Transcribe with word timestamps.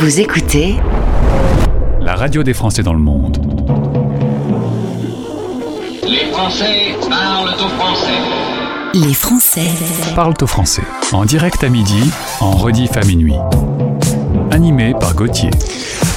Vous 0.00 0.20
écoutez 0.20 0.76
la 2.00 2.14
radio 2.14 2.44
des 2.44 2.54
Français 2.54 2.84
dans 2.84 2.92
le 2.92 3.00
monde. 3.00 3.36
Les 6.06 6.30
Français 6.32 6.94
parlent 7.08 7.48
au 7.48 7.68
français. 7.68 8.20
Les 8.94 9.12
Français 9.12 9.66
Parlent 10.14 10.34
au 10.40 10.46
français. 10.46 10.84
En 11.10 11.24
direct 11.24 11.64
à 11.64 11.68
midi, 11.68 12.12
en 12.40 12.52
rediff 12.52 12.96
à 12.96 13.04
minuit. 13.04 13.34
Animé 14.52 14.94
par 15.00 15.16
Gauthier. 15.16 15.50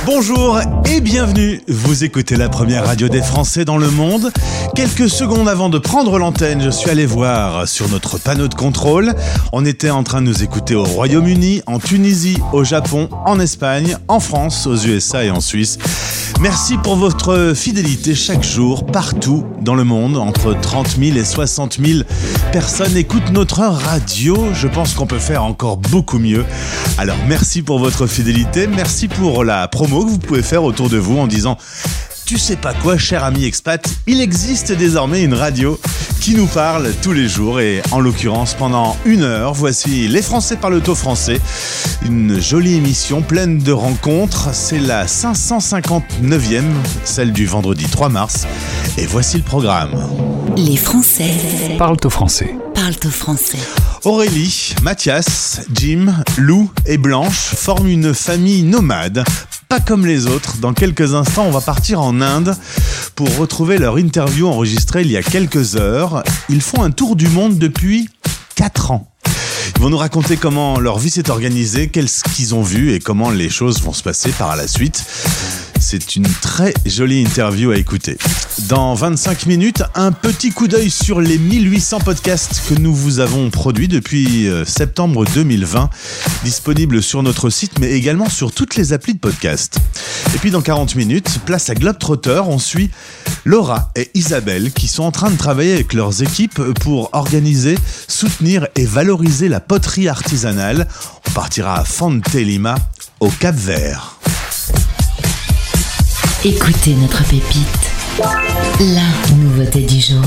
Bonjour 0.04 0.60
et 0.90 1.00
bienvenue. 1.00 1.62
Vous 1.68 2.04
écoutez 2.04 2.36
la 2.36 2.50
première 2.50 2.88
radio 2.88 3.08
des 3.08 3.22
Français 3.22 3.66
dans 3.66 3.78
le 3.78 3.92
monde. 3.92 4.32
Quelques 4.74 5.08
secondes 5.08 5.48
avant 5.48 5.70
de 5.70 5.78
prendre 5.78 6.18
l'antenne, 6.18 6.60
je 6.60 6.72
suis 6.72 6.90
allé 6.90 7.06
voir 7.06 7.68
sur 7.68 7.88
notre 7.88 8.18
panneau 8.18 8.48
de 8.48 8.56
contrôle. 8.56 9.14
On 9.54 9.64
était 9.64 9.92
en 9.92 10.02
train 10.04 10.24
de 10.24 10.28
nous 10.28 10.42
écouter 10.42 10.74
au 10.74 10.84
Royaume-Uni, 10.84 11.62
en 11.68 11.78
Tunisie, 11.78 12.40
au 12.52 12.64
Japon, 12.64 13.10
en 13.28 13.40
Espagne, 13.40 13.96
en 14.08 14.20
France, 14.20 14.66
aux 14.66 14.76
USA 14.76 15.24
et 15.24 15.30
en 15.30 15.40
Suisse. 15.40 15.78
Merci 16.40 16.78
pour 16.78 16.96
votre 16.96 17.54
fidélité 17.56 18.16
chaque 18.16 18.44
jour, 18.44 18.88
partout 18.88 19.46
dans 19.62 19.76
le 19.76 19.84
monde. 19.84 20.18
Entre 20.18 20.60
30 20.60 20.98
000 21.00 21.16
et 21.16 21.24
60 21.24 21.78
000 21.80 22.00
personnes 22.52 22.98
écoutent 22.98 23.32
notre 23.32 23.60
radio. 23.60 24.48
Je 24.54 24.68
pense 24.68 24.96
qu'on 24.96 25.06
peut 25.06 25.20
faire 25.20 25.44
encore 25.44 25.78
beaucoup 25.78 26.18
mieux. 26.18 26.44
Alors 26.98 27.18
merci 27.28 27.62
pour 27.62 27.78
votre 27.78 28.08
fidélité, 28.08 28.66
merci 28.66 29.08
pour 29.08 29.44
la 29.44 29.68
promo 29.92 30.06
que 30.06 30.12
vous 30.12 30.20
pouvez 30.20 30.42
faire 30.42 30.64
autour 30.64 30.90
de 30.90 30.98
vous 30.98 31.18
en 31.18 31.28
disant 31.28 31.58
tu 32.26 32.38
sais 32.38 32.56
pas 32.56 32.74
quoi, 32.74 32.98
cher 32.98 33.26
ami 33.26 33.44
expat, 33.44 33.86
il 34.08 34.22
existe 34.22 34.72
désormais 34.72 35.22
une 35.22 35.34
radio 35.34 35.78
qui 36.22 36.34
nous 36.34 36.48
parle 36.48 36.94
tous 37.02 37.12
les 37.12 37.28
jours 37.28 37.60
et 37.60 37.82
en 37.92 38.00
l'occurrence 38.00 38.54
pendant 38.54 38.96
une 39.04 39.24
heure, 39.24 39.54
voici 39.54 40.08
Les 40.08 40.22
Français 40.22 40.56
parlent 40.56 40.82
au 40.88 40.96
français, 40.96 41.42
une 42.06 42.40
jolie 42.40 42.76
émission 42.76 43.22
pleine 43.22 43.58
de 43.58 43.74
rencontres, 43.74 44.54
c'est 44.54 44.80
la 44.80 45.08
559e, 45.08 46.64
celle 47.04 47.34
du 47.34 47.46
vendredi 47.46 47.86
3 47.88 48.08
mars, 48.08 48.48
et 48.98 49.06
voici 49.06 49.36
le 49.36 49.44
programme. 49.44 49.92
Les 50.56 50.78
Français 50.78 51.32
Parlent 51.78 51.98
au 52.06 52.10
français. 52.10 52.56
parlent 52.74 52.96
au 53.06 53.10
français. 53.10 53.60
Aurélie, 54.06 54.74
Mathias, 54.84 55.62
Jim, 55.74 56.14
Lou 56.38 56.72
et 56.86 56.98
Blanche 56.98 57.36
forment 57.36 57.88
une 57.88 58.14
famille 58.14 58.64
nomade, 58.64 59.24
pas 59.72 59.80
comme 59.80 60.06
les 60.06 60.28
autres. 60.28 60.58
Dans 60.58 60.74
quelques 60.74 61.14
instants, 61.14 61.46
on 61.46 61.52
va 61.52 61.62
partir 61.62 62.02
en 62.02 62.20
Inde 62.20 62.58
pour 63.16 63.34
retrouver 63.38 63.78
leur 63.78 63.98
interview 63.98 64.50
enregistrée 64.50 65.04
il 65.04 65.10
y 65.10 65.16
a 65.16 65.24
quelques 65.24 65.78
heures. 65.78 66.26
Ils 66.50 66.60
font 66.60 66.84
un 66.84 66.92
tour 66.92 67.16
du 67.16 67.30
monde 67.30 67.58
depuis 67.58 68.10
4 68.56 68.92
ans. 68.92 69.10
Ils 69.74 69.82
vont 69.82 69.90
nous 69.90 69.98
raconter 69.98 70.36
comment 70.36 70.78
leur 70.78 71.00
vie 71.00 71.10
s'est 71.10 71.30
organisée, 71.30 71.88
qu'est-ce 71.88 72.22
qu'ils 72.22 72.54
ont 72.54 72.64
vu 72.64 72.92
et 72.94 73.00
comment 73.00 73.30
les 73.30 73.50
choses 73.50 73.82
vont 73.82 73.94
se 73.94 74.04
passer 74.04 74.32
par 74.32 74.58
la 74.58 74.68
suite. 74.68 75.06
C'est 75.80 76.18
une 76.18 76.28
très 76.42 76.74
jolie 76.86 77.22
interview 77.22 77.72
à 77.72 77.78
écouter. 77.78 78.18
Dans 78.60 78.94
25 78.94 79.46
minutes, 79.46 79.82
un 79.96 80.12
petit 80.12 80.52
coup 80.52 80.68
d'œil 80.68 80.90
sur 80.90 81.22
les 81.22 81.38
1800 81.38 82.00
podcasts 82.00 82.62
que 82.68 82.74
nous 82.74 82.94
vous 82.94 83.20
avons 83.20 83.50
produits 83.50 83.88
depuis 83.88 84.48
euh, 84.48 84.66
septembre 84.66 85.26
2020, 85.26 85.90
disponibles 86.44 87.02
sur 87.02 87.24
notre 87.24 87.50
site 87.50 87.80
mais 87.80 87.92
également 87.92 88.30
sur 88.30 88.52
toutes 88.52 88.76
les 88.76 88.92
applis 88.92 89.14
de 89.14 89.20
podcast. 89.20 89.80
Et 90.36 90.38
puis 90.38 90.52
dans 90.52 90.62
40 90.62 90.96
minutes, 90.96 91.40
place 91.46 91.70
à 91.70 91.76
Globetrotter, 91.76 92.42
on 92.46 92.60
suit 92.60 92.92
Laura 93.46 93.92
et 93.96 94.12
Isabelle 94.16 94.72
qui 94.74 94.88
sont 94.88 95.04
en 95.04 95.12
train 95.12 95.32
de 95.32 95.38
travailler 95.38 95.74
avec 95.74 95.94
leurs 95.94 96.22
équipes 96.22 96.62
pour 96.82 97.10
organiser, 97.14 97.78
soutenir 98.08 98.68
et 98.76 98.86
valoriser 98.86 99.48
la 99.48 99.62
poterie 99.62 100.10
artisanale. 100.10 100.88
On 101.28 101.32
partira 101.32 101.80
à 101.80 101.84
Fontelima, 101.86 102.76
au 103.22 103.30
Cap 103.30 103.56
Vert. 103.56 104.18
Écoutez 106.44 106.96
notre 106.96 107.24
pépite. 107.26 107.91
La 108.80 109.36
nouveauté 109.36 109.82
du 109.82 110.00
jour. 110.00 110.24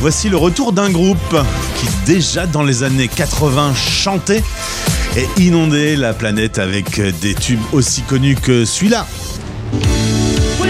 Voici 0.00 0.28
le 0.28 0.36
retour 0.36 0.72
d'un 0.72 0.90
groupe 0.90 1.36
qui 1.76 1.86
déjà 2.04 2.46
dans 2.46 2.62
les 2.62 2.82
années 2.82 3.08
80 3.08 3.74
chantait 3.74 4.42
et 5.16 5.26
inondait 5.40 5.96
la 5.96 6.12
planète 6.12 6.58
avec 6.58 7.00
des 7.20 7.34
tubes 7.34 7.62
aussi 7.72 8.02
connus 8.02 8.36
que 8.36 8.64
celui-là. 8.64 9.06
Oh, 9.72 10.64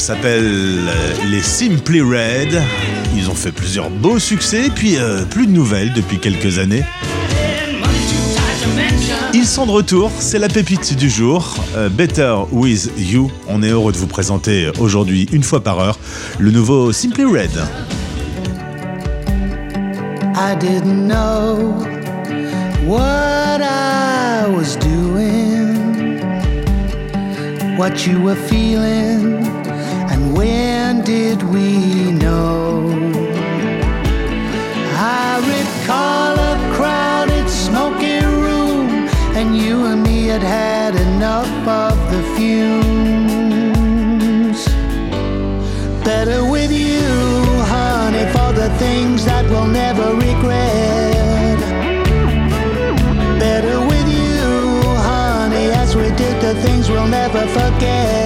s'appellent 0.00 0.88
euh, 0.88 1.12
les 1.30 1.40
Simply 1.40 2.00
Red. 2.00 2.60
Ils 3.14 3.30
ont 3.30 3.34
fait 3.34 3.52
plusieurs 3.52 3.90
beaux 3.90 4.18
succès, 4.18 4.68
puis 4.74 4.96
euh, 4.96 5.24
plus 5.24 5.46
de 5.46 5.52
nouvelles 5.52 5.92
depuis 5.92 6.18
quelques 6.18 6.58
années. 6.58 6.82
Ils 9.32 9.46
sont 9.46 9.66
de 9.66 9.70
retour, 9.70 10.10
c'est 10.18 10.38
la 10.38 10.48
pépite 10.48 10.96
du 10.96 11.08
jour. 11.08 11.54
Euh, 11.76 11.88
Better 11.88 12.34
With 12.50 12.90
You. 12.98 13.30
On 13.48 13.62
est 13.62 13.68
heureux 13.68 13.92
de 13.92 13.96
vous 13.96 14.06
présenter 14.06 14.70
aujourd'hui, 14.80 15.28
une 15.32 15.42
fois 15.42 15.62
par 15.62 15.78
heure, 15.78 15.98
le 16.38 16.50
nouveau 16.50 16.92
Simply 16.92 17.24
Red. 17.24 17.50
I 20.34 20.54
didn't 20.56 21.06
know 21.06 21.74
what 22.86 23.60
I 23.60 24.46
was 24.48 24.76
doing, 24.76 26.18
what 27.76 28.06
you 28.06 28.20
were 28.20 28.36
feeling, 28.48 29.44
and 30.10 30.36
when 30.36 31.02
did 31.02 31.42
we 31.42 32.10
know? 32.12 32.90
I 34.96 35.38
recall 35.46 36.39
and 39.40 39.56
you 39.56 39.86
and 39.86 40.02
me 40.02 40.26
had 40.26 40.42
had 40.42 40.94
enough 40.94 41.48
of 41.66 41.96
the 42.12 42.22
fumes. 42.36 42.60
Better 46.04 46.44
with 46.44 46.70
you, 46.70 47.08
honey, 47.74 48.26
for 48.34 48.52
the 48.52 48.68
things 48.78 49.24
that 49.24 49.44
we'll 49.50 49.72
never 49.82 50.08
regret. 50.28 51.58
Better 53.46 53.78
with 53.92 54.08
you, 54.22 54.44
honey, 55.08 55.66
as 55.82 55.96
we 55.96 56.10
did 56.22 56.36
the 56.42 56.54
things 56.62 56.90
we'll 56.90 57.08
never 57.08 57.46
forget. 57.58 58.19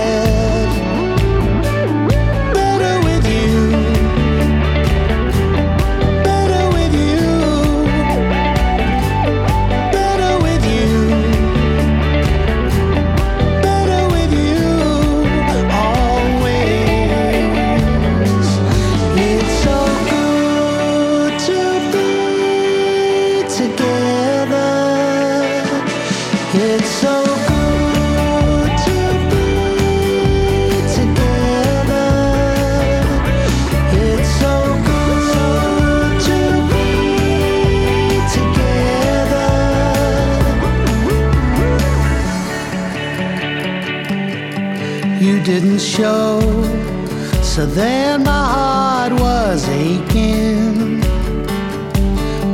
Then 47.75 48.23
my 48.23 48.45
heart 48.55 49.13
was 49.21 49.69
aching. 49.69 51.03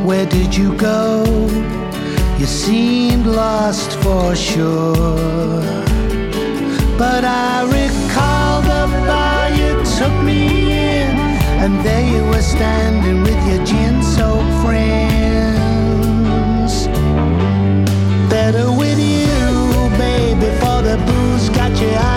Where 0.04 0.24
did 0.26 0.56
you 0.56 0.74
go? 0.76 1.24
You 2.38 2.46
seemed 2.46 3.26
lost 3.26 3.92
for 3.98 4.34
sure. 4.34 5.62
But 6.96 7.24
I 7.24 7.64
recall 7.64 8.62
the 8.62 8.86
bar 9.06 9.50
you 9.50 9.84
took 9.98 10.14
me 10.24 10.72
in, 10.72 11.10
and 11.62 11.84
there 11.84 12.06
you 12.14 12.24
were 12.24 12.42
standing 12.42 13.22
with 13.22 13.40
your 13.46 13.62
gin 13.66 14.02
soaked 14.02 14.52
friends. 14.64 14.88
Better 18.30 18.72
with 18.72 18.98
you, 18.98 19.44
baby, 19.98 20.48
for 20.60 20.80
the 20.82 20.96
booze 21.06 21.48
got 21.50 21.78
you 21.80 22.09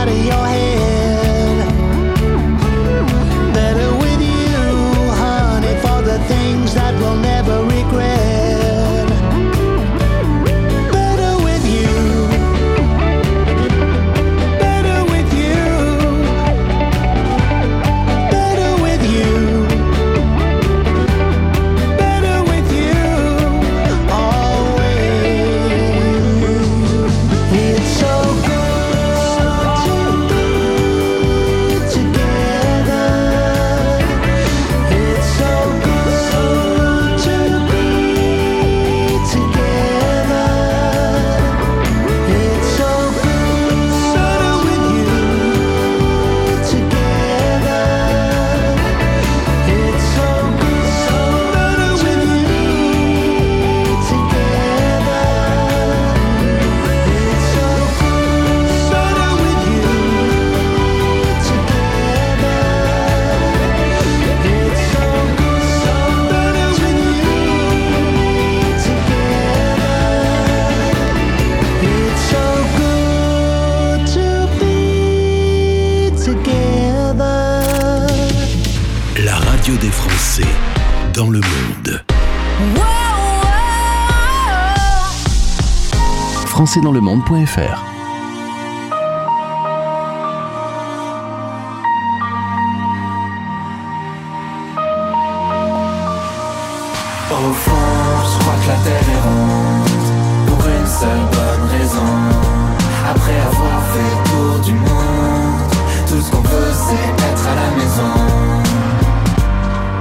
Françaisdanslemonde.fr 86.74 87.84
Au 97.31 97.54
fond, 97.54 97.72
je 98.24 98.40
crois 98.40 98.54
que 98.64 98.68
la 98.70 98.75
terre 98.84 99.08
est 99.08 99.22
ronde 99.22 99.88
Pour 100.48 100.66
une 100.66 100.88
seule 100.88 101.25
bonne 101.31 101.70
raison. 101.78 102.12
Après 103.08 103.38
avoir 103.40 103.84
fait 103.92 104.10
le 104.10 104.24
tour 104.31 104.60
du 104.64 104.74
monde 104.74 105.72
Tout 106.08 106.22
ce 106.22 106.31
qu'on 106.31 106.42
veut 106.42 106.74
c'est 106.74 107.24
être 107.24 107.48
à 107.50 107.56
la 107.56 107.70
maison. 107.78 108.14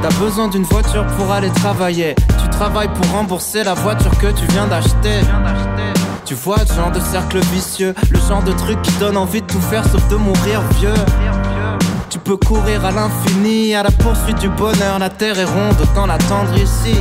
T'as 0.00 0.18
besoin 0.18 0.48
d'une 0.48 0.64
voiture 0.64 1.06
pour 1.18 1.30
aller 1.30 1.50
travailler. 1.50 2.14
Tu 2.42 2.48
travailles 2.48 2.90
pour 2.94 3.10
rembourser 3.12 3.62
la 3.62 3.74
voiture 3.74 4.16
que 4.16 4.28
tu 4.28 4.46
viens 4.46 4.66
d'acheter 4.66 5.20
Tu 6.24 6.34
vois 6.34 6.58
le 6.58 6.74
genre 6.74 6.90
de 6.90 7.00
cercle 7.00 7.38
vicieux 7.52 7.94
Le 8.10 8.18
genre 8.28 8.42
de 8.42 8.52
truc 8.52 8.80
qui 8.82 8.92
donne 8.92 9.16
envie 9.16 9.42
de 9.42 9.46
tout 9.46 9.60
faire 9.60 9.84
sauf 9.84 10.06
de 10.08 10.16
mourir 10.16 10.62
vieux 10.78 10.94
tu 12.12 12.18
peux 12.18 12.36
courir 12.36 12.84
à 12.84 12.90
l'infini, 12.90 13.74
à 13.74 13.82
la 13.82 13.90
poursuite 13.90 14.38
du 14.38 14.50
bonheur. 14.50 14.98
La 14.98 15.08
terre 15.08 15.38
est 15.38 15.46
ronde, 15.46 15.76
autant 15.80 16.04
l'attendre 16.04 16.54
ici. 16.58 16.94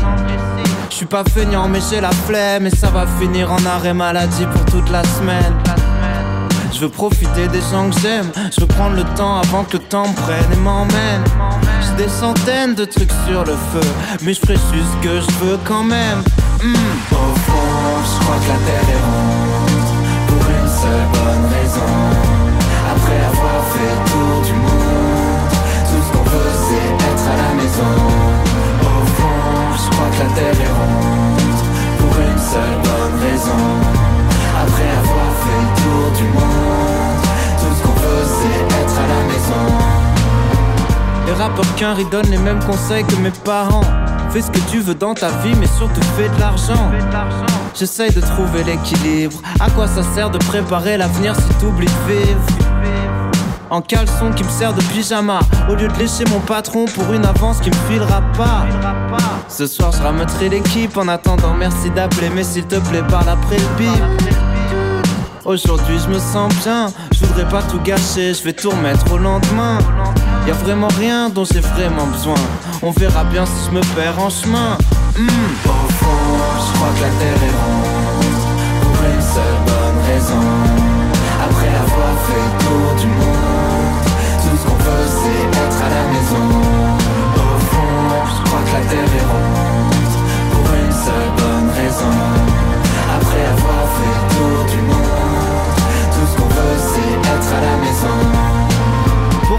Je 0.90 0.96
suis 0.96 1.06
pas 1.06 1.26
feignant, 1.26 1.68
mais 1.68 1.80
j'ai 1.90 2.00
la 2.00 2.12
flemme. 2.12 2.68
Et 2.68 2.70
ça 2.70 2.88
va 2.88 3.06
finir 3.20 3.52
en 3.52 3.66
arrêt 3.66 3.94
maladie 3.94 4.46
pour 4.46 4.64
toute 4.68 4.90
la 4.90 5.04
semaine. 5.04 5.54
Je 6.74 6.80
veux 6.80 6.90
profiter 6.90 7.50
des 7.50 7.60
gens 7.60 7.90
que 7.90 8.00
j'aime. 8.00 8.32
Je 8.56 8.62
veux 8.62 8.68
prendre 8.68 8.96
le 8.96 9.04
temps 9.18 9.42
avant 9.42 9.66
que 9.66 9.74
le 9.74 9.84
temps 9.84 10.08
me 10.08 10.16
prenne 10.16 10.54
et 10.54 10.56
m'emmène. 10.56 11.24
J'ai 11.82 12.06
des 12.06 12.10
centaines 12.10 12.76
de 12.76 12.86
trucs 12.86 13.12
sur 13.28 13.44
le 13.44 13.54
feu, 13.54 13.90
mais 14.22 14.34
je 14.34 14.40
ferai 14.40 14.56
juste 14.56 14.88
ce 15.02 15.08
que 15.08 15.20
je 15.20 15.46
veux 15.46 15.60
quand 15.66 15.84
même. 15.84 16.24
Au 16.64 16.64
fond, 16.64 18.06
je 18.06 18.24
crois 18.24 18.38
que 18.38 18.50
la 18.50 18.60
terre 18.68 18.90
est 18.94 19.02
ronde 19.02 19.90
pour 20.28 20.44
une 20.46 20.70
seule 20.70 21.08
bonne 21.12 21.46
raison. 21.58 21.92
Après 22.94 23.18
avoir 23.18 23.60
fait 23.74 23.90
le 23.90 24.02
tour 24.12 24.36
du 24.46 24.54
monde, 24.54 25.50
tout 25.90 26.02
ce 26.06 26.10
qu'on 26.14 26.24
veut 26.30 26.54
c'est 26.68 26.90
être 27.10 27.28
à 27.34 27.36
la 27.42 27.52
maison. 27.58 27.94
Au 28.80 29.02
fond, 29.18 29.42
je 29.74 29.88
crois 29.90 30.10
que 30.14 30.20
la 30.22 30.30
terre 30.36 30.60
est 30.62 30.74
ronde 30.78 31.62
pour 31.98 32.14
une 32.30 32.38
seule 32.38 32.78
bonne 32.86 33.18
raison. 33.26 33.64
Après 34.62 34.90
avoir 35.02 35.32
fait 35.42 35.62
le 35.66 35.72
tour 35.82 36.06
du 36.16 36.26
monde, 36.26 37.26
tout 37.58 37.74
ce 37.76 37.82
qu'on 37.82 37.98
veut 38.06 38.26
c'est 38.38 38.62
être 38.82 38.98
à 39.00 39.08
la 39.08 39.22
maison. 39.34 39.66
Les 41.26 41.34
rappeurs 41.34 41.74
qu'un 41.76 41.96
donnent 42.12 42.30
les 42.30 42.38
mêmes 42.38 42.64
conseils 42.64 43.04
que 43.04 43.16
mes 43.16 43.32
parents. 43.32 44.11
Fais 44.32 44.42
ce 44.42 44.50
que 44.50 44.60
tu 44.72 44.80
veux 44.80 44.96
dans 44.96 45.14
ta 45.14 45.28
vie, 45.40 45.54
mais 45.60 45.68
surtout 45.68 46.02
fais 46.16 46.30
de 46.30 46.40
l'argent. 46.40 46.90
J'essaye 47.78 48.12
de 48.12 48.22
trouver 48.22 48.64
l'équilibre. 48.64 49.42
À 49.60 49.70
quoi 49.70 49.88
ça 49.88 50.04
sert 50.04 50.30
de 50.30 50.38
préparer 50.38 50.98
l'avenir 50.98 51.36
si 51.36 51.54
t'oublies 51.56 51.88
de 51.88 52.14
vivre? 52.14 52.40
En 53.70 53.82
caleçon 53.82 54.32
qui 54.32 54.46
me 54.46 54.50
sert 54.50 54.74
de 54.74 54.82
pyjama. 54.84 55.42
Au 55.70 55.76
lieu 55.76 55.90
de 55.90 55.98
lécher 56.00 56.24
mon 56.32 56.40
patron 56.40 56.86
pour 56.86 57.12
une 57.12 57.26
avance 57.26 57.60
qui 57.60 57.72
me 57.72 57.76
filera 57.90 58.22
pas. 58.38 58.66
Ce 59.50 59.68
soir 59.68 59.92
je 59.92 60.02
ramènerai 60.02 60.48
l'équipe 60.48 60.96
En 60.96 61.10
attendant. 61.10 61.54
Merci 61.54 61.90
d'appeler 61.90 62.30
Mais 62.34 62.46
s'il 62.46 62.66
te 62.66 62.76
plaît 62.76 63.04
parle 63.10 63.28
après 63.28 63.58
le 63.58 63.78
bip. 63.78 64.32
Aujourd'hui 65.44 66.00
je 66.00 66.10
me 66.10 66.20
sens 66.20 66.54
bien. 66.64 66.88
Je 67.12 67.26
voudrais 67.26 67.50
pas 67.50 67.64
tout 67.64 67.82
gâcher. 67.82 68.34
Je 68.34 68.44
vais 68.44 68.54
tout 68.54 68.70
remettre 68.70 69.12
au 69.12 69.18
lendemain. 69.18 69.80
Y 70.48 70.52
a 70.52 70.54
vraiment 70.54 70.90
rien 70.98 71.28
dont 71.28 71.44
j'ai 71.44 71.60
vraiment 71.60 72.08
besoin 72.08 72.36
On 72.84 72.90
verra 72.90 73.24
bien 73.26 73.46
si 73.46 73.66
je 73.68 73.72
me 73.76 73.82
perds 73.96 74.18
en 74.18 74.30
chemin. 74.30 74.76
Hmm. 75.16 75.28
Au 75.66 75.88
fond 76.00 76.34
je 76.66 76.74
crois 76.74 76.90
que 76.96 77.02
la 77.02 77.14
terre 77.20 77.44
est 77.48 77.56
ronde 77.62 78.42
Pour 78.82 78.98
une 79.06 79.22
seule 79.22 79.60
bonne 79.70 80.00
raison. 80.10 80.46
Après 81.46 81.72
avoir 81.86 82.14
fait 82.26 82.50
tour 82.64 82.88
du 83.02 83.08
monde 83.08 84.02
Tout 84.42 84.58
ce 84.58 84.64
qu'on 84.66 84.80
veut 84.82 85.08
c'est 85.20 85.46
être 85.62 85.82
à 85.86 85.90
la 85.94 86.04
maison. 86.14 86.48
Au 87.38 87.60
fond 87.70 87.94
je 88.34 88.50
crois 88.50 88.62
que 88.66 88.74
la 88.74 88.84
terre 88.90 89.14
est 89.20 89.28
ronde 89.30 90.14
Pour 90.52 90.66
une 90.74 90.96
seule 91.06 91.32
bonne 91.38 91.70
raison. 91.78 92.16
Après 93.18 93.44
avoir 93.56 93.84
fait 93.98 94.18
tour 94.34 94.60
du 94.74 94.82
monde 94.90 95.78
Tout 96.14 96.26
ce 96.32 96.34
qu'on 96.36 96.50
veut 96.50 96.80
c'est 96.92 97.30
être 97.30 97.52
à 97.54 97.62
la 97.62 97.76
maison 97.78 98.21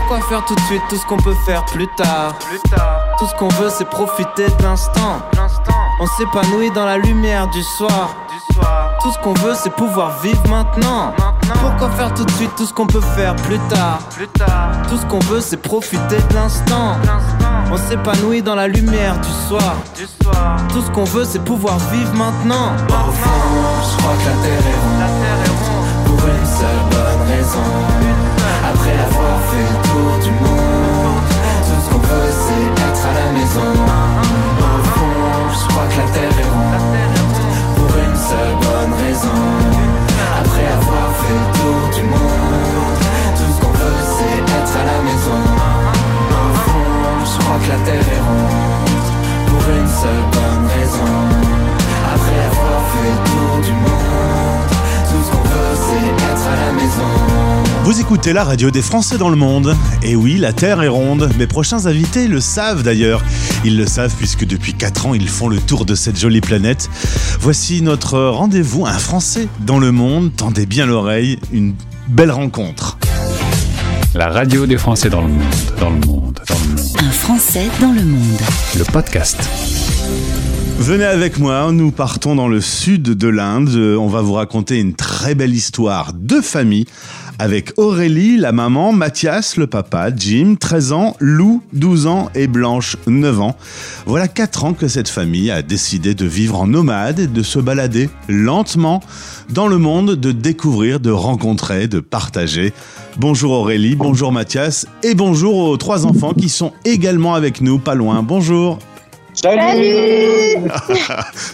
pourquoi 0.02 0.20
faire 0.28 0.44
tout 0.44 0.54
de 0.54 0.60
suite 0.62 0.82
tout 0.88 0.96
ce 0.96 1.06
qu'on 1.06 1.16
peut 1.16 1.34
faire 1.46 1.64
plus 1.66 1.86
tard? 1.96 2.34
Tout 3.18 3.26
ce 3.26 3.34
qu'on 3.34 3.48
veut 3.48 3.70
c'est 3.70 3.88
profiter 3.88 4.48
de 4.48 4.62
l'instant. 4.62 5.20
On 6.00 6.06
s'épanouit 6.06 6.70
dans 6.72 6.84
la 6.84 6.98
lumière 6.98 7.48
du 7.48 7.62
soir. 7.62 8.16
Tout 9.00 9.12
ce 9.12 9.18
qu'on 9.18 9.34
veut 9.34 9.54
c'est 9.54 9.70
pouvoir 9.70 10.18
vivre 10.22 10.42
maintenant. 10.48 11.12
Pourquoi 11.60 11.90
faire 11.90 12.12
tout 12.14 12.24
de 12.24 12.30
suite 12.32 12.50
tout 12.56 12.66
ce 12.66 12.72
qu'on 12.72 12.86
peut 12.86 13.00
faire 13.00 13.36
plus 13.36 13.58
tard? 13.68 13.98
Tout 14.88 14.96
ce 14.96 15.06
qu'on 15.06 15.20
veut 15.20 15.40
c'est 15.40 15.56
profiter 15.56 16.16
de 16.16 16.34
l'instant. 16.34 16.96
On 17.70 17.76
s'épanouit 17.76 18.42
dans 18.42 18.54
la 18.54 18.68
lumière 18.68 19.18
du 19.20 19.30
soir. 19.48 19.74
Tout 20.70 20.82
ce 20.82 20.90
qu'on 20.90 21.04
veut 21.04 21.24
c'est 21.24 21.44
pouvoir 21.44 21.78
vivre 21.92 22.12
maintenant. 22.14 22.72
Au 22.88 23.12
fond 23.12 23.30
je 23.90 23.96
crois 23.98 24.14
que 24.14 24.28
la 24.28 24.34
terre 24.42 24.66
est 24.66 24.78
ronde. 25.48 26.06
Pour 26.06 26.28
une 26.28 26.46
seule 26.46 26.82
bonne 26.90 27.28
raison 27.28 28.31
après 28.82 28.98
avoir 28.98 29.38
fait 29.48 29.68
le 29.70 29.78
tour 29.88 30.12
du 30.24 30.30
monde. 30.42 31.22
Tout 31.66 31.80
ce 31.84 31.90
qu'on 31.90 31.98
veut 31.98 32.32
c'est 32.42 32.66
être 32.82 33.04
à 33.06 33.14
la 33.14 33.28
maison. 33.38 33.70
Au 34.58 34.82
fond 34.90 35.14
je 35.54 35.64
crois 35.68 35.86
que 35.86 35.98
la 35.98 36.08
terre 36.10 36.38
est 36.42 36.50
ronde. 36.50 37.36
Pour 37.76 37.92
une 37.96 38.16
seule 38.16 38.56
bonne 38.66 38.94
raison. 39.06 39.40
Après 40.40 40.66
avoir 40.78 41.08
fait 41.20 41.38
le 41.42 41.48
tour 41.58 41.82
du 41.94 42.02
monde. 42.10 42.98
Tout 43.36 43.50
ce 43.54 43.58
qu'on 43.62 43.72
veut 43.72 44.02
c'est 44.16 44.38
être 44.58 44.74
à 44.82 44.84
la 44.90 44.98
maison. 45.06 45.42
Au 46.30 46.54
fond 46.64 46.90
je 47.30 47.36
crois 47.38 47.58
que 47.62 47.68
la 47.70 47.78
terre 47.86 48.08
est 48.16 48.24
ronde. 48.26 49.08
Pour 49.46 49.62
une 49.78 49.92
seule 50.02 50.26
bonne 50.34 50.66
raison. 50.74 51.14
Après 52.14 52.40
avoir 52.50 52.80
fait 52.90 53.10
le 53.14 53.20
tour 53.30 53.52
du 53.62 53.72
monde 53.72 53.92
Tout 55.12 55.24
ce 55.26 55.30
qu'on 55.30 55.42
veut 55.42 55.76
c'est 55.76 56.24
être 56.24 56.46
à 56.46 56.56
la 56.56 56.72
maison 56.72 57.02
Vous 57.84 58.00
écoutez 58.00 58.32
la 58.32 58.44
radio 58.44 58.70
des 58.70 58.80
Français 58.80 59.18
dans 59.18 59.28
le 59.28 59.36
monde. 59.36 59.76
Et 60.02 60.16
oui, 60.16 60.38
la 60.38 60.54
Terre 60.54 60.82
est 60.82 60.88
ronde. 60.88 61.28
Mes 61.38 61.46
prochains 61.46 61.84
invités 61.84 62.28
le 62.28 62.40
savent 62.40 62.82
d'ailleurs. 62.82 63.22
Ils 63.62 63.76
le 63.76 63.86
savent 63.86 64.14
puisque 64.16 64.46
depuis 64.46 64.72
4 64.72 65.06
ans, 65.06 65.14
ils 65.14 65.28
font 65.28 65.48
le 65.48 65.58
tour 65.58 65.84
de 65.84 65.94
cette 65.94 66.18
jolie 66.18 66.40
planète. 66.40 66.88
Voici 67.40 67.82
notre 67.82 68.18
rendez-vous, 68.18 68.86
un 68.86 68.98
Français 68.98 69.48
dans 69.60 69.78
le 69.78 69.92
monde. 69.92 70.32
Tendez 70.34 70.64
bien 70.64 70.86
l'oreille, 70.86 71.38
une 71.52 71.74
belle 72.08 72.30
rencontre. 72.30 72.96
La 74.14 74.28
radio 74.28 74.64
des 74.64 74.78
Français 74.78 75.10
dans 75.10 75.20
le 75.20 75.28
monde, 75.28 75.42
dans 75.78 75.90
le 75.90 76.06
monde, 76.06 76.40
dans 76.48 76.54
le 76.54 76.82
monde. 76.82 76.96
Un 76.98 77.10
Français 77.10 77.68
dans 77.82 77.92
le 77.92 78.02
monde. 78.02 78.40
Le 78.78 78.84
podcast. 78.84 79.38
Venez 80.78 81.04
avec 81.04 81.38
moi, 81.38 81.70
nous 81.72 81.90
partons 81.90 82.34
dans 82.34 82.48
le 82.48 82.60
sud 82.60 83.02
de 83.02 83.28
l'Inde. 83.28 83.70
On 83.98 84.08
va 84.08 84.20
vous 84.20 84.32
raconter 84.32 84.78
une 84.78 84.94
très 84.94 85.34
belle 85.34 85.54
histoire 85.54 86.12
de 86.12 86.40
famille 86.40 86.86
avec 87.38 87.72
Aurélie, 87.76 88.36
la 88.36 88.52
maman, 88.52 88.92
Mathias, 88.92 89.56
le 89.56 89.66
papa, 89.66 90.14
Jim, 90.14 90.54
13 90.58 90.92
ans, 90.92 91.16
Lou, 91.18 91.62
12 91.72 92.06
ans 92.06 92.30
et 92.34 92.46
Blanche, 92.46 92.96
9 93.06 93.40
ans. 93.40 93.56
Voilà 94.06 94.28
4 94.28 94.64
ans 94.64 94.72
que 94.74 94.86
cette 94.86 95.08
famille 95.08 95.50
a 95.50 95.62
décidé 95.62 96.14
de 96.14 96.26
vivre 96.26 96.60
en 96.60 96.66
nomade 96.66 97.18
et 97.18 97.26
de 97.26 97.42
se 97.42 97.58
balader 97.58 98.10
lentement 98.28 99.02
dans 99.50 99.66
le 99.66 99.78
monde, 99.78 100.14
de 100.14 100.32
découvrir, 100.32 101.00
de 101.00 101.10
rencontrer, 101.10 101.88
de 101.88 102.00
partager. 102.00 102.72
Bonjour 103.18 103.52
Aurélie, 103.52 103.96
bonjour 103.96 104.32
Mathias 104.32 104.86
et 105.02 105.14
bonjour 105.14 105.56
aux 105.56 105.76
trois 105.76 106.06
enfants 106.06 106.34
qui 106.34 106.48
sont 106.48 106.72
également 106.84 107.34
avec 107.34 107.60
nous, 107.60 107.78
pas 107.78 107.94
loin. 107.94 108.22
Bonjour. 108.22 108.78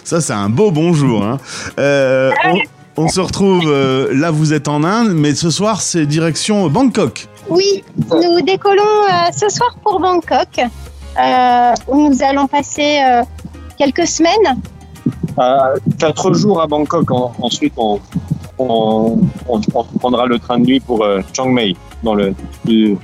Ça, 0.03 0.21
c'est 0.21 0.33
un 0.33 0.49
beau 0.49 0.71
bonjour. 0.71 1.23
hein. 1.23 1.37
Euh, 1.79 2.31
on, 2.97 3.03
on 3.03 3.07
se 3.07 3.19
retrouve, 3.19 3.63
euh, 3.67 4.09
là 4.13 4.31
vous 4.31 4.53
êtes 4.53 4.67
en 4.67 4.83
Inde, 4.83 5.11
mais 5.13 5.33
ce 5.35 5.49
soir 5.49 5.81
c'est 5.81 6.05
direction 6.05 6.67
Bangkok. 6.69 7.27
Oui, 7.49 7.83
nous 8.11 8.41
décollons 8.41 8.83
euh, 9.09 9.31
ce 9.35 9.49
soir 9.49 9.75
pour 9.83 9.99
Bangkok, 9.99 10.59
euh, 10.59 11.73
où 11.87 12.09
nous 12.09 12.23
allons 12.23 12.47
passer 12.47 12.99
euh, 13.03 13.23
quelques 13.77 14.05
semaines. 14.07 14.59
Euh, 15.39 15.75
quatre 15.97 16.33
jours 16.33 16.61
à 16.61 16.67
Bangkok. 16.67 17.09
En- 17.11 17.31
ensuite, 17.41 17.73
on, 17.77 17.99
on, 18.59 19.17
on- 19.47 19.61
on 19.73 19.83
prendra 19.99 20.25
le 20.25 20.37
train 20.37 20.59
de 20.59 20.65
nuit 20.65 20.79
pour 20.79 21.03
euh, 21.03 21.21
Chiang 21.33 21.47
Mai, 21.49 21.75
dans 22.03 22.13
le 22.13 22.33
plus, 22.65 22.97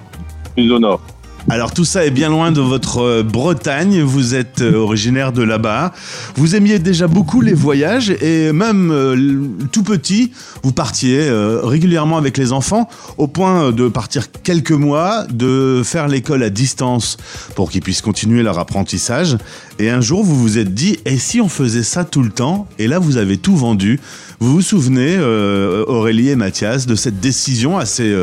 plus 0.54 0.72
au 0.72 0.80
nord. 0.80 1.00
Alors 1.48 1.72
tout 1.72 1.86
ça 1.86 2.04
est 2.04 2.12
bien 2.12 2.30
loin 2.30 2.52
de 2.52 2.60
votre 2.60 2.98
euh, 3.04 3.24
Bretagne, 3.24 4.02
vous 4.02 4.34
êtes 4.34 4.62
euh, 4.62 4.78
originaire 4.78 5.32
de 5.32 5.44
là-bas. 5.44 5.94
Vous 6.36 6.56
aimiez 6.56 6.80
déjà 6.80 7.08
beaucoup 7.08 7.40
les 7.40 7.54
voyages 7.54 8.10
et 8.10 8.52
même 8.52 8.90
euh, 8.92 9.48
tout 9.72 9.84
petit, 9.84 10.32
vous 10.64 10.72
partiez 10.72 11.30
régulièrement 11.64 12.18
avec 12.18 12.38
les 12.38 12.52
enfants 12.52 12.90
au 13.18 13.28
point 13.28 13.72
de 13.72 13.88
partir 13.88 14.32
quelques 14.32 14.72
mois, 14.72 15.26
de 15.30 15.84
faire 15.84 16.08
l'école 16.08 16.42
à 16.42 16.50
distance 16.50 17.18
pour 17.54 17.70
qu'ils 17.70 17.82
puissent 17.82 18.02
continuer 18.02 18.42
leur 18.42 18.58
apprentissage. 18.58 19.38
Et 19.78 19.92
un 19.92 20.02
jour, 20.02 20.24
vous 20.24 20.36
vous 20.36 20.58
êtes 20.58 20.74
dit, 20.74 20.98
et 21.06 21.18
si 21.18 21.42
on 21.42 21.50
faisait 21.50 21.84
ça 21.84 22.06
tout 22.06 22.24
le 22.24 22.32
temps? 22.32 22.68
Et 22.80 22.88
là, 22.88 22.98
vous 22.98 23.18
avez 23.18 23.38
tout 23.38 23.56
vendu. 23.56 24.00
Vous 24.40 24.52
vous 24.54 24.62
souvenez, 24.62 25.20
Aurélie 25.20 26.30
et 26.30 26.36
Mathias, 26.36 26.88
de 26.88 26.96
cette 26.96 27.20
décision 27.20 27.78
assez 27.78 28.14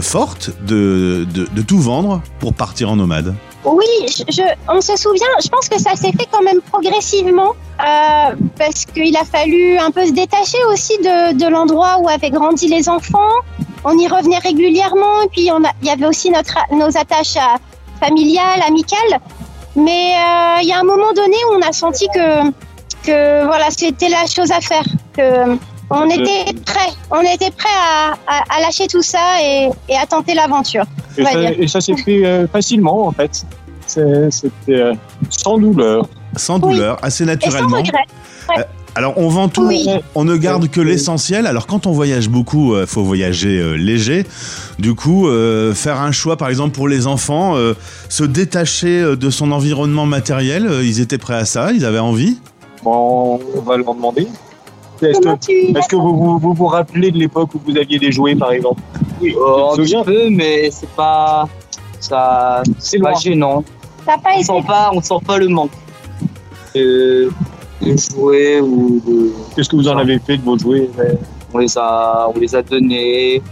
forte 0.00 0.50
de, 0.64 1.26
de, 1.32 1.62
tout 1.62 1.78
vendre 1.78 2.22
pour 2.40 2.54
partir 2.54 2.90
en 2.90 2.96
nomade 2.96 3.34
Oui, 3.64 3.84
on 4.68 4.80
se 4.80 4.96
souvient, 4.96 5.26
je 5.42 5.48
pense 5.48 5.68
que 5.68 5.80
ça 5.80 5.94
s'est 5.94 6.12
fait 6.12 6.26
quand 6.30 6.42
même 6.42 6.60
progressivement, 6.70 7.52
euh, 7.80 8.34
parce 8.58 8.84
qu'il 8.86 9.16
a 9.16 9.24
fallu 9.24 9.78
un 9.78 9.90
peu 9.90 10.06
se 10.06 10.12
détacher 10.12 10.58
aussi 10.72 10.96
de, 10.98 11.38
de 11.38 11.48
l'endroit 11.48 11.98
où 12.00 12.08
avaient 12.08 12.30
grandi 12.30 12.68
les 12.68 12.88
enfants. 12.88 13.34
On 13.84 13.98
y 13.98 14.06
revenait 14.06 14.38
régulièrement, 14.38 15.22
et 15.24 15.28
puis 15.28 15.50
on 15.50 15.60
il 15.82 15.88
y 15.88 15.90
avait 15.90 16.06
aussi 16.06 16.30
notre, 16.30 16.56
nos 16.72 16.96
attaches 16.96 17.36
à- 17.36 17.56
familiales, 18.04 18.62
amicales. 18.66 19.20
Mais 19.76 20.14
euh, 20.16 20.62
il 20.62 20.68
y 20.68 20.72
a 20.72 20.78
un 20.78 20.84
moment 20.84 21.12
donné 21.14 21.36
où 21.50 21.54
on 21.56 21.62
a 21.62 21.72
senti 21.72 22.06
que, 22.14 22.50
que 23.04 23.44
voilà, 23.46 23.70
c'était 23.70 24.08
la 24.08 24.26
chose 24.26 24.50
à 24.52 24.60
faire, 24.60 24.84
que 25.16 25.56
on 25.92 26.10
était 26.10 26.52
prêt, 26.64 26.90
on 27.10 27.20
était 27.20 27.50
prêt 27.50 27.68
à, 27.80 28.12
à- 28.26 28.42
à 28.56 28.60
lâcher 28.60 28.86
tout 28.86 29.02
ça 29.02 29.40
et, 29.42 29.68
et 29.88 29.96
à 29.96 30.06
tenter 30.06 30.34
l'aventure. 30.34 30.84
Et 31.16 31.24
ça, 31.24 31.30
dire. 31.40 31.54
et 31.58 31.68
ça 31.68 31.80
s'est 31.80 31.96
fait 31.96 32.24
euh, 32.24 32.46
facilement, 32.48 33.06
en 33.06 33.12
fait. 33.12 33.44
C'était 33.86 34.50
euh, 34.70 34.94
sans 35.30 35.58
douleur. 35.58 36.08
Sans 36.36 36.58
douleur, 36.58 36.98
assez 37.02 37.24
Et 37.24 37.26
sans 37.26 37.32
naturellement. 37.32 37.76
regret. 37.78 38.04
Ouais. 38.56 38.64
Alors 38.94 39.14
on 39.16 39.28
vend 39.28 39.48
tout, 39.48 39.66
Oui. 39.68 39.86
on 40.14 40.24
ne 40.24 40.36
garde 40.36 40.68
que 40.68 40.80
l'essentiel. 40.80 41.46
Alors 41.46 41.66
quand 41.66 41.86
on 41.86 41.92
voyage 41.92 42.28
beaucoup, 42.28 42.76
il 42.78 42.86
faut 42.86 43.02
voyager 43.02 43.58
euh, 43.58 43.72
léger. 43.74 44.26
Du 44.78 44.94
coup, 44.94 45.28
euh, 45.28 45.72
faire 45.74 45.98
un 46.00 46.12
choix 46.12 46.36
par 46.36 46.48
exemple 46.50 46.72
pour 46.74 46.88
les 46.88 47.06
enfants, 47.06 47.56
euh, 47.56 47.72
se 48.10 48.22
détacher 48.24 49.00
euh, 49.00 49.16
de 49.16 49.30
son 49.30 49.50
environnement 49.50 50.04
matériel, 50.04 50.66
euh, 50.66 50.84
ils 50.84 51.00
étaient 51.00 51.16
prêts 51.18 51.36
à 51.36 51.46
ça, 51.46 51.72
ils 51.72 51.86
avaient 51.86 51.98
envie? 51.98 52.38
Bon, 52.84 53.40
on 53.56 53.60
va 53.62 53.76
leur 53.78 53.94
demander. 53.94 54.26
Est-ce 55.02 55.88
que, 55.88 55.96
vous, 55.96 56.16
vous 56.16 56.38
vous 56.38 56.52
vous 56.54 56.66
rappelez 56.66 57.10
de 57.10 57.18
l'époque 57.18 57.54
où 57.54 57.60
vous 57.64 57.76
aviez 57.76 57.98
des 57.98 58.12
jouets, 58.12 58.36
par 58.36 58.52
exemple 58.52 58.80
Oui, 59.20 59.32
te 59.32 59.96
un 59.96 60.04
peu, 60.04 60.30
mais 60.30 60.70
c'est 60.70 60.90
pas. 60.90 61.48
Ça, 62.00 62.62
c'est 62.78 62.98
pas 62.98 63.14
gênant. 63.14 63.64
Pas 64.04 64.18
On 64.24 64.30
été 64.32 64.44
sent 64.44 64.64
pas, 64.66 64.90
on 64.92 65.00
sent 65.00 65.24
pas 65.24 65.38
le 65.38 65.48
manque 65.48 65.70
de, 66.74 67.30
de 67.80 67.96
jouets 67.96 68.60
ou 68.60 69.00
de. 69.06 69.32
Qu'est-ce 69.54 69.68
que 69.68 69.76
vous 69.76 69.88
en 69.88 69.96
avez 69.98 70.18
fait 70.18 70.36
de 70.36 70.42
vos 70.42 70.58
jouets 70.58 70.90
On 71.54 71.58
les 71.58 71.78
a, 71.78 72.28
on 72.34 72.38
les 72.38 72.54
a 72.54 72.62
donnés. 72.62 73.42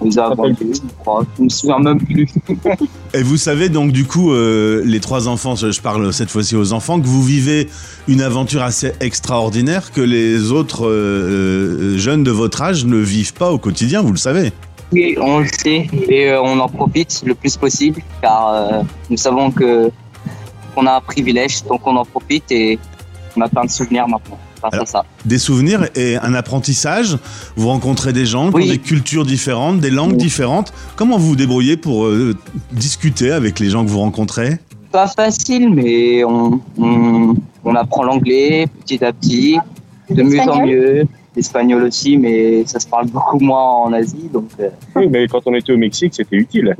On 0.00 0.16
a 0.16 0.34
vendus, 0.34 0.74
je 0.74 0.80
crois. 1.00 1.24
Je 1.36 1.42
me 1.44 1.48
souviens 1.48 1.78
même 1.78 2.00
plus. 2.00 2.28
Et 3.14 3.22
vous 3.22 3.36
savez 3.36 3.68
donc 3.68 3.92
du 3.92 4.04
coup, 4.04 4.32
euh, 4.32 4.82
les 4.84 5.00
trois 5.00 5.28
enfants, 5.28 5.56
je 5.56 5.80
parle 5.80 6.12
cette 6.12 6.30
fois-ci 6.30 6.56
aux 6.56 6.72
enfants, 6.72 7.00
que 7.00 7.06
vous 7.06 7.22
vivez 7.22 7.68
une 8.06 8.20
aventure 8.20 8.62
assez 8.62 8.92
extraordinaire 9.00 9.92
que 9.92 10.00
les 10.00 10.52
autres 10.52 10.86
euh, 10.86 11.94
euh, 11.94 11.98
jeunes 11.98 12.22
de 12.22 12.30
votre 12.30 12.62
âge 12.62 12.84
ne 12.84 12.96
vivent 12.96 13.34
pas 13.34 13.50
au 13.50 13.58
quotidien, 13.58 14.02
vous 14.02 14.12
le 14.12 14.18
savez. 14.18 14.52
Oui, 14.92 15.16
on 15.20 15.40
le 15.40 15.46
sait 15.46 15.86
et 15.92 16.30
euh, 16.30 16.40
on 16.40 16.58
en 16.60 16.68
profite 16.68 17.22
le 17.26 17.34
plus 17.34 17.56
possible 17.56 18.00
car 18.22 18.48
euh, 18.48 18.82
nous 19.10 19.18
savons 19.18 19.50
que 19.50 19.90
qu'on 20.74 20.86
a 20.86 20.96
un 20.96 21.00
privilège, 21.00 21.64
donc 21.64 21.86
on 21.86 21.96
en 21.96 22.04
profite 22.04 22.50
et 22.50 22.78
on 23.36 23.40
a 23.42 23.48
plein 23.48 23.64
de 23.64 23.70
souvenirs 23.70 24.08
maintenant 24.08 24.38
grâce 24.70 24.94
Alors, 24.94 25.04
à 25.04 25.04
ça. 25.04 25.04
Des 25.24 25.38
souvenirs 25.38 25.88
et 25.94 26.16
un 26.16 26.34
apprentissage. 26.34 27.16
Vous 27.56 27.68
rencontrez 27.68 28.12
des 28.12 28.26
gens 28.26 28.50
qui 28.50 28.56
Oui. 28.56 28.64
ont 28.64 28.72
des 28.72 28.78
cultures 28.78 29.24
différentes, 29.24 29.80
des 29.80 29.90
langues 29.90 30.12
Oui. 30.12 30.16
différentes. 30.18 30.72
Comment 30.96 31.18
vous 31.18 31.28
vous 31.28 31.36
débrouillez 31.36 31.76
pour 31.76 32.06
euh, 32.06 32.34
discuter 32.72 33.30
avec 33.32 33.58
les 33.60 33.70
gens 33.70 33.84
que 33.84 33.90
vous 33.90 34.00
rencontrez? 34.00 34.58
Pas 34.92 35.06
facile, 35.06 35.70
mais 35.70 36.24
on, 36.24 36.60
on, 36.78 37.34
on 37.64 37.74
apprend 37.74 38.02
l'anglais 38.04 38.66
petit 38.84 39.04
à 39.04 39.12
petit, 39.12 39.58
de 40.10 40.22
mieux 40.22 40.40
en 40.40 40.44
L'espagnol 40.46 40.66
mieux. 40.68 41.06
L'espagnol 41.36 41.82
aussi, 41.84 42.16
mais 42.16 42.64
ça 42.66 42.80
se 42.80 42.86
parle 42.86 43.06
beaucoup 43.08 43.38
moins 43.38 43.62
en 43.84 43.92
Asie, 43.92 44.28
donc 44.32 44.48
euh, 44.58 44.70
Oui, 44.96 45.06
mais 45.10 45.28
quand 45.28 45.40
on 45.46 45.54
était 45.54 45.72
au 45.72 45.76
Mexique, 45.76 46.14
c'était 46.14 46.36
utile. 46.36 46.74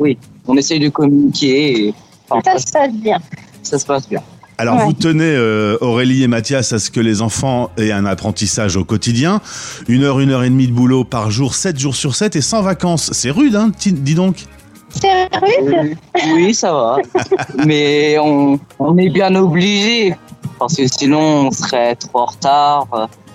on 0.48 0.56
essaye 0.56 0.80
de 0.80 0.88
communiquer 0.88 1.88
et 1.88 1.94
enfin, 2.30 2.40
Ça 2.44 2.58
se 2.58 2.72
passe 2.72 2.92
bien. 2.94 3.18
ça 3.62 3.78
se 3.78 3.86
passe 3.86 4.08
bien. 4.08 4.20
Alors 4.60 4.76
Ouais. 4.78 4.84
vous 4.86 4.92
tenez 4.92 5.24
euh, 5.24 5.76
Aurélie 5.80 6.24
et 6.24 6.26
Mathias 6.28 6.72
à 6.72 6.78
ce 6.80 6.90
que 6.90 6.98
les 7.00 7.22
enfants 7.22 7.70
aient 7.78 7.92
un 7.92 8.04
apprentissage 8.04 8.76
au 8.76 8.84
quotidien, 8.84 9.40
une 9.86 10.02
heure, 10.02 10.18
une 10.18 10.30
heure 10.32 10.42
et 10.42 10.50
demie 10.50 10.66
de 10.66 10.72
boulot 10.72 11.04
par 11.04 11.30
jour, 11.30 11.54
sept 11.54 11.78
jours 11.78 11.94
sur 11.94 12.16
sept 12.16 12.34
et 12.34 12.40
sans 12.40 12.62
vacances. 12.62 13.10
C'est 13.12 13.30
rude, 13.30 13.54
hein 13.54 13.70
Dis 13.86 14.14
donc. 14.14 14.44
C'est 14.90 15.28
rude. 15.40 15.96
Oui, 16.34 16.54
ça 16.54 16.72
va, 16.72 16.96
mais 17.66 18.18
on, 18.18 18.58
on 18.80 18.96
est 18.98 19.10
bien 19.10 19.34
obligé 19.36 20.16
parce 20.58 20.74
que 20.74 20.86
sinon 20.88 21.20
on 21.20 21.50
serait 21.52 21.94
trop 21.94 22.20
en 22.20 22.26
retard. 22.26 22.86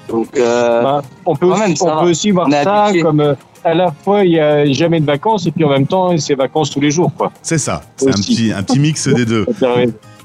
Donc 0.10 0.28
euh, 0.36 0.82
Bah, 0.84 1.02
on 1.26 1.36
peut, 1.38 1.48
quand 1.48 1.54
aussi, 1.54 1.62
même, 1.62 1.76
ça 1.78 1.98
on 1.98 2.04
peut 2.04 2.10
aussi 2.10 2.32
voir 2.32 2.50
ça 2.52 2.84
habitué. 2.86 3.02
comme 3.02 3.22
euh, 3.22 3.36
à 3.64 3.74
la 3.74 3.94
fois 4.04 4.26
il 4.26 4.32
n'y 4.32 4.40
a 4.40 4.66
jamais 4.74 5.00
de 5.00 5.06
vacances 5.06 5.46
et 5.46 5.52
puis 5.52 5.64
en 5.64 5.70
même 5.70 5.88
temps 5.88 6.18
c'est 6.18 6.36
vacances 6.36 6.70
tous 6.72 6.82
les 6.82 6.92
jours. 6.92 7.12
Quoi. 7.18 7.32
C'est 7.42 7.58
ça. 7.60 7.82
C'est 7.96 8.10
un 8.10 8.12
petit, 8.12 8.52
un 8.52 8.64
petit 8.64 8.80
mix 8.80 9.08
des 9.08 9.24
deux. 9.26 9.46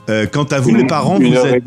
Euh, 0.08 0.26
quant 0.26 0.44
à 0.44 0.60
vous 0.60 0.74
les 0.74 0.86
parents, 0.86 1.18
vous 1.18 1.34
êtes. 1.34 1.64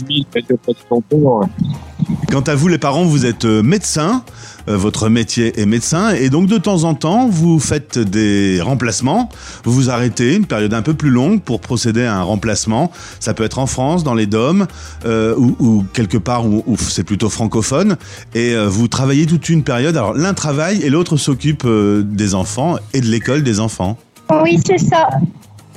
Quant 2.30 2.42
à 2.42 2.56
vous, 2.56 2.68
les 2.68 2.78
parents, 2.78 3.04
vous 3.04 3.26
êtes 3.26 3.46
euh, 3.46 3.62
médecin, 3.62 4.24
euh, 4.68 4.78
votre 4.78 5.10
métier 5.10 5.60
est 5.60 5.66
médecin, 5.66 6.12
et 6.12 6.30
donc 6.30 6.48
de 6.48 6.58
temps 6.58 6.86
en 6.86 6.94
temps, 6.94 7.28
vous 7.28 7.60
faites 7.60 8.00
des 8.00 8.62
remplacements, 8.62 9.30
vous 9.66 9.74
vous 9.74 9.90
arrêtez 9.90 10.36
une 10.36 10.46
période 10.46 10.74
un 10.74 10.82
peu 10.82 10.94
plus 10.94 11.10
longue 11.10 11.42
pour 11.42 11.60
procéder 11.60 12.06
à 12.06 12.16
un 12.16 12.24
remplacement. 12.24 12.92
Ça 13.20 13.34
peut 13.34 13.44
être 13.44 13.60
en 13.60 13.68
France, 13.68 14.04
dans 14.04 14.14
les 14.14 14.28
DOM, 14.28 14.66
euh, 15.06 15.36
ou, 15.38 15.56
ou 15.60 15.86
quelque 15.94 16.18
part 16.18 16.46
où, 16.46 16.64
où 16.66 16.78
c'est 16.78 17.04
plutôt 17.04 17.30
francophone, 17.30 17.98
et 18.34 18.54
euh, 18.54 18.68
vous 18.68 18.88
travaillez 18.88 19.26
toute 19.26 19.50
une 19.50 19.64
période. 19.64 19.98
Alors 19.98 20.14
l'un 20.14 20.34
travaille 20.34 20.82
et 20.82 20.90
l'autre 20.90 21.18
s'occupe 21.18 21.64
euh, 21.66 22.02
des 22.02 22.34
enfants 22.34 22.78
et 22.94 23.02
de 23.02 23.08
l'école 23.08 23.44
des 23.44 23.60
enfants. 23.60 23.98
Oui, 24.42 24.58
c'est 24.66 24.80
ça. 24.80 25.10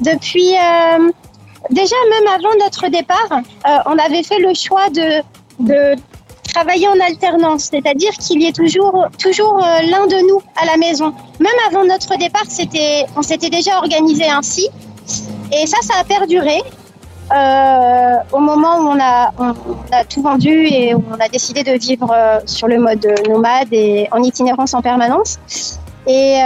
Depuis. 0.01 0.53
Déjà, 1.71 1.97
même 2.11 2.29
avant 2.35 2.55
notre 2.61 2.89
départ, 2.89 3.29
euh, 3.33 3.79
on 3.87 3.99
avait 3.99 4.23
fait 4.23 4.39
le 4.39 4.55
choix 4.55 4.89
de, 4.91 5.23
de 5.61 6.01
travailler 6.53 6.89
en 6.89 7.01
alternance, 7.01 7.71
c'est-à-dire 7.71 8.13
qu'il 8.13 8.43
y 8.43 8.47
ait 8.47 8.53
toujours, 8.53 9.07
toujours 9.19 9.63
euh, 9.63 9.81
l'un 9.91 10.07
de 10.07 10.29
nous 10.29 10.43
à 10.61 10.67
la 10.67 10.77
maison. 10.77 11.13
Même 11.41 11.59
avant 11.69 11.85
notre 11.85 12.17
départ, 12.17 12.45
on 13.17 13.23
s'était 13.23 13.51
déjà 13.51 13.79
organisé 13.79 14.29
ainsi. 14.29 14.69
Et 15.53 15.67
ça, 15.67 15.79
ça 15.83 15.95
a 16.01 16.05
perduré. 16.05 16.63
Euh, 17.35 18.17
au 18.33 18.39
moment 18.39 18.77
où 18.81 18.89
on 18.89 19.01
a, 19.01 19.33
on, 19.39 19.55
a 19.91 20.05
tout 20.05 20.21
vendu 20.21 20.67
et 20.67 20.95
où 20.95 21.03
on 21.11 21.19
a 21.19 21.29
décidé 21.29 21.63
de 21.63 21.73
vivre 21.73 22.15
sur 22.45 22.69
le 22.69 22.79
mode 22.79 23.07
nomade 23.27 23.69
et 23.73 24.09
en 24.13 24.23
itinérance 24.23 24.75
en 24.75 24.83
permanence. 24.83 25.39
Et, 26.07 26.39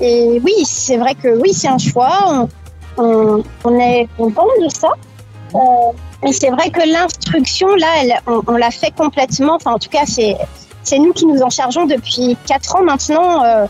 et 0.00 0.40
oui, 0.42 0.64
c'est 0.64 0.96
vrai 0.96 1.14
que 1.14 1.28
oui, 1.28 1.52
c'est 1.52 1.68
un 1.68 1.76
choix. 1.76 2.48
On, 2.96 3.42
on 3.64 3.78
est 3.78 4.08
content 4.16 4.46
de 4.62 4.68
ça. 4.68 4.88
Euh, 5.54 5.58
mais 6.22 6.32
c'est 6.32 6.50
vrai 6.50 6.70
que 6.70 6.80
l'instruction, 6.90 7.68
là, 7.76 7.86
elle, 8.02 8.14
on, 8.26 8.40
on 8.46 8.56
l'a 8.56 8.70
fait 8.70 8.92
complètement. 8.96 9.54
Enfin, 9.56 9.72
en 9.72 9.78
tout 9.78 9.90
cas, 9.90 10.04
c'est 10.06 10.36
c'est 10.82 10.98
nous 10.98 11.12
qui 11.12 11.26
nous 11.26 11.40
en 11.40 11.48
chargeons 11.50 11.86
depuis 11.86 12.36
quatre 12.46 12.76
ans 12.76 12.82
maintenant, 12.82 13.42
euh, 13.44 13.66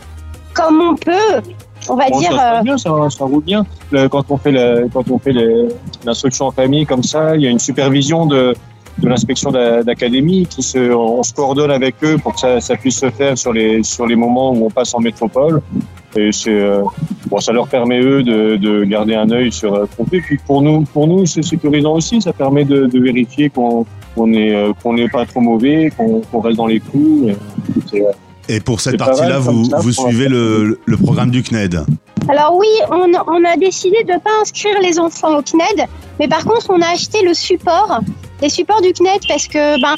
comme 0.53 0.81
on 0.81 0.95
peut. 0.95 1.41
On 1.87 1.95
va 1.95 2.09
Bon, 2.09 2.19
dire. 2.19 2.31
ça, 2.31 2.35
euh, 2.35 2.51
passe 2.55 2.63
bien, 2.63 2.77
ça, 2.77 2.89
ça 3.09 3.25
roule 3.25 3.43
bien. 3.43 3.65
Le- 3.91 4.07
quand 4.09 4.25
on 4.31 4.37
fait 4.37 4.53
quand 4.91 5.09
on 5.11 5.19
fait 5.19 5.33
l'instruction 6.03 6.47
en 6.47 6.51
famille 6.51 6.85
comme 6.85 7.03
ça, 7.03 7.35
il 7.35 7.43
y 7.43 7.47
a 7.47 7.51
une 7.51 7.59
supervision 7.59 8.25
de, 8.25 8.55
de 8.97 9.07
l'inspection 9.07 9.51
d'a- 9.51 9.83
d'académie 9.83 10.47
qui 10.47 10.63
se, 10.63 10.91
on 10.93 11.21
se 11.21 11.31
coordonne 11.33 11.69
avec 11.71 11.95
eux 12.03 12.17
pour 12.17 12.33
que 12.33 12.39
ça, 12.39 12.59
ça 12.59 12.75
puisse 12.75 12.97
se 12.99 13.09
faire 13.11 13.37
sur 13.37 13.53
les 13.53 13.83
sur 13.83 14.07
les 14.07 14.15
moments 14.15 14.51
où 14.51 14.65
on 14.65 14.69
passe 14.71 14.95
en 14.95 14.99
métropole. 14.99 15.61
Et 16.17 16.31
c'est 16.31 16.49
euh, 16.49 16.81
bon, 17.27 17.39
ça 17.39 17.51
leur 17.51 17.67
permet 17.67 17.99
eux 17.99 18.23
de, 18.23 18.55
de 18.55 18.83
garder 18.85 19.15
un 19.15 19.29
œil 19.31 19.51
sur 19.51 19.73
euh, 19.73 19.85
ce 19.91 19.97
qu'on 19.97 20.05
fait. 20.05 20.21
Puis 20.21 20.37
pour 20.45 20.61
nous, 20.61 20.81
pour 20.81 21.07
nous, 21.07 21.25
c'est 21.25 21.41
sécurisant 21.41 21.93
aussi. 21.93 22.21
Ça 22.21 22.31
permet 22.31 22.63
de, 22.63 22.85
de 22.85 22.99
vérifier 22.99 23.49
qu'on 23.49 23.85
qu'on 24.15 24.31
est 24.31 24.55
euh, 24.55 24.71
qu'on 24.81 24.93
n'est 24.93 25.09
pas 25.09 25.25
trop 25.25 25.41
mauvais, 25.41 25.91
qu'on 25.97 26.39
reste 26.39 26.57
dans 26.57 26.67
les 26.67 26.79
clous. 26.79 27.29
Et 28.47 28.55
euh, 28.55 28.59
pour 28.63 28.79
cette 28.79 28.97
partie-là, 28.97 29.39
vous, 29.39 29.65
ça 29.65 29.79
vous 29.79 29.91
suivez 29.91 30.29
le, 30.29 30.79
le 30.85 30.97
programme 30.97 31.31
du 31.31 31.43
CNED. 31.43 31.81
Alors 32.29 32.55
oui, 32.57 32.67
on, 32.89 33.11
on 33.27 33.43
a 33.43 33.57
décidé 33.57 34.03
de 34.03 34.13
ne 34.13 34.19
pas 34.19 34.31
inscrire 34.41 34.79
les 34.81 34.97
enfants 34.97 35.37
au 35.37 35.41
CNED, 35.41 35.87
mais 36.19 36.27
par 36.27 36.43
contre, 36.45 36.67
on 36.69 36.81
a 36.81 36.87
acheté 36.87 37.23
le 37.23 37.33
support, 37.33 37.99
les 38.41 38.49
supports 38.49 38.81
du 38.81 38.93
CNED, 38.93 39.21
parce 39.27 39.47
que 39.47 39.79
ben, 39.81 39.95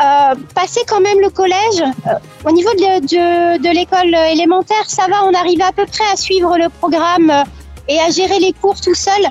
euh, 0.00 0.34
passer 0.54 0.80
quand 0.86 1.00
même 1.00 1.20
le 1.20 1.30
collège, 1.30 1.82
euh, 2.06 2.12
au 2.44 2.52
niveau 2.52 2.70
de, 2.70 3.00
de, 3.00 3.62
de 3.62 3.74
l'école 3.74 4.14
élémentaire, 4.32 4.88
ça 4.88 5.06
va, 5.08 5.24
on 5.24 5.34
arrive 5.34 5.60
à 5.62 5.72
peu 5.72 5.86
près 5.86 6.04
à 6.12 6.16
suivre 6.16 6.56
le 6.56 6.68
programme 6.68 7.32
et 7.88 7.98
à 7.98 8.10
gérer 8.10 8.38
les 8.38 8.52
cours 8.52 8.80
tout 8.80 8.94
seul. 8.94 9.22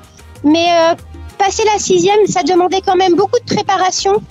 Mais 0.43 0.67
euh, 0.73 0.95
passer 1.37 1.63
la 1.71 1.79
sixième, 1.79 2.25
ça 2.27 2.43
demandait 2.43 2.81
quand 2.85 2.95
même 2.95 3.15
beaucoup 3.15 3.39
de 3.39 3.55
préparation. 3.55 4.21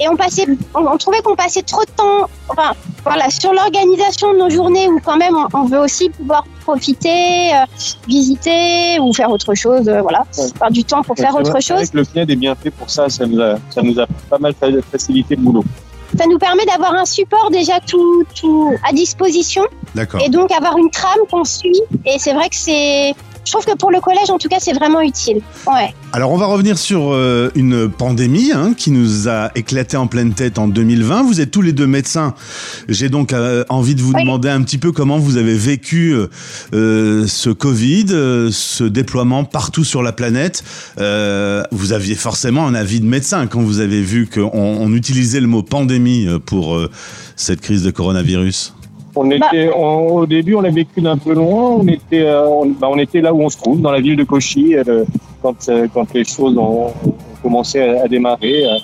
Et 0.00 0.08
on, 0.08 0.16
passait, 0.16 0.46
on, 0.74 0.86
on 0.86 0.96
trouvait 0.96 1.20
qu'on 1.22 1.34
passait 1.34 1.62
trop 1.62 1.82
de 1.84 1.90
temps 1.90 2.28
enfin, 2.48 2.72
voilà, 3.04 3.28
sur 3.30 3.52
l'organisation 3.52 4.32
de 4.32 4.38
nos 4.38 4.50
journées 4.50 4.88
où 4.88 5.00
quand 5.04 5.16
même 5.16 5.34
on, 5.36 5.58
on 5.58 5.64
veut 5.64 5.80
aussi 5.80 6.08
pouvoir 6.10 6.44
profiter, 6.64 7.50
euh, 7.54 7.64
visiter 8.06 8.98
ou 9.00 9.12
faire 9.12 9.30
autre 9.30 9.54
chose. 9.54 9.88
euh, 9.88 10.00
voilà, 10.02 10.24
avoir 10.56 10.70
du 10.70 10.84
temps 10.84 11.02
pour 11.02 11.16
faire 11.16 11.32
C'est 11.32 11.38
autre 11.40 11.50
vrai- 11.50 11.60
c'est 11.60 11.72
vrai 11.74 11.82
chose. 11.82 11.90
que 11.90 11.96
le 11.98 12.04
CNED 12.04 12.30
est 12.30 12.36
bien 12.36 12.54
fait 12.54 12.70
pour 12.70 12.88
ça, 12.90 13.08
ça 13.08 13.26
nous 13.26 13.40
a, 13.40 13.56
ça 13.70 13.82
nous 13.82 13.98
a 13.98 14.06
pas 14.30 14.38
mal 14.38 14.54
fa- 14.58 14.66
facilité 14.90 15.36
le 15.36 15.42
boulot. 15.42 15.64
Ça 16.18 16.24
nous 16.26 16.38
permet 16.38 16.64
d'avoir 16.64 16.94
un 16.94 17.04
support 17.04 17.50
déjà 17.50 17.80
tout, 17.80 18.24
tout 18.34 18.72
à 18.88 18.92
disposition 18.94 19.62
D'accord. 19.94 20.22
et 20.24 20.30
donc 20.30 20.50
avoir 20.52 20.78
une 20.78 20.90
trame 20.90 21.18
qu'on 21.30 21.44
suit. 21.44 21.80
Et 22.06 22.18
c'est 22.18 22.32
vrai 22.32 22.48
que 22.48 22.56
c'est. 22.56 23.14
Je 23.48 23.52
trouve 23.52 23.64
que 23.64 23.78
pour 23.78 23.90
le 23.90 23.98
collège, 23.98 24.28
en 24.28 24.36
tout 24.36 24.50
cas, 24.50 24.58
c'est 24.60 24.74
vraiment 24.74 25.00
utile. 25.00 25.40
Ouais. 25.66 25.94
Alors 26.12 26.32
on 26.32 26.36
va 26.36 26.44
revenir 26.44 26.76
sur 26.76 27.14
euh, 27.14 27.50
une 27.54 27.88
pandémie 27.88 28.52
hein, 28.52 28.74
qui 28.76 28.90
nous 28.90 29.26
a 29.26 29.50
éclaté 29.54 29.96
en 29.96 30.06
pleine 30.06 30.34
tête 30.34 30.58
en 30.58 30.68
2020. 30.68 31.22
Vous 31.22 31.40
êtes 31.40 31.50
tous 31.50 31.62
les 31.62 31.72
deux 31.72 31.86
médecins. 31.86 32.34
J'ai 32.90 33.08
donc 33.08 33.32
euh, 33.32 33.64
envie 33.70 33.94
de 33.94 34.02
vous 34.02 34.12
demander 34.12 34.50
un 34.50 34.60
petit 34.60 34.76
peu 34.76 34.92
comment 34.92 35.16
vous 35.16 35.38
avez 35.38 35.56
vécu 35.56 36.14
euh, 36.74 37.26
ce 37.26 37.48
Covid, 37.48 38.08
ce 38.52 38.84
déploiement 38.84 39.44
partout 39.44 39.84
sur 39.84 40.02
la 40.02 40.12
planète. 40.12 40.62
Vous 40.98 41.92
aviez 41.92 42.16
forcément 42.16 42.66
un 42.66 42.74
avis 42.74 43.00
de 43.00 43.06
médecin 43.06 43.46
quand 43.46 43.62
vous 43.62 43.80
avez 43.80 44.02
vu 44.02 44.26
qu'on 44.26 44.50
on 44.52 44.92
utilisait 44.92 45.40
le 45.40 45.46
mot 45.46 45.62
pandémie 45.62 46.28
pour 46.44 46.78
cette 47.34 47.62
crise 47.62 47.82
de 47.82 47.90
coronavirus. 47.90 48.74
On 49.20 49.30
était, 49.32 49.68
on- 49.74 50.14
au 50.18 50.26
début, 50.26 50.54
on 50.54 50.62
a 50.64 50.70
vécu 50.70 51.00
d'un 51.00 51.16
peu 51.18 51.32
loin. 51.34 51.76
On 51.80 51.86
était, 51.88 52.22
euh, 52.26 52.48
on, 52.48 52.66
bah, 52.66 52.88
on 52.90 52.98
était 52.98 53.20
là 53.20 53.32
où 53.34 53.40
on 53.42 53.48
se 53.48 53.56
trouve, 53.56 53.80
dans 53.80 53.90
la 53.90 54.00
ville 54.00 54.16
de 54.16 54.24
Cauchy, 54.24 54.76
euh, 54.76 55.04
quand, 55.42 55.56
euh, 55.68 55.86
quand 55.92 56.12
les 56.14 56.24
choses 56.24 56.56
ont, 56.56 56.86
ont 57.06 57.14
commencé 57.42 57.80
à, 57.80 58.04
à 58.04 58.08
démarrer. 58.08 58.64
euh, 58.64 58.76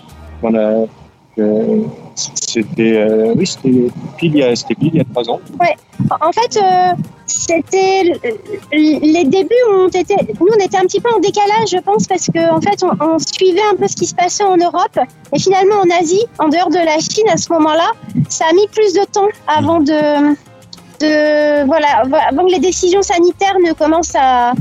on 0.43 0.55
a, 0.55 0.87
euh, 1.38 1.83
c'était, 2.14 2.97
euh, 2.97 3.35
oui, 3.37 3.47
c'était 3.47 3.88
pile, 4.19 4.33
il 4.35 4.38
y 4.38 4.43
a- 4.43 4.55
c'était 4.55 4.75
pile 4.75 4.91
il 4.95 4.99
y 4.99 5.00
a 5.00 5.05
trois 5.05 5.29
ans. 5.31 5.41
Ouais. 5.61 5.75
En 6.21 6.33
fait, 6.33 6.57
euh, 6.57 6.93
c'était 7.26 8.12
les 8.73 9.25
débuts 9.25 9.55
ont 9.73 9.88
été. 9.88 10.14
Nous, 10.41 10.47
on 10.55 10.64
était 10.64 10.76
un 10.76 10.83
petit 10.83 11.00
peu 11.00 11.09
en 11.14 11.19
décalage, 11.21 11.71
je 11.71 11.79
pense, 11.79 12.07
parce 12.07 12.26
que 12.26 12.50
en 12.53 12.61
fait, 12.61 12.83
on, 12.85 12.91
on 13.05 13.19
suivait 13.19 13.62
un 13.73 13.76
peu 13.76 13.88
ce 13.88 13.97
qui 13.97 14.07
se 14.07 14.14
passait 14.14 14.44
en 14.44 14.57
Europe, 14.57 14.99
et 15.33 15.38
finalement 15.38 15.77
en 15.77 16.01
Asie, 16.01 16.25
en 16.38 16.49
dehors 16.49 16.68
de 16.70 16.77
la 16.85 16.99
Chine, 16.99 17.29
à 17.33 17.37
ce 17.37 17.53
moment-là, 17.53 17.90
ça 18.29 18.44
a 18.51 18.53
mis 18.53 18.66
plus 18.68 18.92
de 18.92 19.05
temps 19.11 19.29
avant 19.47 19.81
de, 19.81 20.35
de 21.01 21.64
voilà, 21.66 22.03
avant 22.29 22.44
que 22.47 22.53
les 22.53 22.61
décisions 22.61 23.03
sanitaires 23.03 23.57
ne 23.66 23.73
commencent 23.73 24.14
à 24.16 24.53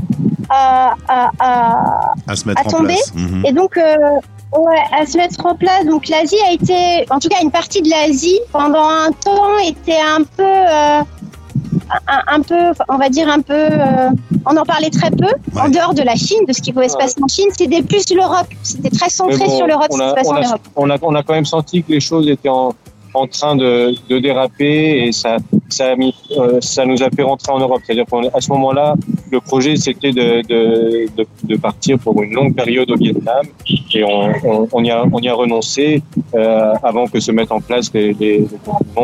à, 0.50 0.94
à, 1.08 1.30
à, 1.38 2.12
À 2.28 2.36
se 2.36 2.46
mettre 2.46 2.60
à 2.62 2.66
en 2.66 2.70
tomber. 2.70 2.88
place. 2.94 3.12
Mhm. 3.14 3.42
Et 3.46 3.52
donc, 3.52 3.78
euh, 3.78 3.94
ouais, 4.58 4.82
à 4.92 5.06
se 5.06 5.16
mettre 5.16 5.44
en 5.44 5.54
place. 5.54 5.84
Donc, 5.86 6.08
l'Asie 6.08 6.36
a 6.48 6.52
été, 6.52 7.06
en 7.10 7.18
tout 7.18 7.28
cas, 7.28 7.36
une 7.42 7.50
partie 7.50 7.82
de 7.82 7.90
l'Asie, 7.90 8.38
pendant 8.52 8.88
un 8.88 9.10
temps, 9.12 9.58
était 9.66 9.98
un 10.00 10.22
peu, 10.36 10.42
euh, 10.44 11.00
un, 12.08 12.22
un 12.36 12.40
peu, 12.40 12.72
on 12.88 12.96
va 12.98 13.08
dire 13.08 13.28
un 13.28 13.40
peu, 13.40 13.52
euh, 13.54 14.10
on 14.46 14.56
en 14.56 14.64
parlait 14.64 14.90
très 14.90 15.10
peu, 15.10 15.28
en 15.60 15.68
dehors 15.68 15.94
de 15.94 16.02
la 16.02 16.14
Chine, 16.16 16.44
de 16.46 16.52
ce 16.52 16.60
qui 16.62 16.72
pouvait 16.72 16.88
se 16.88 16.96
passer 16.96 17.16
en 17.22 17.28
Chine. 17.28 17.46
C'était 17.56 17.82
plus 17.82 18.04
l'Europe. 18.14 18.46
C'était 18.62 18.90
très 18.90 19.10
centré 19.10 19.38
bon, 19.38 19.56
sur 19.56 19.66
l'Europe, 19.66 19.86
ce 19.90 19.96
on 19.96 20.00
qui 20.04 20.08
se 20.10 20.14
passait 20.14 20.28
on 20.28 20.32
en 20.32 20.36
a- 20.36 20.46
Europe. 20.46 20.60
on 20.76 20.90
a- 20.90 20.96
on 21.02 21.14
a 21.14 21.22
quand 21.22 21.34
même 21.34 21.44
senti 21.46 21.82
que 21.82 21.92
les 21.92 22.00
choses 22.00 22.28
étaient 22.28 22.48
en, 22.48 22.74
en 23.14 23.26
train 23.26 23.56
de, 23.56 23.94
de 24.08 24.18
déraper 24.18 25.04
et 25.06 25.12
ça, 25.12 25.36
ça, 25.68 25.92
a 25.92 25.96
mis, 25.96 26.14
euh, 26.38 26.60
ça 26.60 26.84
nous 26.84 27.02
a 27.02 27.08
fait 27.10 27.22
rentrer 27.22 27.52
en 27.52 27.60
Europe. 27.60 27.80
C'est-à-dire 27.84 28.06
qu'à 28.06 28.40
ce 28.40 28.50
moment-là, 28.52 28.94
le 29.30 29.40
projet 29.40 29.76
c'était 29.76 30.12
de, 30.12 30.42
de, 30.46 31.06
de, 31.16 31.26
de 31.44 31.56
partir 31.56 31.98
pour 31.98 32.22
une 32.22 32.32
longue 32.32 32.54
période 32.54 32.90
au 32.90 32.96
Vietnam 32.96 33.44
et 33.94 34.04
on, 34.04 34.68
on, 34.72 34.84
y, 34.84 34.90
a, 34.90 35.04
on 35.12 35.20
y 35.20 35.28
a 35.28 35.34
renoncé 35.34 36.02
euh, 36.34 36.74
avant 36.82 37.06
que 37.06 37.20
se 37.20 37.32
mettent 37.32 37.52
en 37.52 37.60
place 37.60 37.92
les, 37.94 38.12
les, 38.14 38.38
les 38.40 38.46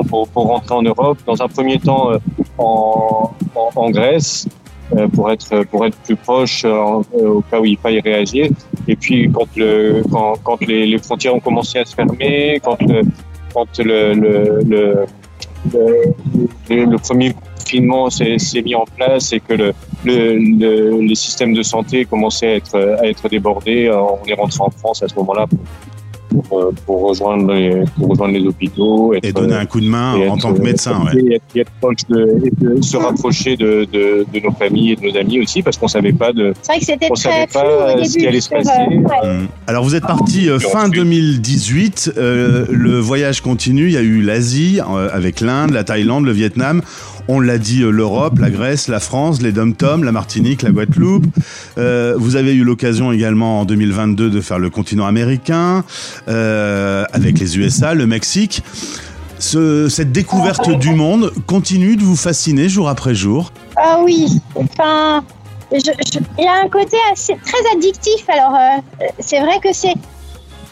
pour, 0.09 0.29
pour 0.29 0.47
rentrer 0.47 0.75
en 0.75 0.83
Europe. 0.83 1.19
Dans 1.27 1.41
un 1.43 1.49
premier 1.49 1.79
temps 1.79 2.13
euh, 2.13 2.19
en, 2.59 3.31
en, 3.55 3.71
en 3.77 3.91
Grèce 3.91 4.49
euh, 4.97 5.07
pour 5.09 5.31
être 5.31 5.65
pour 5.71 5.87
être 5.87 5.97
plus 5.99 6.17
proche 6.17 6.65
euh, 6.65 7.03
euh, 7.19 7.35
au 7.37 7.41
cas 7.49 7.61
où 7.61 7.65
il 7.65 7.77
faille 7.79 8.01
réagir. 8.01 8.49
Et 8.89 8.97
puis 8.97 9.31
quand 9.33 9.47
le 9.57 10.03
quand, 10.11 10.35
quand 10.43 10.61
les, 10.67 10.87
les 10.87 10.99
frontières 10.99 11.35
ont 11.35 11.41
commencé 11.41 11.79
à 11.79 11.85
se 11.85 11.95
fermer, 11.95 12.61
quand 12.65 12.81
le 12.83 13.03
quand 13.53 13.79
le 13.79 14.15
le, 14.15 15.07
le, 16.71 16.97
premier 16.99 17.35
confinement 17.35 18.09
s'est 18.11 18.63
mis 18.63 18.75
en 18.75 18.85
place 18.97 19.33
et 19.33 19.41
que 19.41 19.53
le, 19.55 19.73
le, 20.05 20.37
le- 20.39 21.01
les 21.03 21.15
systèmes 21.15 21.53
de 21.55 21.63
santé 21.63 22.05
commençaient 22.05 22.49
à 22.49 22.57
être 22.57 22.97
à 23.01 23.07
être 23.07 23.29
débordés, 23.29 23.87
euh, 23.87 24.01
on 24.01 24.25
est 24.27 24.35
rentré 24.35 24.61
en 24.63 24.71
France 24.71 25.03
à 25.03 25.09
ce 25.09 25.15
moment-là 25.17 25.47
pour, 26.31 26.59
euh, 26.61 26.73
pour 26.87 27.09
rejoindre 27.09 27.53
les 27.53 27.85
pour 27.99 28.09
rejoindre 28.09 28.35
les 28.35 28.47
hôpitaux 28.47 29.13
Et 29.23 29.33
donner 29.33 29.55
un 29.55 29.67
coup 29.67 29.81
de 29.81 29.87
main 29.89 30.17
et 30.17 30.29
en 30.29 30.37
être- 30.37 30.43
tant 30.43 30.55
que 30.55 30.61
médecin. 30.63 31.03
ouais. 31.05 31.21
et 31.21 31.35
être, 31.35 31.43
et 31.55 31.61
être 31.61 31.71
proche 31.81 32.07
de, 32.09 32.39
et 32.47 32.51
de 32.65 32.83
se 32.83 32.97
rapprocher 32.97 33.57
de, 33.57 33.87
de, 33.93 34.27
de 34.33 34.41
nos 34.41 34.53
familles 34.53 34.93
et 34.93 34.97
de 34.97 35.03
nos 35.11 35.17
amis 35.17 35.41
aussi 35.41 35.63
parce 35.63 35.77
qu'on 35.77 35.89
savait 35.89 36.13
pas 36.13 36.33
de 36.33 36.55
vrai 36.67 36.79
que 36.81 37.11
on 37.11 37.15
savait 37.15 37.47
pas 37.53 37.95
début. 37.95 38.09
ce 38.09 38.19
qui 38.19 38.27
allait 38.27 38.41
se 38.41 38.55
euh, 38.55 38.59
passer. 38.59 38.71
ouais. 38.89 39.35
Mm. 39.35 39.47
Alors 39.67 39.85
vous 39.85 39.95
êtes 39.95 40.07
parti 40.07 40.49
euh, 40.49 40.59
fin 40.59 40.89
2018, 40.89 42.13
euh, 42.17 42.67
le 42.71 42.99
voyage 42.99 43.41
continue, 43.41 43.87
il 43.87 43.93
y 43.93 43.97
a 43.97 44.03
eu 44.03 44.21
l'Asie 44.23 44.81
euh, 44.81 45.09
avec 45.13 45.41
l'Inde, 45.41 45.71
la 45.73 45.85
Thaïlande, 45.85 46.25
le 46.25 46.33
Vietnam, 46.33 46.83
on 47.29 47.41
l'a 47.41 47.59
dit 47.59 47.83
euh, 47.83 47.91
l'Europe, 47.91 48.39
la 48.39 48.51
Grèce, 48.51 48.89
la 48.89 49.01
France, 49.01 49.41
les 49.43 49.53
Dom-Tom, 49.53 50.05
la 50.05 50.13
Martinique, 50.13 50.63
la 50.63 50.71
Guadeloupe. 50.71 51.27
Euh, 51.79 52.15
vous 52.19 52.37
avez 52.37 52.55
eu 52.55 52.65
l'occasion 52.65 53.13
également 53.13 53.61
en 53.61 53.65
2022 53.65 54.31
de 54.31 54.41
faire 54.41 54.59
le 54.59 54.71
continent 54.71 55.07
américain 55.07 55.85
euh, 56.29 57.05
avec 57.13 57.39
les 57.39 57.59
USA, 57.59 57.95
le 57.95 58.07
Mexique. 58.07 58.63
Ce- 59.39 59.89
cette 59.89 60.13
découverte 60.13 60.71
du 60.79 60.91
monde 60.95 61.33
continue 61.47 61.97
de 61.97 62.03
vous 62.03 62.17
fasciner 62.17 62.69
jour 62.69 62.89
après 62.89 63.15
jour. 63.15 63.53
Ah 63.77 64.01
oui, 64.05 64.27
enfin, 64.55 65.25
il 65.73 65.81
y 66.39 66.47
a 66.47 66.63
un 66.65 66.69
côté 66.69 66.97
assez 67.13 67.37
très 67.45 67.77
addictif. 67.77 68.25
Alors, 68.29 68.55
c'est 69.19 69.41
vrai 69.41 69.59
que 69.63 69.73
c'est 69.73 69.95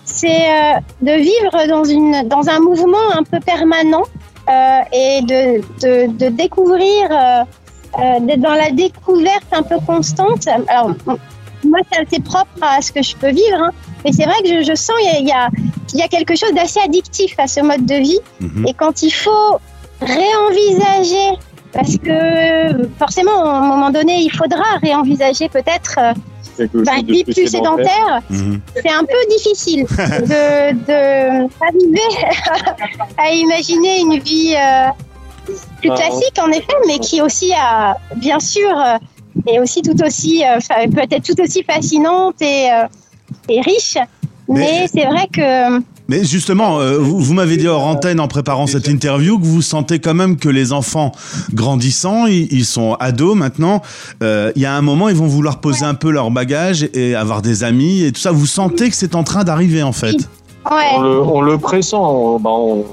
c'est 0.04 0.46
de 1.02 1.12
vivre 1.12 1.68
dans 1.68 1.84
une 1.84 2.26
dans 2.28 2.48
un 2.48 2.60
mouvement 2.60 3.14
un 3.14 3.22
peu 3.22 3.38
permanent 3.40 4.04
euh, 4.48 4.80
et 4.92 5.20
de, 5.22 5.60
de, 5.80 6.12
de 6.16 6.28
découvrir 6.28 7.08
euh, 7.10 7.44
euh, 7.98 8.20
d'être 8.20 8.40
dans 8.40 8.54
la 8.54 8.70
découverte 8.70 9.46
un 9.52 9.62
peu 9.62 9.78
constante. 9.80 10.46
Alors, 10.68 10.92
moi, 11.64 11.80
c'est 11.90 12.00
assez 12.00 12.20
propre 12.22 12.48
à 12.62 12.80
ce 12.80 12.92
que 12.92 13.02
je 13.02 13.16
peux 13.16 13.30
vivre, 13.30 13.60
hein. 13.60 13.70
mais 14.04 14.12
c'est 14.12 14.24
vrai 14.24 14.36
que 14.42 14.48
je, 14.48 14.62
je 14.62 14.74
sens 14.74 14.96
il 15.00 15.26
y 15.26 15.30
y 15.30 15.98
y 15.98 16.02
a 16.02 16.08
quelque 16.08 16.36
chose 16.36 16.52
d'assez 16.54 16.80
addictif 16.80 17.34
à 17.38 17.46
ce 17.46 17.60
mode 17.60 17.84
de 17.86 17.94
vie. 17.94 18.20
Et 18.66 18.74
quand 18.74 19.02
il 19.02 19.10
faut 19.10 19.58
réenvisager, 20.00 21.38
parce 21.72 21.96
que 21.96 22.88
forcément, 22.98 23.44
à 23.44 23.58
un 23.58 23.66
moment 23.66 23.90
donné, 23.90 24.20
il 24.20 24.30
faudra 24.30 24.64
réenvisager 24.82 25.48
peut-être 25.48 25.98
quelque 26.58 26.84
bah, 26.84 26.96
chose 26.96 27.06
de 27.06 27.32
plus 27.32 27.46
sédentaire. 27.46 28.20
C'est 28.74 28.90
un 28.90 29.04
peu 29.04 29.16
difficile 29.30 29.84
de, 29.84 30.72
de 30.74 31.48
arriver 31.62 32.10
à 33.16 33.30
imaginer 33.32 34.00
une 34.00 34.18
vie 34.18 34.54
euh, 34.56 34.88
plus 35.78 35.90
Ah, 35.90 35.96
classique, 35.96 36.38
en 36.42 36.50
effet, 36.50 36.76
mais 36.86 36.98
qui 36.98 37.22
aussi 37.22 37.52
a, 37.54 37.96
bien 38.16 38.40
sûr, 38.40 38.76
est 39.46 39.58
aussi 39.58 39.82
tout 39.82 40.02
aussi, 40.04 40.44
euh, 40.44 40.58
peut-être 40.88 41.24
tout 41.24 41.40
aussi 41.40 41.62
fascinante 41.62 42.42
et, 42.42 42.70
euh, 42.70 42.86
et 43.48 43.60
riche. 43.60 43.96
Mais, 44.48 44.86
c'est 44.88 45.04
vrai 45.04 45.28
que 45.32 45.80
Mais 46.10 46.24
justement, 46.24 46.80
euh, 46.80 46.96
vous, 46.98 47.18
vous 47.20 47.34
m'avez 47.34 47.58
dit 47.58 47.68
hors 47.68 47.84
antenne 47.86 48.18
en 48.18 48.28
préparant 48.28 48.66
cette 48.66 48.88
interview 48.88 49.38
que 49.38 49.44
vous 49.44 49.60
sentez 49.60 49.98
quand 49.98 50.14
même 50.14 50.38
que 50.38 50.48
les 50.48 50.72
enfants 50.72 51.12
grandissant, 51.52 52.24
ils, 52.26 52.50
ils 52.50 52.64
sont 52.64 52.94
ados 52.94 53.36
maintenant, 53.36 53.82
euh, 54.22 54.50
il 54.56 54.62
y 54.62 54.66
a 54.66 54.72
un 54.74 54.80
moment, 54.80 55.10
ils 55.10 55.16
vont 55.16 55.26
vouloir 55.26 55.60
poser 55.60 55.84
un 55.84 55.92
peu 55.94 56.10
leur 56.10 56.30
bagage 56.30 56.88
et 56.94 57.14
avoir 57.14 57.42
des 57.42 57.62
amis 57.62 58.02
et 58.04 58.12
tout 58.12 58.20
ça. 58.20 58.32
Vous 58.32 58.46
sentez 58.46 58.88
que 58.88 58.96
c'est 58.96 59.14
en 59.14 59.22
train 59.22 59.44
d'arriver 59.44 59.82
en 59.82 59.92
fait 59.92 60.16
ouais. 60.70 60.92
On 60.96 61.00
le, 61.02 61.20
on 61.22 61.40
le 61.42 61.58
pressent. 61.58 61.92
on- 61.94 62.40
bah, 62.40 62.50
on- 62.52 62.86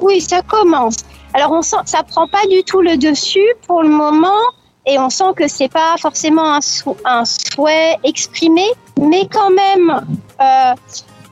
Oui, 0.00 0.20
ça 0.20 0.40
commence. 0.42 0.96
Alors 1.34 1.50
on 1.52 1.62
sent, 1.62 1.76
ça 1.86 2.02
prend 2.04 2.28
pas 2.28 2.46
du 2.48 2.62
tout 2.62 2.80
le 2.80 2.96
dessus 2.96 3.40
pour 3.66 3.82
le 3.82 3.88
moment, 3.88 4.38
et 4.86 4.98
on 4.98 5.10
sent 5.10 5.32
que 5.34 5.48
c'est 5.48 5.70
pas 5.72 5.96
forcément 6.00 6.54
un, 6.54 6.60
sou- 6.60 6.96
un 7.04 7.24
souhait 7.24 7.96
exprimé, 8.04 8.62
mais 9.00 9.26
quand 9.32 9.50
même, 9.50 10.00
euh, 10.40 10.74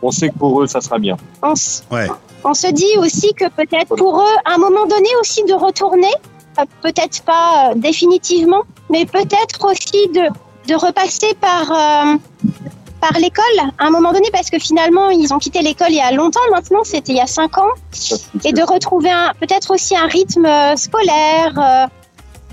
on 0.02 0.10
sait 0.10 0.28
que 0.30 0.38
pour 0.38 0.62
eux, 0.62 0.66
ça 0.66 0.80
sera 0.80 0.98
bien. 0.98 1.16
on, 1.42 1.52
s- 1.52 1.82
Ouais. 1.90 2.08
on 2.44 2.54
se 2.54 2.68
dit 2.68 2.96
aussi 2.98 3.32
que 3.34 3.48
peut-être 3.50 3.94
pour 3.96 4.20
eux, 4.20 4.36
à 4.44 4.54
un 4.54 4.58
moment 4.58 4.86
donné 4.86 5.08
aussi 5.20 5.42
de 5.44 5.52
retourner, 5.54 6.12
euh, 6.58 6.64
peut-être 6.82 7.22
pas 7.22 7.70
euh, 7.70 7.74
définitivement, 7.76 8.62
mais 8.88 9.04
peut-être 9.06 9.64
aussi 9.70 10.08
de, 10.08 10.26
de 10.68 10.74
repasser 10.74 11.34
par 11.40 11.70
euh, 11.70 12.16
par 13.00 13.12
l'école 13.18 13.58
à 13.78 13.86
un 13.86 13.90
moment 13.90 14.12
donné, 14.12 14.28
parce 14.30 14.50
que 14.50 14.58
finalement 14.58 15.08
ils 15.08 15.32
ont 15.32 15.38
quitté 15.38 15.62
l'école 15.62 15.86
il 15.90 15.96
y 15.96 16.00
a 16.00 16.12
longtemps 16.12 16.40
maintenant, 16.52 16.84
c'était 16.84 17.12
il 17.12 17.16
y 17.18 17.20
a 17.20 17.26
cinq 17.26 17.56
ans 17.56 17.70
et 18.44 18.52
de 18.52 18.62
retrouver 18.62 19.10
un- 19.10 19.32
peut-être 19.40 19.70
aussi 19.72 19.96
un 19.96 20.06
rythme 20.06 20.46
scolaire, 20.76 21.52
euh, 21.58 21.86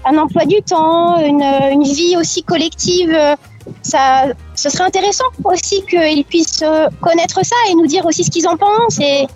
un 0.10 0.18
emploi 0.18 0.46
du 0.46 0.62
temps, 0.62 1.18
une, 1.20 1.44
une 1.72 1.84
vie 1.84 2.16
aussi 2.18 2.44
collective. 2.44 3.12
euh, 3.14 3.36
Ça, 3.84 4.26
ce 4.56 4.70
serait 4.70 4.86
intéressant 4.86 5.26
aussi 5.44 5.84
qu'ils 5.90 6.24
puissent 6.24 6.62
euh, 6.64 6.88
connaître 7.02 7.40
ça 7.46 7.56
et 7.70 7.76
nous 7.76 7.88
dire 7.88 8.06
aussi 8.06 8.24
ce 8.24 8.32
qu'ils 8.32 8.48
en 8.48 8.56
pensent 8.58 9.00
et 9.00 9.28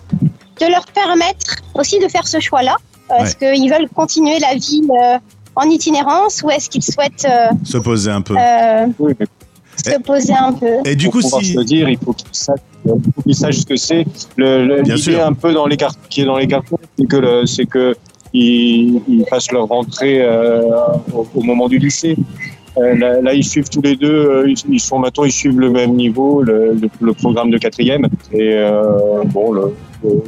de 0.60 0.66
leur 0.74 0.84
permettre 0.86 1.56
aussi 1.74 1.98
de 1.98 2.08
faire 2.08 2.26
ce 2.26 2.40
choix-là. 2.40 2.76
Euh, 3.10 3.16
Est-ce 3.24 3.36
qu'ils 3.36 3.70
veulent 3.70 3.88
continuer 3.94 4.38
la 4.38 4.54
vie 4.54 4.82
euh, 5.02 5.18
en 5.56 5.68
itinérance 5.68 6.42
ou 6.42 6.50
est-ce 6.50 6.70
qu'ils 6.70 6.82
souhaitent 6.84 7.26
euh, 7.28 7.48
Se 7.64 7.76
poser 7.78 8.10
un 8.10 8.22
peu. 8.22 8.34
euh, 8.38 8.86
Oui, 8.98 9.12
se 9.76 9.98
poser 10.00 10.32
un 10.34 10.52
peu 10.52 10.76
Et 10.86 10.94
du 10.96 11.10
coup, 11.10 11.20
si. 11.20 11.44
se 11.52 11.58
le 11.58 11.64
dire, 11.64 11.88
il 11.90 11.98
faut 11.98 12.12
qu'ils 12.14 12.28
sachent, 12.32 12.60
qu'ils 13.24 13.36
ce 13.36 13.66
que 13.66 13.76
c'est. 13.76 14.04
L'idée 14.38 15.20
un 15.20 15.32
peu 15.34 15.52
dans 15.52 15.66
les 15.66 15.76
cartes, 15.76 15.98
qui 16.08 16.22
est 16.22 16.24
dans 16.24 16.36
les 16.38 16.46
cartons, 16.46 16.78
c'est 16.98 17.06
que 17.06 17.16
le- 17.16 17.46
c'est 17.46 17.66
que 17.66 17.94
ils, 18.32 19.00
ils 19.08 19.24
fassent 19.28 19.52
leur 19.52 19.66
rentrée 19.68 20.22
euh, 20.22 20.62
au, 21.14 21.26
au 21.34 21.42
moment 21.42 21.68
du 21.68 21.78
lycée. 21.78 22.16
Euh, 22.78 22.94
là, 22.94 23.20
là, 23.20 23.34
ils 23.34 23.44
suivent 23.44 23.68
tous 23.68 23.82
les 23.82 23.96
deux. 23.96 24.06
euh, 24.08 24.54
Ils, 24.68 24.80
sont 24.80 24.98
maintenant, 24.98 25.24
ils 25.24 25.32
suivent 25.32 25.60
le 25.60 25.68
même 25.68 25.94
niveau, 25.94 26.42
le, 26.42 26.72
le, 26.72 26.88
le 27.00 27.12
programme 27.12 27.50
de 27.50 27.58
quatrième. 27.58 28.06
Et 28.32 28.54
euh, 28.54 29.22
bon, 29.26 29.52
le, 29.52 29.74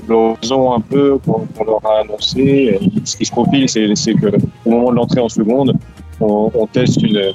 l'horizon 0.06 0.74
un 0.74 0.80
peu 0.80 1.16
qu'on, 1.24 1.46
leur 1.64 1.80
a 1.86 2.00
annoncé, 2.02 2.40
et 2.40 2.78
ce 3.04 3.16
qui 3.16 3.24
se 3.24 3.30
profile, 3.30 3.66
c'est, 3.68 3.94
c'est 3.94 4.12
que 4.12 4.26
au 4.66 4.70
moment 4.70 4.90
de 4.90 4.96
l'entrée 4.96 5.20
en 5.20 5.30
seconde, 5.30 5.72
on, 6.20 6.50
on 6.54 6.66
teste 6.66 7.02
une, 7.02 7.32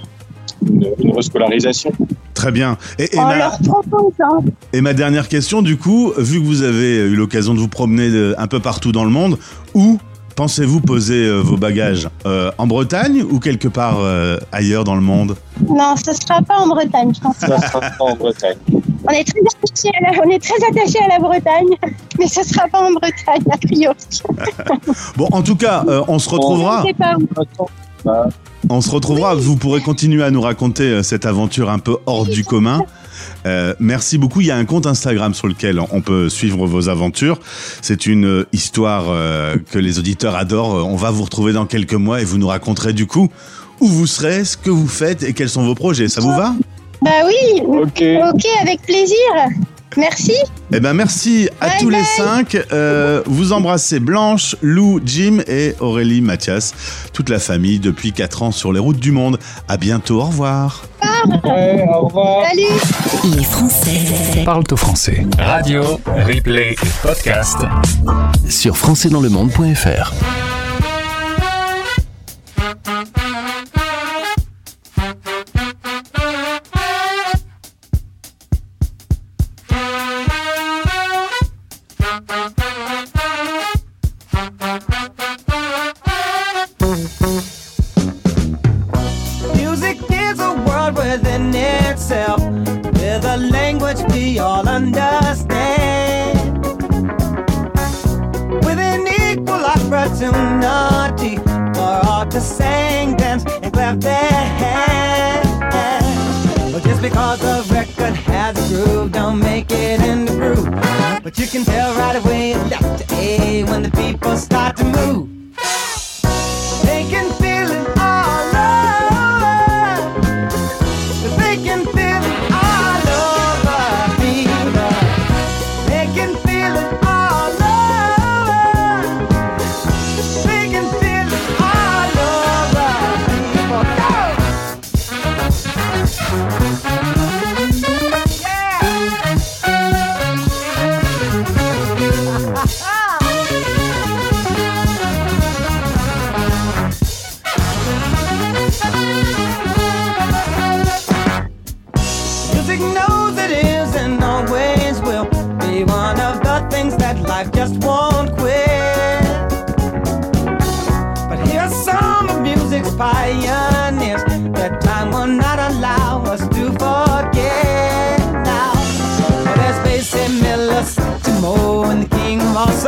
une, 0.68 0.88
une 1.00 1.12
rescolarisation. 1.16 1.92
Très 2.36 2.52
bien. 2.52 2.78
Et, 3.00 3.14
et 3.16 3.18
ma, 4.82 4.92
et 4.92 4.94
dernière 4.94 5.28
question, 5.28 5.64
du 5.64 5.78
coup, 5.78 6.14
vu 6.18 6.40
que 6.40 6.46
vous 6.46 6.62
avez 6.62 6.98
eu 6.98 7.16
l'occasion 7.16 7.56
de 7.56 7.60
vous 7.60 7.68
promener 7.68 8.36
un 8.38 8.48
peu 8.48 8.60
partout 8.60 8.92
dans 8.92 9.06
le 9.06 9.10
monde, 9.10 9.40
où 9.74 9.98
pensez-vous 10.36 10.82
poser 10.82 11.26
euh, 11.26 11.40
vos 11.42 11.58
bagages 11.58 12.10
Euh, 12.26 12.52
En 12.58 12.68
Bretagne 12.68 13.24
ou 13.24 13.40
quelque 13.40 13.68
part 13.68 13.98
euh, 14.00 14.38
ailleurs 14.52 14.84
dans 14.84 14.96
le 14.96 15.02
monde? 15.02 15.36
Non, 15.68 15.96
ce 15.98 16.14
sera 16.14 16.42
pas 16.42 16.58
en 16.60 16.68
Bretagne, 16.68 17.12
je 17.16 17.20
pense. 17.22 17.38
Ça 17.38 17.48
sera 17.60 17.82
pas 17.82 18.04
en 18.06 18.16
Bretagne. 18.16 18.58
On 19.08 19.12
est 19.12 19.24
très 19.24 19.40
attaché 19.40 19.90
à 19.98 20.12
la, 20.12 20.22
on 20.26 20.30
est 20.30 20.40
très 20.44 20.56
attaché 20.68 21.00
à 21.04 21.08
la 21.08 21.20
Bretagne, 21.20 21.68
mais 22.18 22.28
ce 22.28 22.44
sera 22.44 22.68
pas 22.68 22.82
en 22.82 22.92
Bretagne 22.92 23.44
a 23.52 23.58
priori. 23.58 23.96
Bon, 25.18 25.28
en 25.32 25.42
tout 25.42 25.56
cas, 25.56 25.84
euh, 25.88 26.04
on 26.08 26.20
se 26.20 26.30
retrouvera. 26.30 26.82
Je 26.84 26.88
sais 26.88 26.94
pas. 26.94 27.16
On 28.70 28.82
se 28.82 28.90
retrouvera. 28.90 29.36
Vous 29.36 29.56
pourrez 29.56 29.82
continuer 29.82 30.24
à 30.24 30.32
nous 30.32 30.42
raconter 30.42 31.04
cette 31.04 31.26
aventure 31.26 31.70
un 31.70 31.80
peu 31.80 31.98
hors 32.06 32.26
du 32.26 32.44
commun. 32.44 32.84
Euh, 33.46 33.74
merci 33.80 34.18
beaucoup. 34.18 34.42
Il 34.42 34.48
y 34.48 34.52
a 34.52 34.58
un 34.58 34.66
compte 34.66 34.86
Instagram 34.86 35.34
sur 35.34 35.48
lequel 35.48 35.80
on 35.92 36.02
peut 36.02 36.30
suivre 36.30 36.66
vos 36.66 36.90
aventures. 36.90 37.40
C'est 37.82 38.06
une 38.06 38.26
euh, 38.26 38.48
histoire 38.54 39.06
euh, 39.08 39.58
que 39.72 39.80
les 39.80 40.00
auditeurs 40.00 40.36
adorent. 40.36 40.86
On 40.88 40.96
va 40.96 41.12
vous 41.12 41.24
retrouver 41.24 41.54
dans 41.54 41.66
quelques 41.66 41.94
mois 41.94 42.22
et 42.22 42.26
vous 42.26 42.38
nous 42.38 42.48
raconterez 42.48 42.94
du 42.94 43.08
coup 43.08 43.30
où 43.80 43.88
vous 43.88 44.08
serez, 44.08 44.44
ce 44.44 44.58
que 44.58 44.70
vous 44.70 44.88
faites 44.88 45.24
et 45.24 45.34
quels 45.34 45.50
sont 45.50 45.64
vos 45.64 45.76
projets. 45.76 46.10
Ça 46.10 46.22
vous 46.22 46.32
va? 46.32 46.54
Bah 47.02 47.12
oui, 47.26 47.62
ok. 47.62 48.04
ok, 48.34 48.46
avec 48.62 48.82
plaisir. 48.82 49.16
Merci. 49.98 50.34
Eh 50.72 50.80
ben 50.80 50.94
merci 50.94 51.50
à 51.60 51.68
Bye 51.68 51.78
tous 51.80 51.90
les 51.90 52.04
cinq. 52.04 52.58
Euh, 52.72 53.24
vous 53.26 53.54
embrassez 53.54 54.00
Blanche, 54.00 54.56
Lou, 54.62 55.00
Jim 55.04 55.40
et 55.48 55.76
Aurélie 55.80 56.22
Mathias, 56.22 56.74
toute 57.14 57.30
la 57.30 57.40
famille 57.40 57.80
depuis 57.80 58.12
4 58.12 58.44
ans 58.44 58.52
sur 58.52 58.72
les 58.72 58.80
routes 58.80 59.00
du 59.00 59.12
monde. 59.12 59.40
À 59.68 59.78
bientôt. 59.78 60.22
Au 60.22 60.26
revoir. 60.26 60.86
Ouais, 61.44 61.86
au 61.94 62.06
revoir. 62.08 62.46
Salut. 62.48 63.36
Les 63.36 63.44
Français 63.44 64.44
Parle 64.46 64.64
au 64.72 64.78
français. 64.78 65.26
Radio, 65.38 66.00
replay 66.06 66.72
et 66.72 66.88
podcast. 67.02 67.58
Sur 68.48 68.78
françaisdanslemonde.fr. 68.78 70.14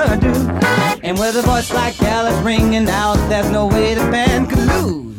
All 0.02 0.18
do. 0.18 0.34
And 1.04 1.18
with 1.20 1.36
a 1.36 1.44
voice 1.44 1.72
like 1.72 2.02
Alice 2.02 2.36
ringing 2.44 2.90
out, 2.90 3.18
there's 3.30 3.52
no 3.52 3.68
way 3.68 3.94
the 3.94 4.02
band 4.10 4.50
could 4.50 4.60
lose. 4.60 5.11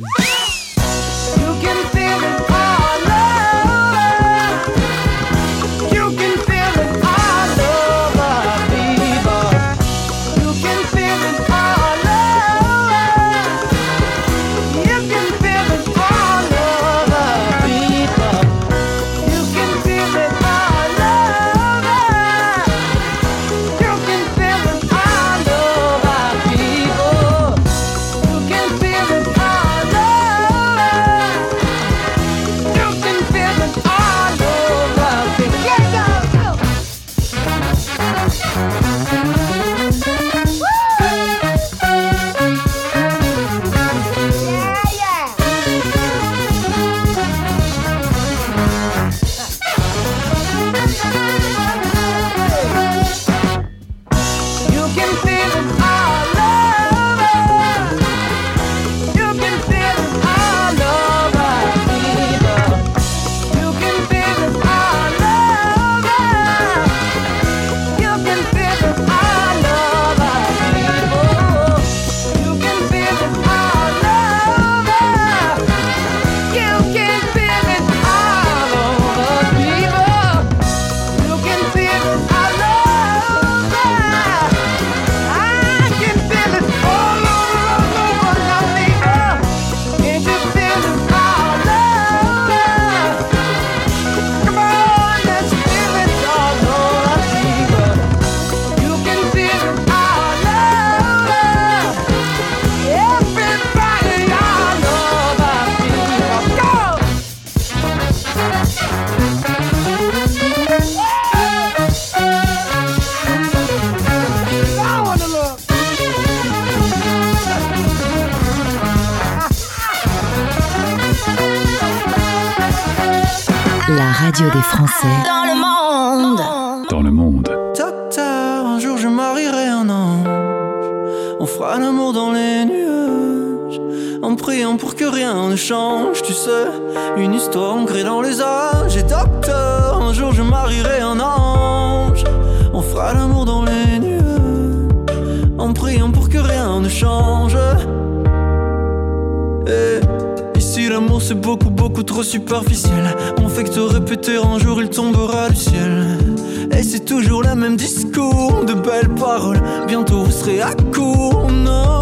Toujours 157.12 157.42
le 157.42 157.54
même 157.54 157.76
discours 157.76 158.64
de 158.64 158.72
belles 158.72 159.14
paroles 159.14 159.60
Bientôt 159.86 160.22
vous 160.24 160.30
serez 160.30 160.62
à 160.62 160.72
court, 160.94 161.46
non 161.52 162.00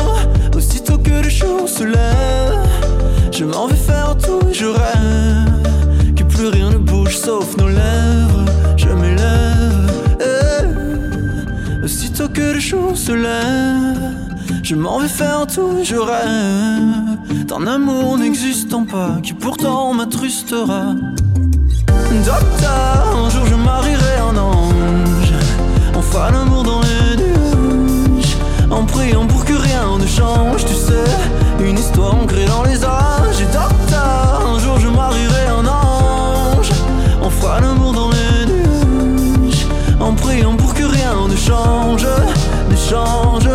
Aussitôt 0.56 0.98
que 0.98 1.24
le 1.24 1.28
jour 1.28 1.68
se 1.68 1.82
lève 1.82 2.68
Je 3.32 3.44
m'en 3.44 3.66
vais 3.66 3.82
faire 3.90 4.16
tout 4.16 4.40
je 4.52 4.66
rêve 4.66 6.14
Que 6.14 6.22
plus 6.22 6.46
rien 6.46 6.70
ne 6.70 6.76
bouge 6.76 7.16
sauf 7.16 7.56
nos 7.56 7.66
lèvres 7.66 8.44
Je 8.76 8.86
m'élève 8.86 9.90
eh. 10.20 11.84
Aussitôt 11.84 12.28
que 12.28 12.54
le 12.54 12.60
jour 12.60 12.96
se 12.96 13.12
lève 13.12 13.98
je 14.62 14.74
m'en 14.74 14.98
vais 14.98 15.08
faire 15.08 15.46
tout, 15.46 15.78
je 15.82 15.96
rêve 15.96 17.46
d'un 17.46 17.66
amour 17.66 18.18
n'existant 18.18 18.84
pas 18.84 19.18
qui 19.22 19.32
pourtant 19.32 19.94
m'attrustera. 19.94 20.94
Docteur, 22.10 23.16
un 23.16 23.30
jour 23.30 23.46
je 23.46 23.54
marierai 23.54 24.18
un 24.18 24.36
ange. 24.36 25.32
On 25.96 26.02
fera 26.02 26.32
l'amour 26.32 26.64
dans 26.64 26.80
les 26.80 27.16
nuages, 27.16 28.36
en 28.68 28.84
priant 28.84 29.26
pour 29.26 29.44
que 29.44 29.52
rien 29.52 29.96
ne 29.96 30.06
change. 30.06 30.64
Tu 30.64 30.74
sais, 30.74 31.04
une 31.64 31.78
histoire 31.78 32.16
ancrée 32.16 32.46
dans 32.46 32.64
les 32.64 32.84
âges. 32.84 33.40
Et 33.40 33.46
docteur, 33.46 34.42
un 34.44 34.58
jour 34.58 34.80
je 34.80 34.88
marierai 34.88 35.46
un 35.56 35.66
ange. 35.66 36.70
On 37.22 37.30
fera 37.30 37.60
l'amour 37.60 37.92
dans 37.92 38.10
les 38.10 38.46
nuages, 38.46 39.66
en 40.00 40.12
priant 40.12 40.56
pour 40.56 40.74
que 40.74 40.82
rien 40.82 41.14
ne 41.28 41.36
change, 41.36 42.06
ne 42.68 42.76
change. 42.76 43.48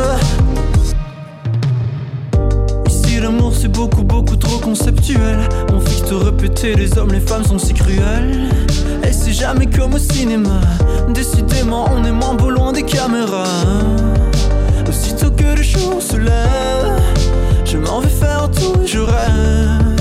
Ici 2.88 3.20
l'amour 3.20 3.52
c'est 3.54 3.68
beaucoup 3.68 4.04
beaucoup 4.04 4.38
trop 4.38 4.60
conceptuel 4.60 5.50
Les 6.46 6.96
hommes 6.98 7.12
les 7.12 7.20
femmes 7.20 7.44
sont 7.44 7.58
si 7.58 7.74
cruels 7.74 8.50
Et 9.04 9.12
c'est 9.12 9.34
jamais 9.34 9.66
comme 9.66 9.96
au 9.96 9.98
cinéma 9.98 10.62
Décidément 11.10 11.90
on 11.92 12.04
est 12.04 12.12
moins 12.12 12.36
beau 12.36 12.52
loin 12.52 12.72
des 12.72 12.84
caméras 12.84 13.44
Aussitôt 14.88 15.32
que 15.32 15.56
le 15.58 15.64
jour 15.64 16.00
se 16.00 16.18
lève 16.18 17.02
Je 17.66 17.78
m'en 17.78 18.00
vais 18.00 18.10
faire 18.10 18.50
tout 18.52 18.80
et 18.84 18.88
je 18.88 19.00
rêve 19.00 20.00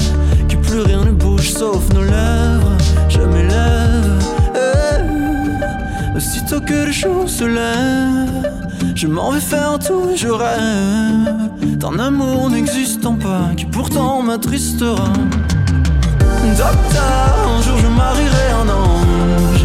Que 0.49 0.57
plus 0.57 0.81
rien 0.81 1.05
ne 1.05 1.13
bouge 1.13 1.51
sauf 1.51 1.83
nos 1.95 2.03
lèvres 2.03 2.77
Je 3.09 3.21
m'élève 3.21 4.23
eh. 4.55 6.17
Aussitôt 6.17 6.61
que 6.61 6.87
le 6.87 6.93
jour 6.93 7.29
se 7.29 7.45
lève 7.45 8.53
je 8.95 9.09
m'en 9.09 9.33
vais 9.33 9.41
faire 9.41 9.79
tout 9.81 10.11
et 10.13 10.17
je 10.17 10.29
rêve 10.29 11.77
d'un 11.79 11.99
amour 11.99 12.49
n'existant 12.49 13.17
pas 13.17 13.51
qui 13.57 13.65
pourtant 13.65 14.23
m'attristera. 14.23 15.13
Docteur, 16.53 17.49
un 17.49 17.63
jour 17.63 17.79
je 17.79 17.87
marierai 17.89 18.51
un 18.53 18.69
ange. 18.69 19.65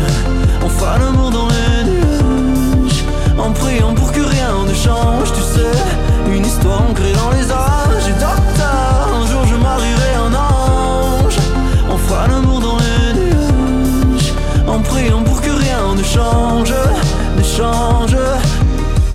On 0.63 0.69
fera 0.69 0.97
l'amour 0.97 1.29
dans 1.29 1.47
les 1.47 1.83
nuages, 1.91 3.03
en 3.37 3.51
priant 3.51 3.93
pour 3.93 4.11
que 4.11 4.21
rien 4.21 4.65
ne 4.67 4.73
change. 4.73 5.31
Tu 5.33 5.41
sais, 5.41 6.33
une 6.35 6.45
histoire 6.45 6.81
ancrée 6.89 7.13
dans 7.13 7.31
les 7.31 7.51
âges. 7.51 8.09
Docteur, 8.19 9.09
un 9.13 9.27
jour 9.27 9.45
je 9.45 9.55
marierai 9.55 10.13
un 10.15 10.33
ange. 10.33 11.37
On 11.91 11.97
fera 11.97 12.27
l'amour 12.27 12.59
dans 12.59 12.77
les 12.77 13.19
nuages, 13.19 14.33
en 14.67 14.79
priant 14.79 15.21
pour 15.21 15.41
que 15.41 15.51
rien 15.51 15.93
ne 15.95 16.03
change, 16.03 16.73
ne 17.37 17.43
change. 17.43 18.15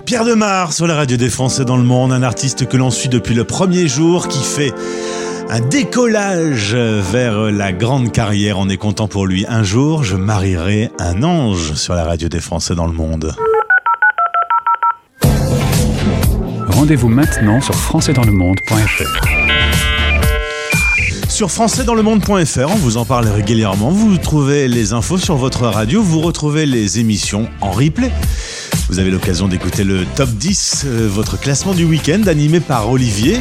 Pierre 0.05 0.23
Demar 0.23 0.71
sur 0.71 0.85
la 0.87 0.95
radio 0.95 1.17
des 1.17 1.29
Français 1.29 1.65
dans 1.65 1.77
le 1.77 1.83
monde, 1.83 2.13
un 2.13 2.23
artiste 2.23 2.67
que 2.67 2.77
l'on 2.77 2.91
suit 2.91 3.09
depuis 3.09 3.33
le 3.33 3.43
premier 3.43 3.87
jour 3.87 4.27
qui 4.27 4.43
fait 4.43 4.73
un 5.49 5.59
décollage 5.59 6.75
vers 6.75 7.51
la 7.51 7.71
grande 7.71 8.11
carrière. 8.11 8.57
On 8.57 8.69
est 8.69 8.77
content 8.77 9.07
pour 9.07 9.27
lui. 9.27 9.45
Un 9.47 9.63
jour, 9.63 10.03
je 10.03 10.15
marierai 10.15 10.91
un 10.99 11.23
ange 11.23 11.73
sur 11.73 11.93
la 11.93 12.03
radio 12.03 12.29
des 12.29 12.39
Français 12.39 12.75
dans 12.75 12.87
le 12.87 12.93
monde. 12.93 13.35
Rendez-vous 16.69 17.09
maintenant 17.09 17.61
sur 17.61 17.75
françaisdanslemonde.fr. 17.75 19.45
Sur 21.29 21.51
françaisdanslemonde.fr, 21.51 22.69
on 22.69 22.75
vous 22.75 22.97
en 22.97 23.05
parle 23.05 23.27
régulièrement. 23.27 23.89
Vous 23.89 24.17
trouvez 24.17 24.67
les 24.67 24.93
infos 24.93 25.17
sur 25.17 25.35
votre 25.35 25.67
radio, 25.67 26.01
vous 26.01 26.21
retrouvez 26.21 26.65
les 26.65 26.99
émissions 26.99 27.49
en 27.61 27.71
replay. 27.71 28.11
Vous 28.89 28.99
avez 28.99 29.11
l'occasion 29.11 29.47
d'écouter 29.47 29.83
le 29.83 30.05
top 30.15 30.29
10, 30.29 30.85
euh, 30.85 31.07
votre 31.09 31.39
classement 31.39 31.73
du 31.73 31.85
week-end 31.85 32.21
animé 32.27 32.59
par 32.59 32.89
Olivier. 32.89 33.39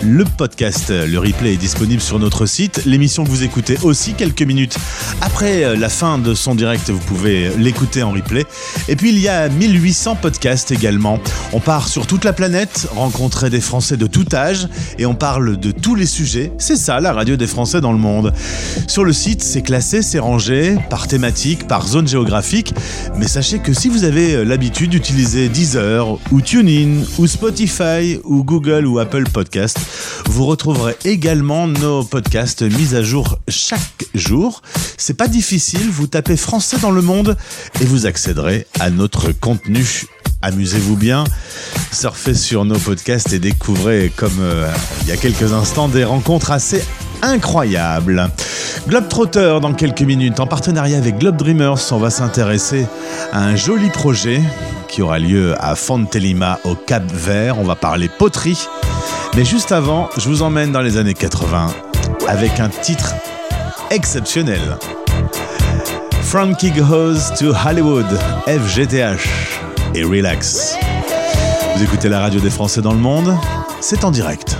Le 0.00 0.24
podcast, 0.24 0.90
le 0.90 1.18
replay 1.18 1.54
est 1.54 1.56
disponible 1.56 2.00
sur 2.00 2.20
notre 2.20 2.46
site. 2.46 2.84
L'émission 2.84 3.24
que 3.24 3.30
vous 3.30 3.42
écoutez 3.42 3.76
aussi 3.82 4.14
quelques 4.14 4.42
minutes 4.42 4.76
après 5.20 5.64
euh, 5.64 5.76
la 5.76 5.88
fin 5.88 6.18
de 6.18 6.34
son 6.34 6.54
direct, 6.54 6.88
vous 6.90 6.98
pouvez 7.00 7.50
l'écouter 7.58 8.04
en 8.04 8.12
replay. 8.12 8.44
Et 8.88 8.94
puis 8.94 9.10
il 9.10 9.18
y 9.18 9.28
a 9.28 9.48
1800 9.48 10.16
podcasts 10.16 10.70
également. 10.70 11.18
On 11.52 11.58
part 11.58 11.88
sur 11.88 12.06
toute 12.06 12.24
la 12.24 12.32
planète, 12.32 12.88
rencontrer 12.94 13.50
des 13.50 13.60
Français 13.60 13.96
de 13.96 14.06
tout 14.06 14.26
âge 14.32 14.68
et 14.98 15.06
on 15.06 15.16
parle 15.16 15.58
de 15.58 15.72
tous 15.72 15.96
les 15.96 16.06
sujets. 16.06 16.52
C'est 16.58 16.76
ça 16.76 17.00
la 17.00 17.12
radio 17.12 17.36
des 17.36 17.48
Français 17.48 17.80
dans 17.80 17.92
le 17.92 17.98
monde. 17.98 18.32
Sur 18.86 19.04
le 19.04 19.12
site, 19.12 19.42
c'est 19.42 19.62
classé, 19.62 20.02
c'est 20.02 20.20
rangé 20.20 20.76
par 20.90 21.08
thématique, 21.08 21.66
par 21.66 21.86
zone 21.86 22.06
géographique. 22.06 22.72
Mais 23.16 23.26
sachez 23.26 23.58
que 23.58 23.72
si 23.72 23.88
vous 23.88 24.04
avez 24.04 24.34
euh, 24.34 24.44
l'habitude 24.44 24.90
d'utiliser 24.90 25.48
Deezer 25.48 26.18
ou 26.30 26.40
TuneIn 26.40 27.02
ou 27.18 27.26
Spotify 27.26 28.20
ou 28.22 28.44
Google 28.44 28.86
ou 28.86 29.00
Apple 29.00 29.24
Podcast, 29.24 29.78
vous 30.26 30.46
retrouverez 30.46 30.96
également 31.04 31.66
nos 31.66 32.04
podcasts 32.04 32.62
mis 32.62 32.94
à 32.94 33.02
jour 33.02 33.38
chaque 33.48 34.06
jour. 34.14 34.62
C'est 34.96 35.14
pas 35.14 35.28
difficile, 35.28 35.88
vous 35.90 36.06
tapez 36.06 36.36
français 36.36 36.78
dans 36.78 36.90
le 36.90 37.02
monde 37.02 37.36
et 37.80 37.84
vous 37.84 38.06
accéderez 38.06 38.66
à 38.78 38.90
notre 38.90 39.32
contenu. 39.32 40.06
Amusez-vous 40.40 40.96
bien, 40.96 41.24
surfez 41.92 42.34
sur 42.34 42.64
nos 42.64 42.78
podcasts 42.78 43.32
et 43.32 43.40
découvrez, 43.40 44.12
comme 44.14 44.38
euh, 44.40 44.70
il 45.02 45.08
y 45.08 45.12
a 45.12 45.16
quelques 45.16 45.52
instants, 45.52 45.88
des 45.88 46.04
rencontres 46.04 46.52
assez 46.52 46.84
incroyables. 47.22 48.30
Globetrotter 48.86 49.58
dans 49.60 49.74
quelques 49.74 50.02
minutes, 50.02 50.38
en 50.38 50.46
partenariat 50.46 50.96
avec 50.96 51.18
Globe 51.18 51.36
Dreamers, 51.36 51.80
on 51.90 51.98
va 51.98 52.10
s'intéresser 52.10 52.86
à 53.32 53.42
un 53.42 53.56
joli 53.56 53.90
projet 53.90 54.40
qui 54.88 55.02
aura 55.02 55.18
lieu 55.18 55.54
à 55.58 55.74
Fontelima 55.74 56.60
au 56.64 56.74
Cap 56.74 57.02
Vert. 57.12 57.58
On 57.58 57.64
va 57.64 57.76
parler 57.76 58.08
poterie. 58.08 58.68
Mais 59.38 59.44
juste 59.44 59.70
avant, 59.70 60.10
je 60.16 60.28
vous 60.28 60.42
emmène 60.42 60.72
dans 60.72 60.80
les 60.80 60.96
années 60.96 61.14
80 61.14 61.68
avec 62.26 62.58
un 62.58 62.68
titre 62.68 63.14
exceptionnel. 63.88 64.58
Frankie 66.22 66.72
Goes 66.72 67.36
to 67.38 67.52
Hollywood, 67.54 68.18
FGTH 68.48 69.28
et 69.94 70.02
Relax. 70.02 70.76
Vous 71.76 71.84
écoutez 71.84 72.08
la 72.08 72.18
radio 72.18 72.40
des 72.40 72.50
Français 72.50 72.80
dans 72.80 72.92
le 72.92 72.98
monde, 72.98 73.32
c'est 73.80 74.02
en 74.02 74.10
direct. 74.10 74.56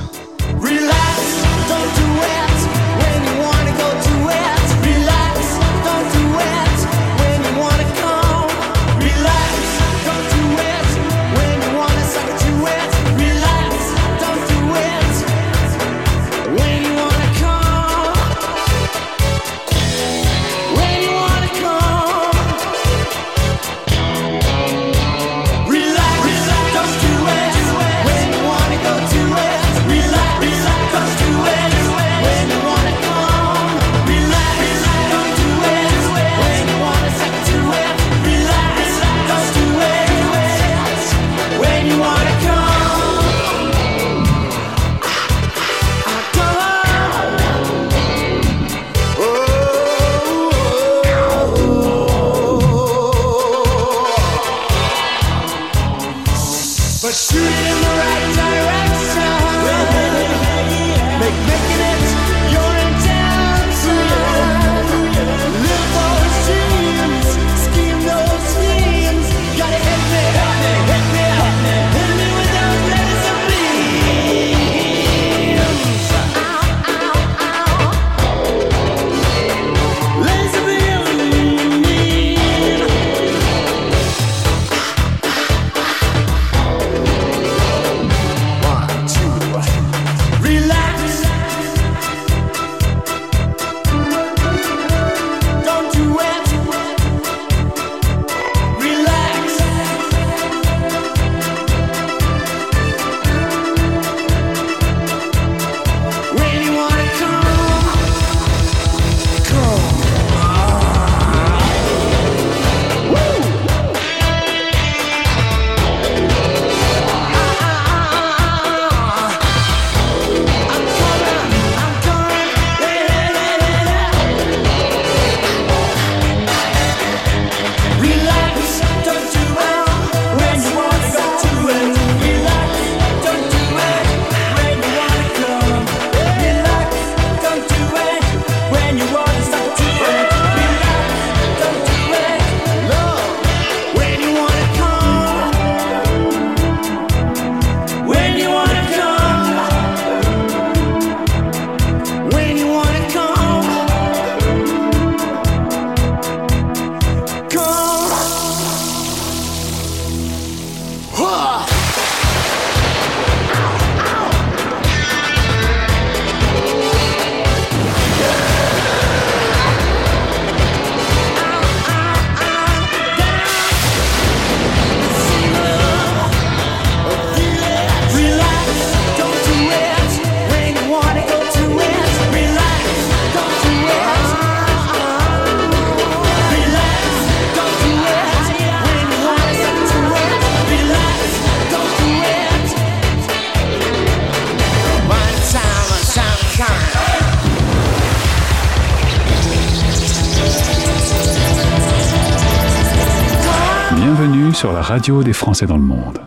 Radio 204.89 205.23
des 205.23 205.35
Français 205.35 205.67
dans 205.67 205.77
le 205.77 205.83
monde. 205.83 206.19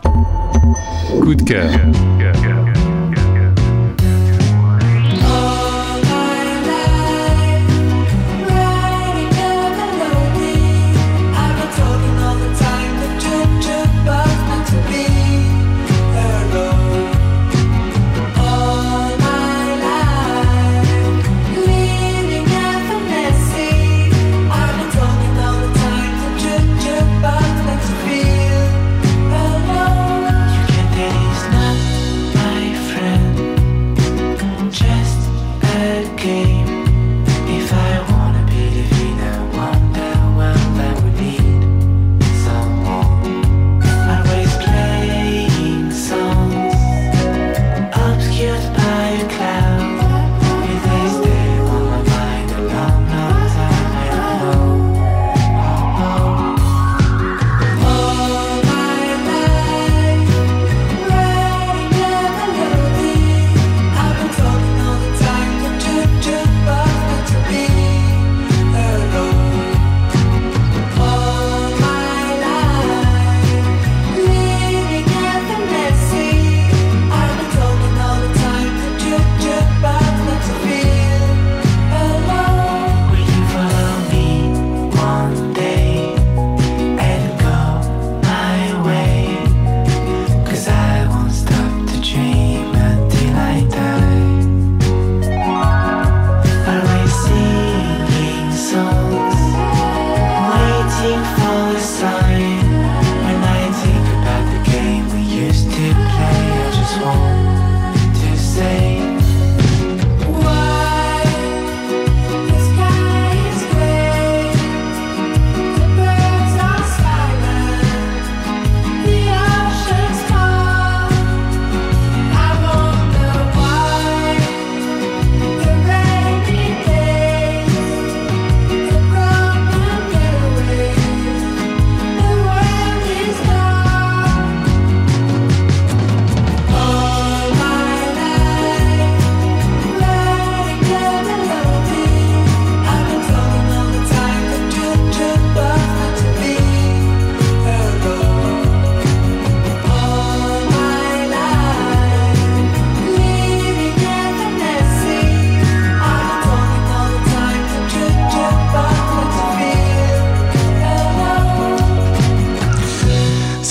Coup 1.20 1.34
de 1.34 1.42
cœur. 1.42 1.68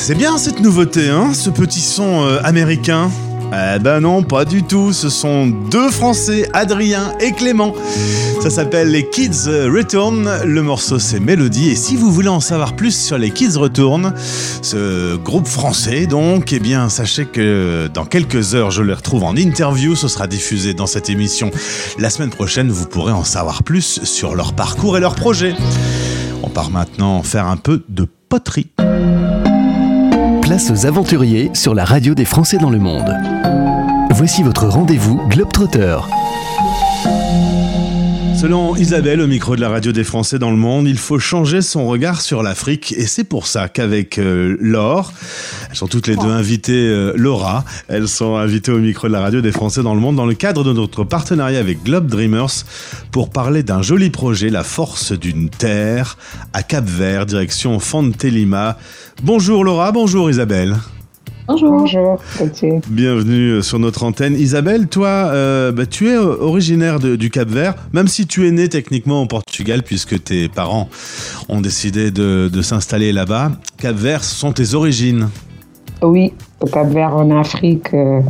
C'est 0.04 0.16
bien 0.16 0.39
cette 0.39 0.62
nouveauté, 0.62 1.10
hein, 1.10 1.32
ce 1.36 1.52
petit 1.52 1.80
son 1.80 2.24
euh, 2.24 2.39
américain. 2.43 3.12
Eh 3.54 3.78
ben 3.78 3.99
non, 3.99 4.24
pas 4.24 4.45
du 4.45 4.64
tout. 4.64 4.93
Ce 4.93 5.10
sont 5.10 5.45
deux 5.45 5.91
Français, 5.91 6.49
Adrien 6.54 7.14
et 7.20 7.34
Clément. 7.34 7.76
Ça 8.41 8.49
s'appelle 8.49 8.89
les 8.89 9.08
Kids 9.08 9.47
Return. 9.47 10.28
Le 10.43 10.64
morceau 10.64 10.97
c'est 10.97 11.20
Mélodie. 11.20 11.70
Et 11.70 11.76
si 11.76 11.95
vous 11.95 12.12
voulez 12.12 12.30
en 12.30 12.39
savoir 12.39 12.76
plus 12.76 12.99
sur 12.99 13.20
les 13.20 13.30
Kids 13.30 13.58
Return, 13.58 14.16
ce 14.64 15.18
groupe 15.18 15.47
français, 15.47 16.08
donc, 16.08 16.52
eh 16.52 16.60
bien, 16.60 16.89
sachez 16.89 17.26
que 17.26 17.88
dans 17.93 18.06
quelques 18.06 18.56
heures, 18.56 18.72
je 18.72 18.82
les 18.82 18.93
retrouve 18.93 19.24
en 19.24 19.36
interview. 19.36 19.95
Ce 19.95 20.08
sera 20.08 20.26
diffusé 20.26 20.74
dans 20.74 20.88
cette 20.88 21.12
émission 21.12 21.52
la 21.99 22.10
semaine 22.10 22.32
prochaine. 22.32 22.72
Vous 22.72 22.88
pourrez 22.88 23.14
en 23.14 23.24
savoir 23.24 23.62
plus 23.62 24.04
sur 24.04 24.34
leur 24.34 24.54
parcours 24.54 24.97
et 24.97 24.99
leurs 24.99 25.16
projets. 25.16 25.54
On 26.41 26.49
part 26.49 26.72
maintenant 26.72 27.22
faire 27.22 27.45
un 27.45 27.58
peu 27.58 27.84
de 27.88 28.08
poterie. 28.30 28.72
Place 30.52 30.70
aux 30.70 30.86
aventuriers 30.86 31.49
sur 31.54 31.74
la 31.74 31.86
radio 31.86 32.14
des 32.14 32.26
Français 32.26 32.58
dans 32.58 32.70
le 32.70 32.78
monde. 32.78 33.10
Voici 34.10 34.43
votre 34.43 34.68
rendez-vous 34.68 35.26
Globetrotter. 35.30 35.95
Selon 38.42 38.76
Isabelle, 38.76 39.22
au 39.22 39.28
micro 39.28 39.56
de 39.56 39.62
la 39.62 39.70
radio 39.70 39.92
des 39.92 40.04
Français 40.04 40.39
dans 40.39 40.50
le 40.50 40.58
monde, 40.58 40.88
il 40.88 40.98
faut 40.98 41.20
changer 41.20 41.62
son 41.62 41.86
regard 41.86 42.22
sur 42.22 42.42
l'Afrique. 42.42 42.92
Et 42.98 43.06
c'est 43.06 43.24
pour 43.24 43.46
ça 43.46 43.70
qu'avec 43.70 44.18
euh, 44.18 44.58
Laure, 44.60 45.14
elles 45.70 45.76
sont 45.76 45.86
toutes 45.86 46.08
les 46.08 46.16
deux 46.16 46.26
invitées, 46.26 46.89
euh, 46.89 47.14
Laura, 47.16 47.66
elles 47.88 48.08
sont 48.08 48.38
invitées 48.38 48.72
au 48.72 48.80
micro 48.80 49.08
de 49.08 49.14
la 49.14 49.22
radio 49.22 49.42
des 49.42 49.52
Français 49.52 49.84
dans 49.84 49.94
le 49.94 50.00
monde 50.00 50.16
dans 50.16 50.26
le 50.26 50.34
cadre 50.34 50.64
de 50.64 50.74
notre 50.74 51.04
partenariat 51.04 51.60
avec 51.60 51.84
Globe 51.84 52.08
Dreamers 52.08 52.66
pour 53.12 53.30
parler 53.30 53.62
d'un 53.62 53.84
joli 53.84 54.10
projet, 54.10 54.50
la 54.50 54.64
force 54.64 55.12
d'une 55.12 55.52
terre, 55.52 56.18
à 56.54 56.64
Cap 56.64 56.86
Vert, 56.86 57.28
direction 57.28 57.80
Fontelima. 57.80 58.80
Bonjour 59.22 59.64
Laura, 59.64 59.92
bonjour 59.92 60.32
Isabelle. 60.32 60.78
Bonjour. 61.48 61.72
Bonjour, 61.72 62.20
Gauthier. 62.39 62.80
Bienvenue 62.89 63.52
euh, 63.54 63.62
sur 63.62 63.80
notre 63.80 64.04
antenne. 64.04 64.36
Isabelle, 64.36 64.88
toi, 64.88 65.08
euh, 65.08 65.72
bah, 65.72 65.86
tu 65.86 66.08
es 66.08 66.16
euh, 66.16 66.38
originaire 66.39 67.00
de- 67.00 67.16
du 67.16 67.30
Cap 67.30 67.50
Vert, 67.50 67.76
même 67.94 68.08
si 68.08 68.26
tu 68.28 68.48
es 68.48 68.52
né 68.52 68.70
techniquement 68.70 69.24
au 69.24 69.26
Portugal, 69.26 69.84
puisque 69.84 70.24
tes 70.24 70.48
parents 70.48 70.88
ont 71.50 71.60
décidé 71.62 72.12
de, 72.12 72.50
de 72.52 72.62
s'installer 72.62 73.12
là-bas. 73.12 73.52
Cap 73.78 73.96
Vert, 73.96 74.24
ce 74.24 74.36
sont 74.36 74.54
tes 74.54 74.74
origines. 74.76 75.30
Oui, 76.02 76.32
au 76.62 76.68
Cap 76.68 76.88
Vert, 76.89 77.16
en 77.16 77.30
Afrique. 77.38 77.94
euh, 77.94 78.22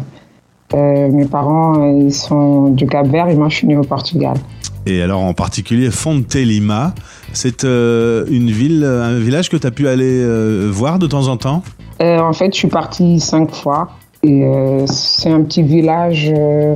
euh, 0.73 1.09
mes 1.11 1.25
parents, 1.25 1.93
ils 1.99 2.13
sont 2.13 2.69
du 2.69 2.87
Cap 2.87 3.07
Vert 3.07 3.27
et 3.27 3.35
moi, 3.35 3.49
je 3.49 3.55
suis 3.57 3.67
née 3.67 3.77
au 3.77 3.83
Portugal. 3.83 4.35
Et 4.87 4.99
alors 5.03 5.21
en 5.21 5.35
particulier 5.35 5.91
Fontelima, 5.91 6.95
c'est 7.33 7.65
euh, 7.65 8.25
une 8.31 8.49
ville, 8.49 8.83
un 8.83 9.19
village 9.19 9.49
que 9.49 9.57
tu 9.57 9.67
as 9.67 9.71
pu 9.71 9.87
aller 9.87 10.23
euh, 10.23 10.69
voir 10.71 10.97
de 10.97 11.05
temps 11.05 11.27
en 11.27 11.37
temps? 11.37 11.61
Euh, 12.01 12.19
en 12.19 12.33
fait, 12.33 12.53
je 12.53 12.59
suis 12.59 12.67
partie 12.67 13.19
cinq 13.19 13.51
fois. 13.51 13.89
Et 14.23 14.43
euh, 14.43 14.85
c'est 14.85 15.31
un 15.31 15.41
petit 15.41 15.63
village 15.63 16.31
euh, 16.31 16.75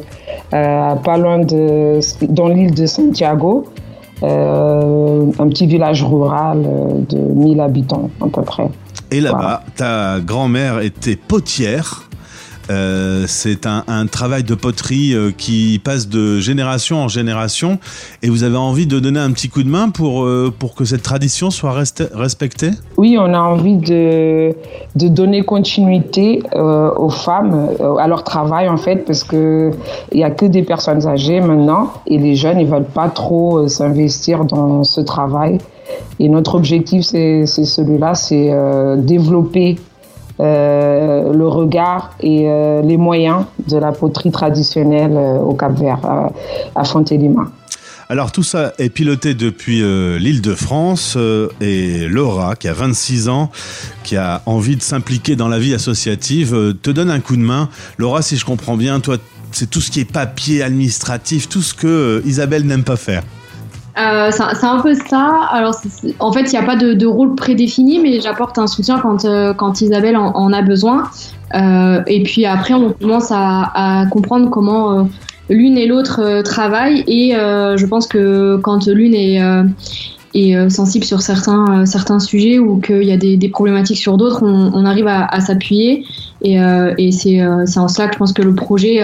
pas 0.51 1.17
loin 1.17 1.39
de. 1.39 1.99
dans 2.27 2.47
l'île 2.47 2.73
de 2.73 2.85
Santiago. 2.85 3.65
Un 4.21 5.49
petit 5.49 5.67
village 5.67 6.03
rural 6.03 6.63
de 7.09 7.17
1000 7.17 7.59
habitants 7.59 8.09
à 8.21 8.27
peu 8.27 8.41
près. 8.41 8.67
Et 9.11 9.21
là-bas, 9.21 9.61
ta 9.75 10.19
grand-mère 10.19 10.79
était 10.79 11.15
potière. 11.15 12.09
Euh, 12.69 13.25
c'est 13.27 13.65
un, 13.65 13.83
travail 14.07 14.43
de 14.43 14.55
poterie 14.55 15.13
euh, 15.13 15.31
qui 15.35 15.79
passe 15.83 16.07
de 16.07 16.39
génération 16.39 16.97
en 16.97 17.07
génération 17.07 17.79
et 18.23 18.29
vous 18.29 18.43
avez 18.43 18.57
envie 18.57 18.87
de 18.87 18.99
donner 18.99 19.19
un 19.19 19.31
petit 19.31 19.49
coup 19.49 19.63
de 19.63 19.69
main 19.69 19.89
pour, 19.89 20.23
euh, 20.23 20.53
pour 20.57 20.75
que 20.75 20.85
cette 20.85 21.03
tradition 21.03 21.51
soit 21.51 21.73
reste- 21.73 22.09
respectée? 22.13 22.71
Oui, 22.97 23.17
on 23.19 23.33
a 23.33 23.39
envie 23.39 23.77
de, 23.77 24.53
de 24.95 25.07
donner 25.07 25.43
continuité 25.43 26.41
aux 26.53 27.09
femmes, 27.09 27.69
à 27.99 28.07
leur 28.07 28.23
travail 28.23 28.69
en 28.69 28.77
fait, 28.77 29.05
parce 29.05 29.23
que 29.23 29.71
il 30.11 30.19
y 30.19 30.23
a 30.23 30.31
que 30.31 30.45
des 30.45 30.63
personnes 30.63 31.05
âgées 31.05 31.41
maintenant 31.41 31.91
et 32.07 32.17
les 32.17 32.35
jeunes 32.35 32.59
ils 32.59 32.67
veulent 32.67 32.83
pas 32.83 33.09
trop 33.09 33.67
s'investir 33.67 34.45
dans 34.45 34.83
ce 34.83 35.01
travail. 35.01 35.57
Et 36.19 36.29
notre 36.29 36.55
objectif 36.55 37.03
c'est 37.03 37.45
celui-là, 37.45 38.15
c'est 38.15 38.51
développer 38.97 39.77
euh, 40.39 41.31
le 41.31 41.47
regard 41.47 42.11
et 42.19 42.49
euh, 42.49 42.81
les 42.81 42.97
moyens 42.97 43.45
de 43.69 43.77
la 43.77 43.93
poterie 43.93 44.31
traditionnelle 44.31 45.15
euh, 45.15 45.37
au 45.37 45.53
Cap-Vert, 45.53 45.99
à, 46.75 46.83
Fontélimar. 46.83 47.47
Alors 48.09 48.31
tout 48.33 48.43
ça 48.43 48.73
est 48.77 48.89
piloté 48.89 49.33
depuis 49.33 49.81
l'île 50.19 50.41
de 50.41 50.53
France 50.53 51.17
et 51.59 52.07
Laura, 52.07 52.55
qui 52.55 52.67
a 52.67 52.73
26 52.73 53.29
ans, 53.29 53.49
qui 54.03 54.15
a 54.15 54.43
envie 54.45 54.75
de 54.75 54.83
s'impliquer 54.83 55.35
dans 55.35 55.47
la 55.47 55.57
vie 55.57 55.73
associative, 55.73 56.75
te 56.83 56.91
donne 56.91 57.09
un 57.09 57.19
coup 57.19 57.35
de 57.35 57.41
main. 57.41 57.67
Laura, 57.97 58.21
si 58.21 58.37
je 58.37 58.45
comprends 58.45 58.77
bien, 58.77 58.99
toi, 58.99 59.17
c'est 59.51 59.67
tout 59.67 59.81
ce 59.81 59.89
qui 59.89 60.01
est 60.01 60.05
papier, 60.11 60.61
administratif, 60.61 61.49
tout 61.49 61.63
ce 61.63 61.73
que 61.73 62.21
Isabelle 62.25 62.67
n'aime 62.67 62.83
pas 62.83 62.97
faire. 62.97 63.23
Euh, 63.97 64.29
c'est 64.31 64.65
un 64.65 64.81
peu 64.81 64.93
ça. 64.93 65.47
Alors, 65.51 65.75
en 66.19 66.31
fait, 66.33 66.51
il 66.51 66.51
n'y 66.51 66.57
a 66.57 66.63
pas 66.63 66.75
de, 66.75 66.93
de 66.93 67.05
rôle 67.05 67.33
prédéfini, 67.35 67.99
mais 67.99 68.19
j'apporte 68.19 68.57
un 68.57 68.67
soutien 68.67 68.99
quand, 68.99 69.23
euh, 69.23 69.53
quand 69.53 69.79
Isabelle 69.81 70.17
en, 70.17 70.35
en 70.35 70.51
a 70.51 70.61
besoin. 70.61 71.03
Euh, 71.53 72.01
et 72.07 72.21
puis 72.23 72.45
après, 72.45 72.73
on 72.73 72.91
commence 72.91 73.31
à, 73.31 73.71
à 73.73 74.05
comprendre 74.07 74.49
comment 74.49 74.91
euh, 74.91 75.03
l'une 75.49 75.77
et 75.77 75.87
l'autre 75.87 76.19
euh, 76.21 76.41
travaillent. 76.41 77.05
Et 77.07 77.31
je 77.33 77.85
pense 77.85 78.05
que 78.07 78.57
quand 78.57 78.85
l'une 78.87 79.13
est, 79.13 79.39
est 80.33 80.69
sensible 80.69 81.05
sur 81.05 81.21
certains, 81.21 81.85
certains 81.85 82.19
sujets 82.19 82.59
ou 82.59 82.81
qu'il 82.81 83.03
y 83.03 83.13
a 83.13 83.17
des, 83.17 83.37
des 83.37 83.47
problématiques 83.47 83.99
sur 83.99 84.17
d'autres, 84.17 84.43
on, 84.43 84.71
on 84.73 84.85
arrive 84.85 85.07
à, 85.07 85.25
à 85.25 85.39
s'appuyer. 85.39 86.03
Et, 86.41 86.57
et 86.97 87.11
c'est 87.11 87.41
en 87.45 87.87
cela 87.87 88.07
que 88.07 88.13
je 88.15 88.19
pense 88.19 88.33
que 88.33 88.41
le 88.41 88.55
projet 88.55 88.99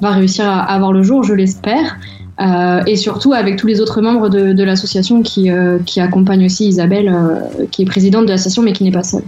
va 0.00 0.10
réussir 0.10 0.46
à, 0.48 0.60
à 0.62 0.78
voir 0.80 0.92
le 0.92 1.04
jour, 1.04 1.22
je 1.22 1.34
l'espère. 1.34 1.96
Euh, 2.40 2.82
et 2.86 2.96
surtout 2.96 3.32
avec 3.32 3.56
tous 3.56 3.66
les 3.66 3.80
autres 3.80 4.00
membres 4.00 4.28
de, 4.28 4.64
l'association 4.64 5.22
qui, 5.22 5.50
euh, 5.50 5.78
accompagnent 5.96 6.46
aussi 6.46 6.66
Isabelle, 6.66 7.08
euh, 7.08 7.66
qui 7.70 7.82
est 7.82 7.86
présidente 7.86 8.26
de 8.26 8.30
l'association 8.30 8.62
mais 8.62 8.72
qui 8.72 8.82
n'est 8.82 8.90
pas 8.90 9.04
seule. 9.04 9.22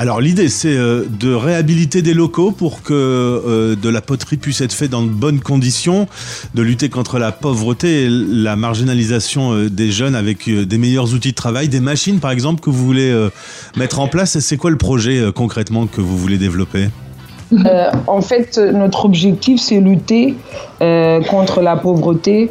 Alors 0.00 0.20
l'idée, 0.20 0.48
c'est 0.48 0.76
euh, 0.76 1.04
de 1.08 1.34
réhabiliter 1.34 2.00
des 2.00 2.14
locaux 2.14 2.52
pour 2.52 2.82
que 2.82 3.74
de 3.74 3.88
la 3.88 4.00
poterie 4.00 4.36
puisse 4.36 4.60
être 4.60 4.72
faite 4.72 4.90
dans 4.90 5.02
de 5.02 5.08
bonnes 5.08 5.40
conditions, 5.40 6.06
de 6.54 6.62
lutter 6.62 6.88
contre 6.88 7.18
la 7.18 7.32
pauvreté 7.32 8.04
et 8.04 8.08
la 8.08 8.54
marginalisation 8.54 9.64
des 9.64 9.90
jeunes 9.90 10.14
avec 10.14 10.48
des 10.48 10.78
meilleurs 10.78 11.14
outils 11.14 11.30
de 11.30 11.36
travail, 11.36 11.68
des 11.68 11.80
machines 11.80 12.20
par 12.20 12.30
exemple 12.30 12.60
que 12.60 12.70
vous 12.70 12.84
voulez 12.84 13.28
mettre 13.76 13.98
en 13.98 14.06
place. 14.06 14.38
C'est 14.38 14.56
quoi 14.56 14.70
le 14.70 14.78
projet 14.78 15.32
concrètement 15.34 15.88
que 15.88 16.00
vous 16.00 16.16
voulez 16.16 16.38
développer? 16.38 16.88
Euh, 17.52 17.90
en 18.06 18.20
fait, 18.20 18.58
notre 18.58 19.04
objectif, 19.04 19.60
c'est 19.60 19.80
lutter 19.80 20.34
euh, 20.82 21.22
contre 21.22 21.60
la 21.60 21.76
pauvreté, 21.76 22.50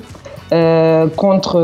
euh, 0.51 1.07
contre. 1.15 1.57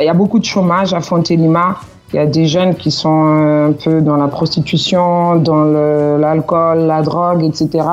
Il 0.00 0.04
y 0.04 0.08
a 0.08 0.14
beaucoup 0.14 0.38
de 0.38 0.44
chômage 0.44 0.94
à 0.94 1.00
Fontélimar. 1.00 1.84
Il 2.12 2.16
y 2.16 2.18
a 2.18 2.26
des 2.26 2.44
jeunes 2.44 2.74
qui 2.74 2.90
sont 2.90 3.08
un 3.08 3.72
peu 3.72 4.02
dans 4.02 4.16
la 4.16 4.28
prostitution, 4.28 5.36
dans 5.36 5.64
l'alcool, 5.64 6.80
la 6.80 7.00
drogue, 7.00 7.42
etc. 7.42 7.86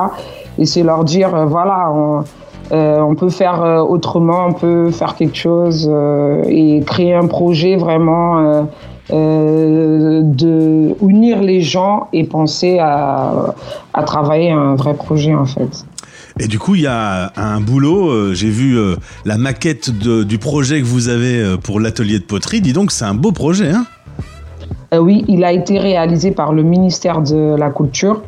Et 0.58 0.66
c'est 0.66 0.82
leur 0.82 1.04
dire, 1.04 1.46
voilà, 1.46 1.90
on, 2.70 3.14
peut 3.14 3.30
faire 3.30 3.86
autrement, 3.88 4.48
on 4.48 4.52
peut 4.52 4.90
faire 4.90 5.14
quelque 5.14 5.36
chose 5.36 5.90
et 6.46 6.82
créer 6.86 7.14
un 7.14 7.28
projet 7.28 7.76
vraiment 7.76 8.66
euh, 9.12 10.20
de 10.22 10.94
unir 11.06 11.40
les 11.42 11.60
gens 11.60 12.08
et 12.12 12.24
penser 12.24 12.78
à, 12.78 13.54
à 13.94 14.02
travailler 14.02 14.50
un 14.50 14.74
vrai 14.74 14.94
projet 14.94 15.34
en 15.34 15.46
fait. 15.46 15.84
Et 16.38 16.46
du 16.46 16.58
coup, 16.58 16.74
il 16.74 16.82
y 16.82 16.86
a 16.86 17.32
un 17.36 17.60
boulot. 17.60 18.08
euh, 18.08 18.32
J'ai 18.34 18.48
vu 18.50 18.78
euh, 18.78 18.96
la 19.24 19.36
maquette 19.36 19.90
de- 19.98 20.22
du 20.22 20.38
projet 20.38 20.80
que 20.80 20.86
vous 20.86 21.08
avez 21.08 21.56
pour 21.62 21.80
l'atelier 21.80 22.18
de 22.18 22.24
poterie. 22.24 22.60
Dis 22.60 22.72
donc, 22.72 22.92
c'est 22.92 23.04
un 23.04 23.14
beau 23.14 23.32
projet, 23.32 23.70
hein 23.70 23.84
Euh, 24.94 24.98
oui, 24.98 25.24
il 25.28 25.44
a 25.44 25.52
été 25.52 25.78
réalisé 25.78 26.30
par 26.30 26.52
le 26.52 26.62
ministère 26.62 27.20
de 27.22 27.54
la 27.56 27.70
Culture, 27.70 28.22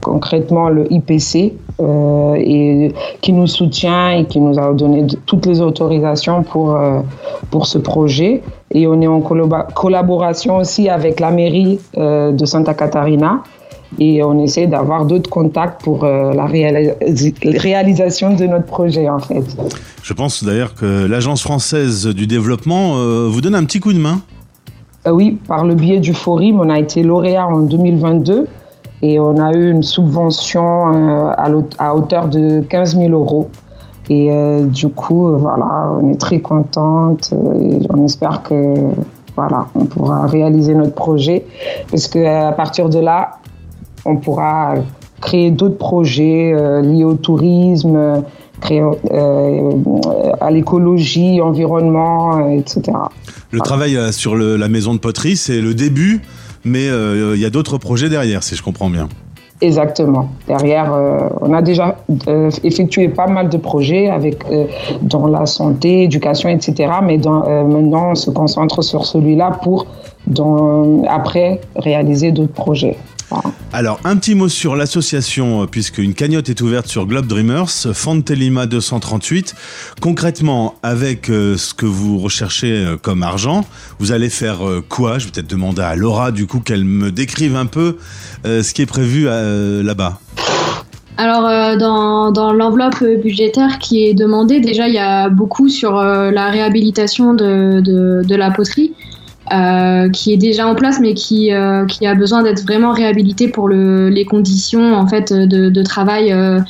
concrètement 0.00 0.68
le 0.68 0.92
IPC, 0.92 1.54
euh, 1.80 2.34
et 2.36 2.92
qui 3.20 3.32
nous 3.32 3.46
soutient 3.48 4.10
et 4.10 4.26
qui 4.26 4.38
nous 4.40 4.58
a 4.58 4.72
donné 4.74 5.06
toutes 5.26 5.46
les 5.46 5.60
autorisations 5.60 6.42
pour, 6.42 6.76
euh, 6.76 7.00
pour 7.50 7.66
ce 7.66 7.78
projet. 7.78 8.42
Et 8.74 8.86
on 8.88 9.00
est 9.00 9.06
en 9.06 9.20
collaboration 9.20 10.56
aussi 10.56 10.88
avec 10.88 11.20
la 11.20 11.30
mairie 11.30 11.78
euh, 11.96 12.32
de 12.32 12.44
Santa 12.44 12.74
Catarina. 12.74 13.42
Et 14.00 14.24
on 14.24 14.42
essaie 14.42 14.66
d'avoir 14.66 15.04
d'autres 15.04 15.30
contacts 15.30 15.80
pour 15.84 16.02
euh, 16.02 16.32
la 16.32 16.46
réalis- 16.46 17.34
réalisation 17.60 18.34
de 18.34 18.44
notre 18.46 18.64
projet, 18.66 19.08
en 19.08 19.20
fait. 19.20 19.44
Je 20.02 20.12
pense 20.12 20.42
d'ailleurs 20.42 20.74
que 20.74 21.06
l'Agence 21.06 21.40
française 21.42 22.08
du 22.08 22.26
développement 22.26 22.96
euh, 22.96 23.28
vous 23.30 23.40
donne 23.40 23.54
un 23.54 23.62
petit 23.64 23.78
coup 23.78 23.92
de 23.92 24.00
main. 24.00 24.20
Oui, 25.08 25.38
par 25.46 25.64
le 25.64 25.74
biais 25.76 26.00
du 26.00 26.12
Forum, 26.14 26.58
on 26.60 26.70
a 26.70 26.78
été 26.80 27.04
lauréat 27.04 27.46
en 27.46 27.60
2022 27.60 28.48
et 29.02 29.20
on 29.20 29.38
a 29.38 29.52
eu 29.52 29.70
une 29.70 29.82
subvention 29.82 31.32
à 31.36 31.94
hauteur 31.94 32.26
de 32.28 32.62
15 32.62 32.96
000 32.96 33.10
euros. 33.10 33.48
Et 34.10 34.30
euh, 34.30 34.64
du 34.66 34.88
coup, 34.88 35.28
euh, 35.28 35.36
voilà, 35.36 35.90
on 36.00 36.12
est 36.12 36.20
très 36.20 36.40
contente 36.40 37.30
euh, 37.32 37.54
et 37.80 37.86
on 37.90 38.04
espère 38.04 38.42
que 38.42 38.74
voilà, 39.36 39.66
on 39.74 39.86
pourra 39.86 40.26
réaliser 40.26 40.74
notre 40.74 40.94
projet 40.94 41.44
parce 41.90 42.06
qu'à 42.08 42.52
partir 42.52 42.88
de 42.88 42.98
là, 43.00 43.38
on 44.04 44.16
pourra 44.16 44.74
créer 45.20 45.50
d'autres 45.50 45.78
projets 45.78 46.54
liés 46.82 47.04
au 47.04 47.14
tourisme, 47.14 48.22
créer, 48.60 48.82
à 50.40 50.50
l'écologie, 50.50 51.40
environnement, 51.40 52.48
etc. 52.50 52.82
Le 53.50 53.60
travail 53.60 53.98
sur 54.12 54.36
le- 54.36 54.56
la 54.56 54.68
maison 54.68 54.92
de 54.94 54.98
poterie, 55.00 55.36
c'est 55.36 55.60
le 55.60 55.74
début, 55.74 56.20
mais 56.64 56.86
il 56.86 57.40
y 57.40 57.44
a 57.46 57.50
d'autres 57.50 57.78
projets 57.78 58.08
derrière, 58.10 58.42
si 58.42 58.54
je 58.54 58.62
comprends 58.62 58.90
bien. 58.90 59.08
Exactement. 59.60 60.28
Derrière, 60.48 60.92
euh, 60.92 61.28
on 61.40 61.52
a 61.52 61.62
déjà 61.62 61.96
euh, 62.28 62.50
effectué 62.64 63.08
pas 63.08 63.26
mal 63.26 63.48
de 63.48 63.56
projets 63.56 64.10
avec 64.10 64.44
euh, 64.50 64.66
dans 65.02 65.26
la 65.28 65.46
santé, 65.46 66.02
éducation, 66.02 66.48
etc. 66.48 66.92
Mais 67.02 67.18
dans, 67.18 67.46
euh, 67.46 67.64
maintenant, 67.64 68.10
on 68.10 68.14
se 68.14 68.30
concentre 68.30 68.82
sur 68.82 69.06
celui-là 69.06 69.58
pour 69.62 69.86
dans, 70.26 71.02
après 71.08 71.60
réaliser 71.76 72.32
d'autres 72.32 72.52
projets. 72.52 72.96
Alors, 73.72 73.98
un 74.04 74.16
petit 74.16 74.34
mot 74.34 74.48
sur 74.48 74.76
l'association, 74.76 75.62
euh, 75.62 75.66
puisque 75.66 75.98
une 75.98 76.14
cagnotte 76.14 76.48
est 76.48 76.60
ouverte 76.60 76.86
sur 76.86 77.06
Globe 77.06 77.26
Dreamers, 77.26 77.68
Fantelima 77.92 78.66
238. 78.66 79.54
Concrètement, 80.00 80.74
avec 80.82 81.28
euh, 81.28 81.56
ce 81.56 81.74
que 81.74 81.86
vous 81.86 82.18
recherchez 82.18 82.72
euh, 82.72 82.96
comme 82.96 83.22
argent, 83.22 83.64
vous 83.98 84.12
allez 84.12 84.30
faire 84.30 84.66
euh, 84.66 84.84
quoi? 84.86 85.18
Je 85.18 85.26
vais 85.26 85.32
peut-être 85.32 85.50
demander 85.50 85.82
à 85.82 85.96
Laura, 85.96 86.30
du 86.30 86.46
coup, 86.46 86.60
qu'elle 86.60 86.84
me 86.84 87.10
décrive 87.10 87.56
un 87.56 87.66
peu 87.66 87.96
ce 88.44 88.72
qui 88.74 88.82
est 88.82 88.86
prévu 88.86 89.24
là-bas. 89.24 90.20
Alors, 91.16 91.46
euh, 91.46 91.76
dans, 91.76 92.32
dans 92.32 92.52
l'enveloppe 92.52 93.04
budgétaire 93.22 93.78
qui 93.78 94.04
est 94.04 94.14
demandée, 94.14 94.58
déjà, 94.58 94.88
il 94.88 94.94
y 94.94 94.98
a 94.98 95.28
beaucoup 95.28 95.68
sur 95.68 95.96
euh, 95.96 96.32
la 96.32 96.48
réhabilitation 96.48 97.34
de, 97.34 97.80
de, 97.80 98.22
de 98.26 98.34
la 98.34 98.50
poterie, 98.50 98.94
euh, 99.52 100.08
qui 100.08 100.32
est 100.32 100.36
déjà 100.36 100.66
en 100.66 100.74
place, 100.74 101.00
mais 101.00 101.14
qui, 101.14 101.52
euh, 101.52 101.84
qui 101.86 102.06
a 102.06 102.14
besoin 102.14 102.42
d'être 102.42 102.62
vraiment 102.62 102.92
réhabilitée 102.92 103.48
pour 103.48 103.68
le, 103.68 104.08
les 104.08 104.24
conditions 104.24 104.94
en 104.94 105.06
fait, 105.06 105.32
de, 105.32 105.68
de 105.68 105.82
travail 105.82 106.32
euh, 106.32 106.60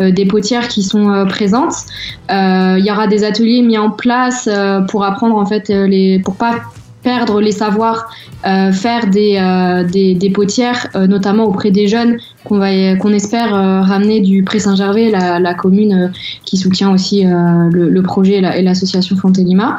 euh, 0.00 0.10
des 0.10 0.26
potières 0.26 0.68
qui 0.68 0.82
sont 0.82 1.10
euh, 1.10 1.24
présentes. 1.26 1.74
Euh, 2.30 2.76
il 2.78 2.84
y 2.84 2.90
aura 2.90 3.06
des 3.06 3.22
ateliers 3.22 3.62
mis 3.62 3.78
en 3.78 3.90
place 3.90 4.48
pour 4.88 5.04
apprendre, 5.04 5.36
en 5.36 5.46
fait, 5.46 5.68
les, 5.68 6.18
pour 6.18 6.34
pas 6.34 6.56
perdre 7.04 7.40
les 7.40 7.52
savoirs, 7.52 8.08
euh, 8.46 8.72
faire 8.72 9.06
des, 9.08 9.38
euh, 9.40 9.84
des, 9.84 10.14
des 10.14 10.30
potières, 10.30 10.88
euh, 10.96 11.06
notamment 11.06 11.44
auprès 11.44 11.70
des 11.70 11.86
jeunes 11.86 12.16
qu'on 12.44 13.12
espère 13.12 13.50
ramener 13.50 14.20
du 14.20 14.42
Pré 14.42 14.58
Saint-Gervais, 14.58 15.10
la, 15.10 15.38
la 15.38 15.54
commune 15.54 16.12
qui 16.44 16.56
soutient 16.56 16.90
aussi 16.92 17.24
le, 17.24 18.00
projet 18.02 18.34
et 18.34 18.40
la- 18.40 18.60
l'association 18.60 19.16
Fontelima. 19.16 19.78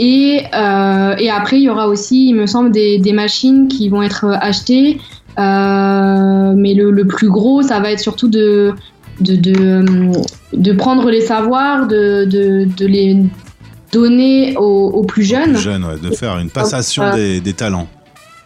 Et, 0.00 0.42
et 0.42 1.30
après, 1.30 1.58
il 1.58 1.62
y 1.62 1.68
aura 1.70 1.86
aussi, 1.86 2.30
il 2.30 2.34
me 2.34 2.46
semble, 2.46 2.72
des, 2.72 2.98
des 2.98 3.12
machines 3.12 3.68
qui 3.68 3.88
vont 3.88 4.02
être 4.02 4.24
achetées. 4.40 4.98
Mais 5.38 6.74
le, 6.74 6.90
le 6.90 7.06
plus 7.06 7.30
gros, 7.30 7.62
ça 7.62 7.78
va 7.78 7.92
être 7.92 8.00
surtout 8.00 8.28
de, 8.28 8.74
de, 9.20 9.36
de, 9.36 9.84
de 10.54 10.72
prendre 10.72 11.08
les 11.08 11.20
savoirs, 11.20 11.86
de, 11.86 12.24
de, 12.24 12.66
de 12.76 12.86
les 12.86 13.16
donner 13.92 14.56
aux, 14.56 14.88
aux 14.90 15.04
plus 15.04 15.22
jeunes. 15.22 15.56
Jeune, 15.56 15.84
ouais, 15.84 15.98
de 16.02 16.14
faire 16.14 16.38
une 16.38 16.50
passation 16.50 17.02
Euh, 17.04 17.14
des, 17.14 17.40
des 17.40 17.52
talents. 17.52 17.86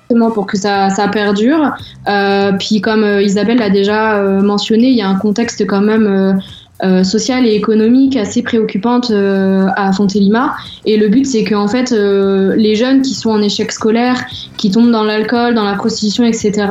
Exactement, 0.09 0.31
pour 0.31 0.47
que 0.47 0.57
ça, 0.57 0.91
ça 0.91 1.09
perdure. 1.09 1.75
Euh, 2.09 2.53
puis 2.59 2.81
comme 2.81 3.03
euh, 3.03 3.23
Isabelle 3.23 3.59
l'a 3.59 3.71
déjà 3.71 4.17
euh, 4.17 4.41
mentionné, 4.41 4.89
il 4.89 4.97
y 4.97 5.03
a 5.03 5.09
un 5.09 5.19
contexte 5.19 5.67
quand 5.67 5.81
même 5.81 6.41
euh, 6.83 6.97
euh, 6.97 7.05
social 7.05 7.47
et 7.47 7.55
économique 7.55 8.17
assez 8.17 8.43
préoccupante 8.43 9.11
euh, 9.11 9.67
à 9.77 9.93
Fontélimar. 9.93 10.57
Et 10.85 10.97
le 10.97 11.09
but, 11.09 11.27
c'est 11.27 11.45
qu'en 11.45 11.69
fait, 11.69 11.93
euh, 11.93 12.55
les 12.57 12.75
jeunes 12.75 13.03
qui 13.03 13.15
sont 13.15 13.31
en 13.31 13.43
échec 13.43 13.73
scolaire, 13.73 14.25
qui 14.57 14.71
tombent 14.71 14.91
dans 14.91 15.05
l'alcool, 15.05 15.55
dans 15.55 15.65
la 15.65 15.75
prostitution, 15.75 16.25
etc., 16.25 16.69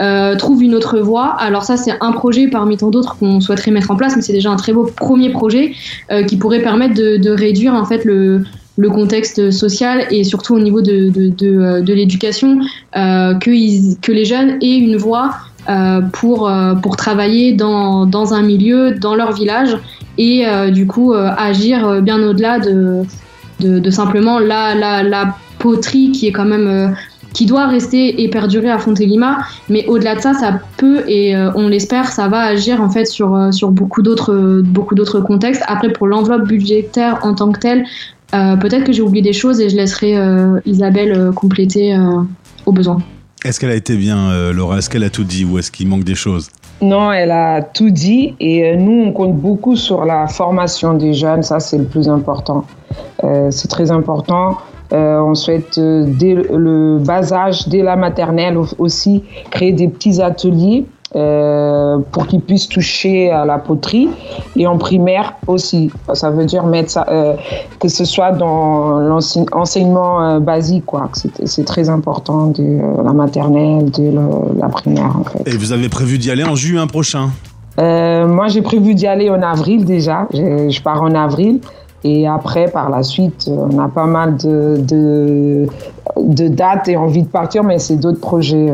euh, 0.00 0.36
trouvent 0.36 0.62
une 0.62 0.74
autre 0.74 0.98
voie. 0.98 1.36
Alors 1.38 1.64
ça, 1.64 1.76
c'est 1.76 1.92
un 2.00 2.12
projet 2.12 2.48
parmi 2.48 2.76
tant 2.76 2.90
d'autres 2.90 3.16
qu'on 3.18 3.40
souhaiterait 3.40 3.70
mettre 3.70 3.90
en 3.90 3.96
place, 3.96 4.16
mais 4.16 4.22
c'est 4.22 4.32
déjà 4.32 4.50
un 4.50 4.56
très 4.56 4.72
beau 4.72 4.90
premier 4.96 5.30
projet 5.30 5.72
euh, 6.10 6.22
qui 6.24 6.36
pourrait 6.36 6.62
permettre 6.62 6.94
de, 6.94 7.16
de 7.16 7.30
réduire 7.30 7.74
en 7.74 7.84
fait 7.84 8.04
le 8.04 8.44
le 8.78 8.88
contexte 8.88 9.50
social 9.50 10.06
et 10.10 10.24
surtout 10.24 10.54
au 10.54 10.58
niveau 10.58 10.80
de, 10.80 11.10
de, 11.10 11.28
de, 11.28 11.58
euh, 11.58 11.82
l'éducation, 11.82 12.60
que, 12.94 14.00
que 14.00 14.12
les 14.12 14.24
jeunes 14.24 14.56
aient 14.62 14.78
une 14.78 14.96
voie 14.96 15.32
pour, 16.12 16.48
euh, 16.48 16.74
pour 16.74 16.96
travailler 16.96 17.52
dans, 17.52 18.06
dans 18.06 18.34
un 18.34 18.42
milieu, 18.42 18.92
dans 18.92 19.14
leur 19.14 19.32
village 19.32 19.76
et 20.18 20.46
euh, 20.46 20.70
du 20.70 20.86
coup 20.86 21.12
euh, 21.12 21.30
agir 21.36 21.86
euh, 21.86 22.00
bien 22.00 22.22
au-delà 22.22 22.58
de, 22.58 23.02
de, 23.60 23.90
simplement 23.90 24.38
la, 24.38 24.74
la, 24.74 25.02
la 25.02 25.36
poterie 25.58 26.12
qui 26.12 26.26
est 26.26 26.32
quand 26.32 26.44
même 26.44 26.66
euh, 26.66 26.88
qui 27.32 27.46
doit 27.46 27.66
rester 27.66 28.22
et 28.22 28.28
perdurer 28.28 28.70
à 28.70 28.78
Fontélimar, 28.78 29.48
mais 29.68 29.86
au-delà 29.86 30.16
de 30.16 30.20
ça, 30.20 30.34
ça 30.34 30.60
peut 30.78 31.04
et 31.06 31.36
euh, 31.36 31.52
on 31.54 31.68
l'espère, 31.68 32.10
ça 32.10 32.26
va 32.26 32.40
agir 32.40 32.82
en 32.82 32.90
fait 32.90 33.04
sur, 33.04 33.36
euh, 33.36 33.52
sur 33.52 33.70
beaucoup 33.70 34.02
d'autres 34.02 34.62
beaucoup 34.64 34.96
d'autres 34.96 35.20
contextes. 35.20 35.62
Après, 35.68 35.92
pour 35.92 36.08
l'enveloppe 36.08 36.48
budgétaire 36.48 37.20
en 37.22 37.34
tant 37.34 37.52
que 37.52 37.60
telle, 37.60 37.84
euh, 38.34 38.56
peut-être 38.56 38.84
que 38.84 38.92
j'ai 38.92 39.02
oublié 39.02 39.22
des 39.22 39.32
choses 39.32 39.60
et 39.60 39.68
je 39.68 39.76
laisserai 39.76 40.16
euh, 40.16 40.58
Isabelle 40.66 41.12
euh, 41.12 41.32
compléter 41.32 41.94
euh, 41.94 42.22
au 42.66 42.72
besoin. 42.72 42.98
Est-ce 43.44 43.58
qu'elle 43.58 43.70
a 43.70 43.74
été 43.74 43.96
bien, 43.96 44.30
euh, 44.30 44.52
Laura? 44.52 44.78
Est-ce 44.78 44.90
qu'elle 44.90 45.04
a 45.04 45.10
tout 45.10 45.24
dit 45.24 45.44
ou 45.44 45.58
est-ce 45.58 45.70
qu'il 45.70 45.88
manque 45.88 46.04
des 46.04 46.14
choses? 46.14 46.50
Non, 46.82 47.10
elle 47.12 47.30
a 47.30 47.62
tout 47.62 47.90
dit 47.90 48.34
et 48.40 48.64
euh, 48.72 48.76
nous, 48.76 49.04
on 49.06 49.12
compte 49.12 49.36
beaucoup 49.36 49.76
sur 49.76 50.04
la 50.04 50.26
formation 50.28 50.94
des 50.94 51.14
jeunes, 51.14 51.42
ça 51.42 51.58
c'est 51.60 51.78
le 51.78 51.84
plus 51.84 52.08
important. 52.08 52.64
Euh, 53.24 53.50
c'est 53.50 53.68
très 53.68 53.90
important. 53.90 54.58
On 54.92 55.36
souhaite, 55.36 55.78
dès 55.78 56.34
le 56.34 56.98
bas 56.98 57.32
âge, 57.32 57.68
dès 57.68 57.80
la 57.82 57.94
maternelle 57.94 58.58
au- 58.58 58.66
aussi, 58.78 59.22
créer 59.52 59.72
des 59.72 59.86
petits 59.86 60.20
ateliers 60.20 60.84
euh, 61.16 61.98
pour 62.12 62.26
qu'ils 62.26 62.40
puissent 62.40 62.68
toucher 62.68 63.30
à 63.30 63.44
la 63.44 63.58
poterie 63.58 64.08
et 64.56 64.66
en 64.66 64.78
primaire 64.78 65.34
aussi. 65.46 65.90
Ça 66.12 66.30
veut 66.30 66.44
dire 66.44 66.64
mettre 66.64 66.90
ça, 66.90 67.04
euh, 67.08 67.34
que 67.80 67.88
ce 67.88 68.04
soit 68.04 68.32
dans 68.32 68.98
l'enseignement 69.00 70.22
euh, 70.22 70.38
basique, 70.40 70.86
quoi. 70.86 71.08
C'est 71.44 71.64
très 71.64 71.88
important 71.90 72.46
de 72.48 72.80
la 73.04 73.12
maternelle, 73.12 73.90
de 73.90 74.10
la- 74.14 74.62
la 74.62 74.68
primaire 74.68 75.16
en 75.18 75.24
fait. 75.24 75.48
Et 75.52 75.56
vous 75.56 75.72
avez 75.72 75.88
prévu 75.88 76.18
d'y 76.18 76.30
aller 76.30 76.44
en 76.44 76.54
juin 76.54 76.86
prochain? 76.86 77.30
Euh, 77.78 78.26
moi, 78.26 78.48
j'ai 78.48 78.62
prévu 78.62 78.94
d'y 78.94 79.06
aller 79.06 79.30
en 79.30 79.42
avril 79.42 79.84
déjà. 79.84 80.26
Je, 80.34 80.68
je 80.68 80.82
pars 80.82 81.02
en 81.02 81.14
avril. 81.14 81.60
Et 82.02 82.26
après, 82.26 82.66
par 82.68 82.88
la 82.88 83.02
suite, 83.02 83.48
on 83.50 83.78
a 83.78 83.88
pas 83.88 84.06
mal 84.06 84.36
de, 84.36 84.76
de, 84.80 85.66
de 86.16 86.48
dates 86.48 86.88
et 86.88 86.96
envie 86.96 87.22
de 87.22 87.28
partir, 87.28 87.62
mais 87.62 87.78
c'est 87.78 87.96
d'autres 87.96 88.20
projets 88.20 88.68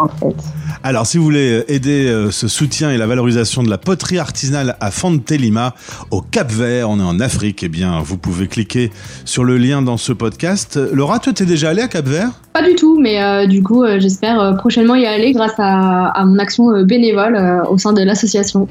en 0.00 0.08
fait. 0.08 0.34
Alors, 0.82 1.06
si 1.06 1.18
vous 1.18 1.24
voulez 1.24 1.64
aider 1.68 2.08
euh, 2.08 2.30
ce 2.30 2.48
soutien 2.48 2.90
et 2.90 2.96
la 2.96 3.06
valorisation 3.06 3.62
de 3.62 3.68
la 3.68 3.78
poterie 3.78 4.18
artisanale 4.18 4.76
à 4.80 4.90
Fontelima, 4.90 5.74
au 6.10 6.22
Cap 6.22 6.50
Vert, 6.50 6.88
on 6.88 6.98
est 6.98 7.02
en 7.02 7.20
Afrique, 7.20 7.62
eh 7.62 7.68
bien, 7.68 8.00
vous 8.00 8.16
pouvez 8.16 8.48
cliquer 8.48 8.90
sur 9.24 9.44
le 9.44 9.58
lien 9.58 9.82
dans 9.82 9.96
ce 9.98 10.12
podcast. 10.12 10.78
Laura, 10.92 11.18
toi, 11.18 11.32
t'es 11.32 11.44
déjà 11.44 11.70
allé 11.70 11.82
à 11.82 11.88
Cap 11.88 12.06
Vert? 12.06 12.30
Pas 12.52 12.62
du 12.62 12.74
tout, 12.74 12.98
mais 12.98 13.22
euh, 13.22 13.46
du 13.46 13.62
coup, 13.62 13.84
euh, 13.84 14.00
j'espère 14.00 14.40
euh, 14.40 14.52
prochainement 14.54 14.94
y 14.94 15.06
aller 15.06 15.32
grâce 15.32 15.58
à, 15.58 16.08
à 16.08 16.24
mon 16.24 16.38
action 16.38 16.70
euh, 16.70 16.84
bénévole 16.84 17.36
euh, 17.36 17.62
au 17.68 17.78
sein 17.78 17.92
de 17.92 18.02
l'association. 18.02 18.66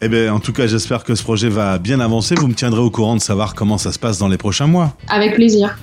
Eh 0.00 0.08
bien, 0.08 0.32
en 0.32 0.38
tout 0.38 0.52
cas, 0.52 0.68
j'espère 0.68 1.02
que 1.02 1.14
ce 1.16 1.24
projet 1.24 1.48
va 1.48 1.78
bien 1.78 1.98
avancer. 1.98 2.36
Vous 2.36 2.46
me 2.46 2.54
tiendrez 2.54 2.80
au 2.80 2.90
courant 2.90 3.16
de 3.16 3.20
savoir 3.20 3.54
comment 3.56 3.78
ça 3.78 3.90
se 3.90 3.98
passe 3.98 4.18
dans 4.18 4.28
les 4.28 4.36
prochains 4.36 4.68
mois. 4.68 4.94
Avec 5.08 5.34
plaisir. 5.34 5.76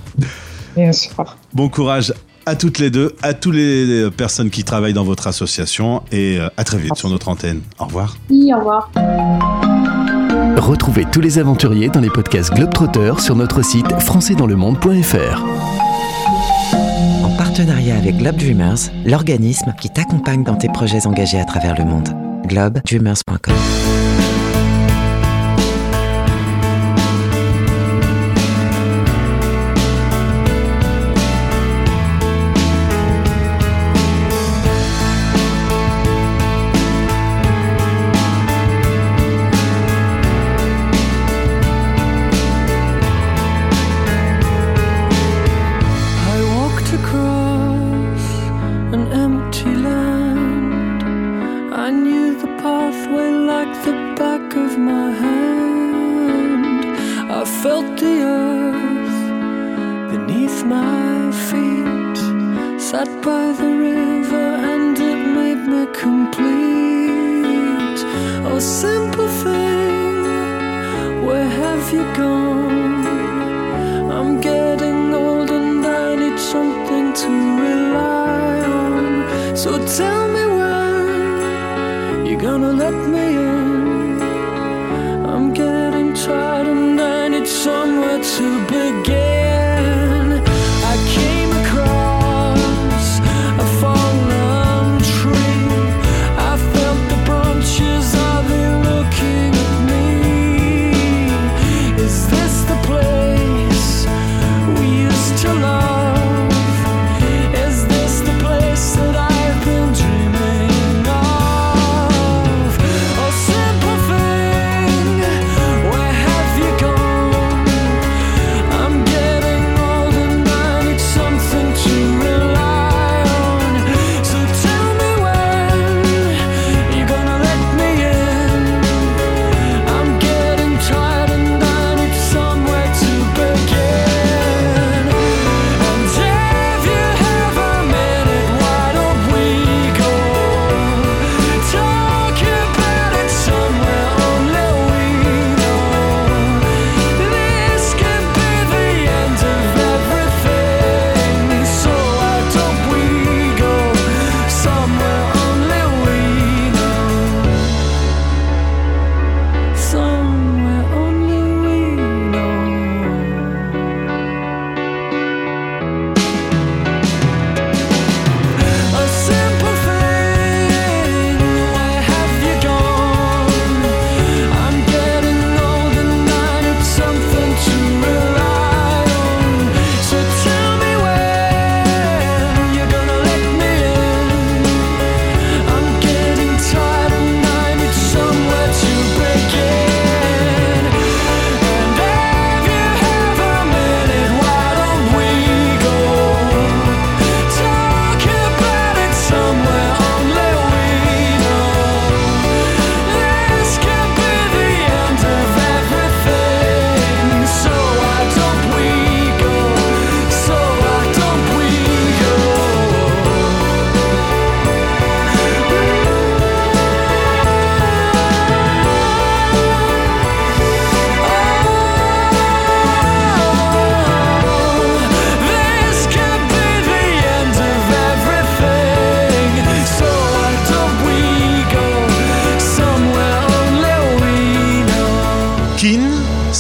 Bien 0.78 0.94
sûr. 0.94 1.12
Bon 1.54 1.68
courage 1.68 2.14
à 2.46 2.56
toutes 2.56 2.80
les 2.80 2.90
deux, 2.90 3.16
à 3.22 3.34
toutes 3.34 3.56
les 3.56 4.10
personnes 4.12 4.50
qui 4.50 4.64
travaillent 4.64 4.94
dans 4.94 5.04
votre 5.04 5.28
association 5.28 6.04
et 6.12 6.40
euh, 6.40 6.48
à 6.58 6.64
très 6.64 6.78
vite 6.78 6.96
sur 6.96 7.10
notre 7.10 7.30
antenne. 7.30 7.62
Au 7.80 7.86
revoir. 7.86 8.18
Oui, 8.30 8.52
au 8.54 8.60
revoir. 8.60 8.90
Retrouvez 10.58 11.06
tous 11.12 11.22
les 11.22 11.38
aventuriers 11.38 11.90
dans 11.90 12.00
les 12.00 12.10
podcasts 12.10 12.54
Globetrotter 12.54 13.14
sur 13.20 13.36
notre 13.36 13.64
site 13.64 13.92
françaisdanslemonde.fr. 14.00 15.44
En 17.24 17.38
partenariat 17.38 17.98
avec 17.98 18.18
Globe 18.18 18.38
Dreamers, 18.38 18.78
l'organisme 19.06 19.74
qui 19.80 19.90
t'accompagne 19.90 20.44
dans 20.44 20.56
tes 20.56 20.70
projets 20.70 21.06
engagés 21.06 21.40
à 21.40 21.46
travers 21.46 21.78
le 21.78 21.86
monde. 21.86 22.10
globedreamers.com 22.48 24.05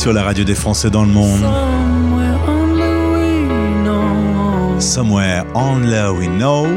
sur 0.06 0.14
la 0.14 0.22
radio 0.22 0.43
des 0.43 0.53
Français 0.53 0.91
dans 0.91 1.03
le 1.03 1.10
monde. 1.10 1.41
Somewhere 4.80 5.45
only 5.56 5.97
we 6.20 6.28
know. 6.28 6.68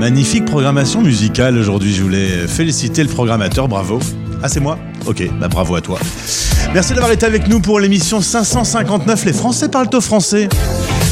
Magnifique 0.00 0.46
programmation 0.46 1.02
musicale 1.02 1.58
aujourd'hui. 1.58 1.92
Je 1.92 2.02
voulais 2.02 2.48
féliciter 2.48 3.02
le 3.02 3.10
programmateur. 3.10 3.68
Bravo. 3.68 3.98
Ah, 4.42 4.48
c'est 4.48 4.60
moi 4.60 4.78
Ok, 5.04 5.28
bah 5.38 5.48
bravo 5.48 5.74
à 5.74 5.82
toi. 5.82 5.98
Merci 6.72 6.94
d'avoir 6.94 7.12
été 7.12 7.26
avec 7.26 7.46
nous 7.46 7.60
pour 7.60 7.78
l'émission 7.78 8.22
559 8.22 9.26
Les 9.26 9.34
Français 9.34 9.68
parlent 9.68 9.90
au 9.92 10.00
français. 10.00 10.48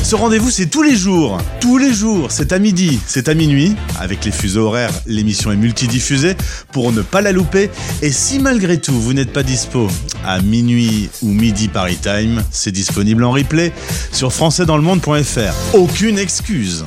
Ce 0.07 0.15
rendez-vous, 0.15 0.53
c'est 0.53 0.67
tous 0.67 0.85
les 0.85 0.95
jours. 0.95 1.39
Tous 1.61 1.79
les 1.79 1.93
jours. 1.93 2.31
C'est 2.31 2.53
à 2.53 2.61
midi, 2.61 3.01
c'est 3.09 3.29
à 3.29 3.35
minuit. 3.35 3.75
Avec 3.99 4.25
les 4.25 4.31
fuseaux 4.31 4.67
horaires, 4.67 4.93
l'émission 5.05 5.51
est 5.51 5.57
multidiffusée 5.57 6.37
pour 6.71 6.93
ne 6.93 7.03
pas 7.03 7.23
la 7.23 7.33
louper. 7.33 7.71
Et 8.03 8.13
si 8.13 8.39
malgré 8.39 8.81
tout, 8.81 8.93
vous 8.93 9.15
n'êtes 9.15 9.33
pas 9.33 9.43
dispo 9.43 9.89
à 10.25 10.41
minuit 10.41 11.11
ou 11.23 11.33
midi 11.33 11.67
Paris 11.67 11.99
Time, 12.01 12.45
c'est 12.53 12.71
disponible 12.71 13.25
en 13.25 13.33
replay 13.33 13.73
sur 14.13 14.33
françaisdanslemonde.fr. 14.33 15.75
Aucune 15.75 16.21
excuse. 16.21 16.85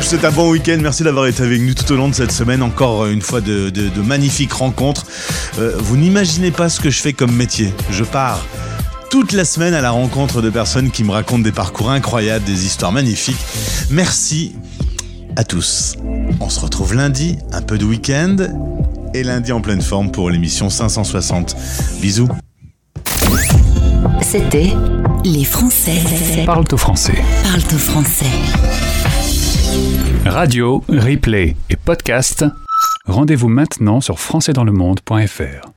Souhaite 0.00 0.24
un 0.24 0.30
bon 0.30 0.48
week-end. 0.48 0.78
Merci 0.80 1.02
d'avoir 1.02 1.26
été 1.26 1.42
avec 1.42 1.60
nous 1.60 1.74
tout 1.74 1.90
au 1.90 1.96
long 1.96 2.08
de 2.08 2.14
cette 2.14 2.30
semaine. 2.30 2.62
Encore 2.62 3.06
une 3.06 3.22
fois 3.22 3.40
de 3.40 4.00
magnifiques 4.04 4.52
rencontres. 4.52 5.04
Euh, 5.58 5.72
vous 5.78 5.96
n'imaginez 5.96 6.52
pas 6.52 6.68
ce 6.68 6.78
que 6.78 6.90
je 6.90 7.00
fais 7.00 7.12
comme 7.12 7.32
métier. 7.32 7.72
Je 7.90 8.04
pars 8.04 8.46
toute 9.10 9.32
la 9.32 9.44
semaine 9.44 9.74
à 9.74 9.80
la 9.80 9.90
rencontre 9.90 10.42
de 10.42 10.50
personnes 10.50 10.90
qui 10.90 11.04
me 11.04 11.10
racontent 11.12 11.42
des 11.42 11.52
parcours 11.52 11.90
incroyables, 11.90 12.44
des 12.44 12.66
histoires 12.66 12.92
magnifiques. 12.92 13.36
Merci 13.90 14.54
à 15.36 15.44
tous. 15.44 15.96
On 16.40 16.48
se 16.48 16.60
retrouve 16.60 16.94
lundi, 16.94 17.36
un 17.52 17.62
peu 17.62 17.78
de 17.78 17.84
week-end 17.84 18.36
et 19.14 19.22
lundi 19.22 19.52
en 19.52 19.60
pleine 19.60 19.82
forme 19.82 20.10
pour 20.10 20.30
l'émission 20.30 20.70
560. 20.70 21.56
Bisous. 22.00 22.28
C'était 24.22 24.72
Les 25.24 25.44
Français 25.44 26.02
Parle 26.44 26.64
au 26.72 26.76
français. 26.76 27.14
parlent 27.44 27.74
au 27.74 27.78
français. 27.78 28.26
Radio, 30.24 30.82
replay 30.88 31.56
et 31.70 31.76
podcast. 31.76 32.44
Rendez-vous 33.06 33.48
maintenant 33.48 34.00
sur 34.00 34.18
françaisdanslemonde.fr. 34.18 35.75